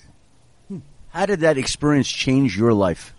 How 1.10 1.26
did 1.26 1.40
that 1.40 1.56
experience 1.56 2.08
change 2.08 2.56
your 2.56 2.74
life 2.74 3.14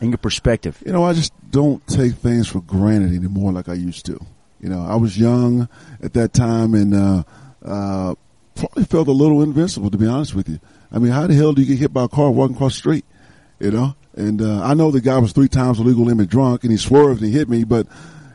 and 0.00 0.10
your 0.10 0.18
perspective? 0.18 0.80
you 0.86 0.92
know, 0.92 1.04
I 1.04 1.12
just 1.12 1.32
don't 1.50 1.84
take 1.86 2.14
things 2.14 2.48
for 2.48 2.60
granted 2.60 3.12
anymore 3.12 3.52
like 3.52 3.68
I 3.68 3.74
used 3.74 4.06
to. 4.06 4.20
You 4.60 4.68
know, 4.68 4.84
I 4.84 4.96
was 4.96 5.18
young 5.18 5.68
at 6.02 6.14
that 6.14 6.32
time 6.32 6.74
and 6.74 6.94
uh, 6.94 7.22
uh, 7.64 8.14
probably 8.58 8.84
felt 8.84 9.08
a 9.08 9.12
little 9.12 9.42
invincible, 9.42 9.90
to 9.90 9.98
be 9.98 10.06
honest 10.06 10.34
with 10.34 10.48
you. 10.48 10.60
I 10.92 10.98
mean, 10.98 11.12
how 11.12 11.26
the 11.26 11.34
hell 11.34 11.52
do 11.52 11.62
you 11.62 11.68
get 11.68 11.78
hit 11.78 11.92
by 11.92 12.04
a 12.04 12.08
car 12.08 12.30
walking 12.30 12.56
across 12.56 12.74
the 12.74 12.78
street? 12.78 13.04
You 13.60 13.70
know, 13.70 13.96
and 14.14 14.40
uh, 14.40 14.62
I 14.62 14.74
know 14.74 14.90
the 14.90 15.00
guy 15.00 15.18
was 15.18 15.32
three 15.32 15.48
times 15.48 15.78
the 15.78 15.84
legal 15.84 16.04
limit 16.04 16.28
drunk 16.28 16.62
and 16.62 16.70
he 16.70 16.76
swerved 16.76 17.22
and 17.22 17.30
he 17.32 17.36
hit 17.36 17.48
me, 17.48 17.64
but 17.64 17.86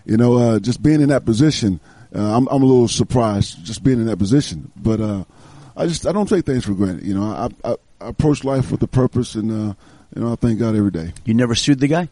you 0.05 0.17
know, 0.17 0.38
uh, 0.38 0.59
just 0.59 0.83
being 0.83 1.01
in 1.01 1.09
that 1.09 1.25
position, 1.25 1.79
uh, 2.15 2.38
I'm, 2.38 2.47
I'm 2.49 2.62
a 2.62 2.65
little 2.65 2.88
surprised 2.88 3.63
just 3.63 3.83
being 3.83 3.99
in 3.99 4.05
that 4.07 4.17
position. 4.17 4.71
But 4.75 4.99
uh, 4.99 5.23
I 5.75 5.88
just 5.88 6.05
I 6.05 6.12
don't 6.12 6.27
take 6.27 6.45
things 6.45 6.65
for 6.65 6.73
granted. 6.73 7.05
You 7.05 7.15
know, 7.15 7.23
I, 7.23 7.69
I, 7.69 7.75
I 8.01 8.09
approach 8.09 8.43
life 8.43 8.71
with 8.71 8.83
a 8.83 8.88
purpose, 8.88 9.36
and 9.36 9.51
uh, 9.51 9.73
you 10.15 10.21
know, 10.21 10.33
I 10.33 10.36
thank 10.36 10.59
God 10.59 10.75
every 10.75 10.91
day. 10.91 11.13
You 11.25 11.33
never 11.33 11.55
sued 11.55 11.79
the 11.79 11.88
guy? 11.88 12.09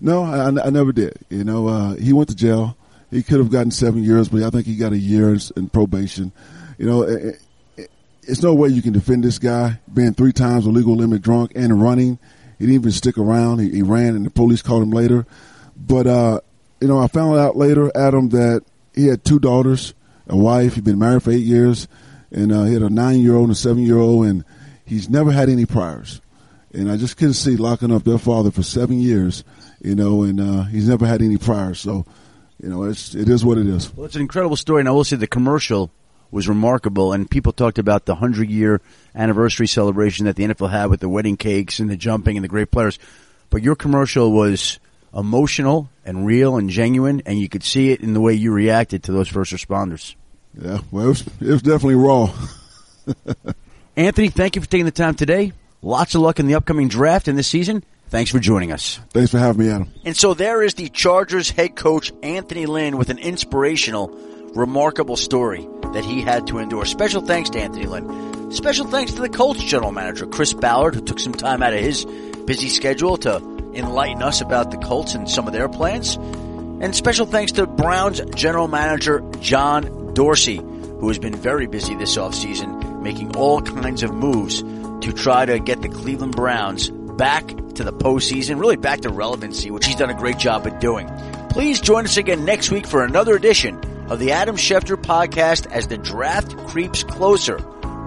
No, 0.00 0.24
I, 0.24 0.46
I 0.66 0.70
never 0.70 0.92
did. 0.92 1.18
You 1.28 1.44
know, 1.44 1.68
uh, 1.68 1.94
he 1.94 2.12
went 2.12 2.28
to 2.30 2.36
jail. 2.36 2.76
He 3.10 3.22
could 3.22 3.38
have 3.38 3.50
gotten 3.50 3.70
seven 3.70 4.04
years, 4.04 4.28
but 4.28 4.42
I 4.42 4.50
think 4.50 4.66
he 4.66 4.76
got 4.76 4.92
a 4.92 4.98
year 4.98 5.32
in, 5.32 5.40
in 5.56 5.68
probation. 5.68 6.32
You 6.78 6.86
know, 6.86 7.02
it, 7.02 7.40
it, 7.76 7.90
it's 8.22 8.42
no 8.42 8.54
way 8.54 8.68
you 8.68 8.82
can 8.82 8.92
defend 8.92 9.24
this 9.24 9.38
guy 9.38 9.80
being 9.92 10.14
three 10.14 10.32
times 10.32 10.64
a 10.64 10.70
legal 10.70 10.94
limit 10.94 11.20
drunk 11.22 11.52
and 11.54 11.82
running. 11.82 12.18
He 12.58 12.66
didn't 12.66 12.80
even 12.80 12.92
stick 12.92 13.18
around. 13.18 13.58
He, 13.58 13.70
he 13.70 13.82
ran, 13.82 14.16
and 14.16 14.24
the 14.24 14.30
police 14.30 14.62
caught 14.62 14.82
him 14.82 14.90
later. 14.90 15.26
But 15.76 16.06
uh, 16.06 16.40
you 16.80 16.88
know, 16.88 16.98
I 16.98 17.08
found 17.08 17.38
out 17.38 17.56
later, 17.56 17.90
Adam, 17.94 18.30
that 18.30 18.64
he 18.94 19.06
had 19.06 19.24
two 19.24 19.38
daughters, 19.38 19.94
a 20.28 20.36
wife. 20.36 20.74
He'd 20.74 20.84
been 20.84 20.98
married 20.98 21.22
for 21.22 21.30
eight 21.30 21.44
years, 21.44 21.88
and 22.30 22.52
uh, 22.52 22.64
he 22.64 22.72
had 22.72 22.82
a 22.82 22.90
nine-year-old 22.90 23.44
and 23.44 23.52
a 23.52 23.56
seven-year-old, 23.56 24.26
and 24.26 24.44
he's 24.84 25.08
never 25.08 25.32
had 25.32 25.48
any 25.48 25.66
priors. 25.66 26.20
And 26.72 26.90
I 26.90 26.96
just 26.96 27.16
couldn't 27.16 27.34
see 27.34 27.56
locking 27.56 27.92
up 27.92 28.04
their 28.04 28.18
father 28.18 28.50
for 28.50 28.62
seven 28.62 29.00
years, 29.00 29.42
you 29.80 29.94
know, 29.94 30.22
and 30.22 30.40
uh, 30.40 30.64
he's 30.64 30.88
never 30.88 31.06
had 31.06 31.22
any 31.22 31.38
priors. 31.38 31.80
So, 31.80 32.04
you 32.62 32.68
know, 32.68 32.82
it's 32.84 33.14
it 33.14 33.28
is 33.28 33.44
what 33.44 33.56
it 33.56 33.66
is. 33.66 33.94
Well, 33.94 34.04
it's 34.04 34.16
an 34.16 34.20
incredible 34.20 34.56
story, 34.56 34.80
and 34.80 34.88
I 34.88 34.92
will 34.92 35.04
say 35.04 35.16
the 35.16 35.26
commercial 35.26 35.90
was 36.30 36.48
remarkable, 36.48 37.12
and 37.12 37.30
people 37.30 37.52
talked 37.52 37.78
about 37.78 38.04
the 38.04 38.14
100 38.14 38.50
year 38.50 38.80
anniversary 39.14 39.66
celebration 39.66 40.26
that 40.26 40.36
the 40.36 40.44
NFL 40.44 40.70
had 40.70 40.86
with 40.86 41.00
the 41.00 41.08
wedding 41.08 41.36
cakes 41.36 41.78
and 41.78 41.90
the 41.90 41.96
jumping 41.96 42.36
and 42.36 42.44
the 42.44 42.48
great 42.48 42.70
players. 42.70 42.98
But 43.50 43.62
your 43.62 43.76
commercial 43.76 44.32
was 44.32 44.78
emotional 45.14 45.88
and 46.04 46.26
real 46.26 46.56
and 46.56 46.68
genuine, 46.68 47.22
and 47.26 47.38
you 47.38 47.48
could 47.48 47.64
see 47.64 47.90
it 47.90 48.00
in 48.00 48.14
the 48.14 48.20
way 48.20 48.34
you 48.34 48.52
reacted 48.52 49.04
to 49.04 49.12
those 49.12 49.28
first 49.28 49.52
responders. 49.52 50.14
Yeah, 50.60 50.78
well, 50.90 51.04
it 51.04 51.08
was, 51.08 51.26
it 51.40 51.48
was 51.48 51.62
definitely 51.62 51.94
raw. 51.94 52.32
Anthony, 53.96 54.28
thank 54.28 54.56
you 54.56 54.62
for 54.62 54.68
taking 54.68 54.84
the 54.84 54.90
time 54.90 55.14
today. 55.14 55.52
Lots 55.82 56.14
of 56.14 56.20
luck 56.20 56.40
in 56.40 56.46
the 56.46 56.54
upcoming 56.56 56.88
draft 56.88 57.28
and 57.28 57.38
this 57.38 57.46
season. 57.46 57.84
Thanks 58.10 58.30
for 58.30 58.38
joining 58.38 58.72
us. 58.72 59.00
Thanks 59.10 59.30
for 59.30 59.38
having 59.38 59.66
me, 59.66 59.70
Adam. 59.70 59.92
And 60.04 60.16
so 60.16 60.34
there 60.34 60.62
is 60.62 60.74
the 60.74 60.88
Chargers 60.88 61.50
head 61.50 61.76
coach 61.76 62.10
Anthony 62.22 62.66
Lynn 62.66 62.96
with 62.96 63.10
an 63.10 63.18
inspirational, 63.18 64.16
remarkable 64.58 65.16
story 65.16 65.68
that 65.92 66.04
he 66.04 66.20
had 66.20 66.48
to 66.48 66.58
endure. 66.58 66.84
Special 66.84 67.22
thanks 67.22 67.48
to 67.50 67.60
Anthony 67.60 67.86
Lynn. 67.86 68.50
Special 68.50 68.86
thanks 68.86 69.12
to 69.12 69.22
the 69.22 69.28
Colts 69.28 69.62
general 69.62 69.92
manager 69.92 70.26
Chris 70.26 70.52
Ballard 70.52 70.96
who 70.96 71.00
took 71.00 71.20
some 71.20 71.32
time 71.32 71.62
out 71.62 71.72
of 71.72 71.80
his 71.80 72.04
busy 72.44 72.68
schedule 72.68 73.16
to 73.18 73.36
enlighten 73.74 74.22
us 74.22 74.40
about 74.40 74.70
the 74.70 74.76
Colts 74.78 75.14
and 75.14 75.30
some 75.30 75.46
of 75.46 75.52
their 75.52 75.68
plans. 75.68 76.16
And 76.16 76.94
special 76.94 77.24
thanks 77.24 77.52
to 77.52 77.66
Browns 77.66 78.20
general 78.34 78.66
manager 78.66 79.22
John 79.40 80.12
Dorsey 80.14 80.56
who 80.56 81.06
has 81.06 81.20
been 81.20 81.36
very 81.36 81.68
busy 81.68 81.94
this 81.94 82.16
offseason 82.16 83.00
making 83.00 83.36
all 83.36 83.62
kinds 83.62 84.02
of 84.02 84.12
moves 84.12 84.62
to 84.62 85.12
try 85.12 85.46
to 85.46 85.60
get 85.60 85.82
the 85.82 85.88
Cleveland 85.88 86.34
Browns 86.34 86.90
back 86.90 87.46
to 87.74 87.84
the 87.84 87.92
postseason, 87.92 88.58
really 88.58 88.76
back 88.76 89.02
to 89.02 89.08
relevancy, 89.08 89.70
which 89.70 89.86
he's 89.86 89.94
done 89.94 90.10
a 90.10 90.14
great 90.14 90.38
job 90.38 90.66
at 90.66 90.80
doing. 90.80 91.08
Please 91.50 91.80
join 91.80 92.04
us 92.04 92.16
again 92.16 92.44
next 92.44 92.72
week 92.72 92.86
for 92.86 93.04
another 93.04 93.36
edition 93.36 93.80
of 94.10 94.18
the 94.18 94.32
Adam 94.32 94.56
Schefter 94.56 94.96
podcast 94.96 95.70
as 95.70 95.88
the 95.88 95.98
draft 95.98 96.56
creeps 96.66 97.02
closer. 97.02 97.58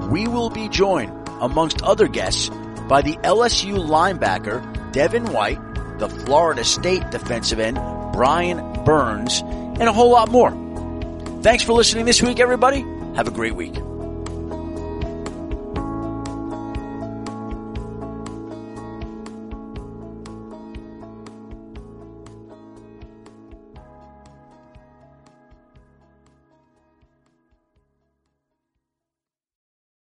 We 0.09 0.27
will 0.27 0.49
be 0.49 0.67
joined, 0.69 1.11
amongst 1.39 1.81
other 1.83 2.07
guests, 2.07 2.49
by 2.87 3.01
the 3.01 3.15
LSU 3.17 3.77
linebacker 3.77 4.91
Devin 4.91 5.31
White, 5.31 5.59
the 5.99 6.09
Florida 6.09 6.63
State 6.63 7.09
defensive 7.11 7.59
end 7.59 7.75
Brian 8.13 8.83
Burns, 8.83 9.41
and 9.41 9.83
a 9.83 9.93
whole 9.93 10.11
lot 10.11 10.29
more. 10.29 10.51
Thanks 11.41 11.63
for 11.63 11.73
listening 11.73 12.05
this 12.05 12.21
week, 12.21 12.39
everybody. 12.39 12.81
Have 13.15 13.27
a 13.27 13.31
great 13.31 13.55
week. 13.55 13.75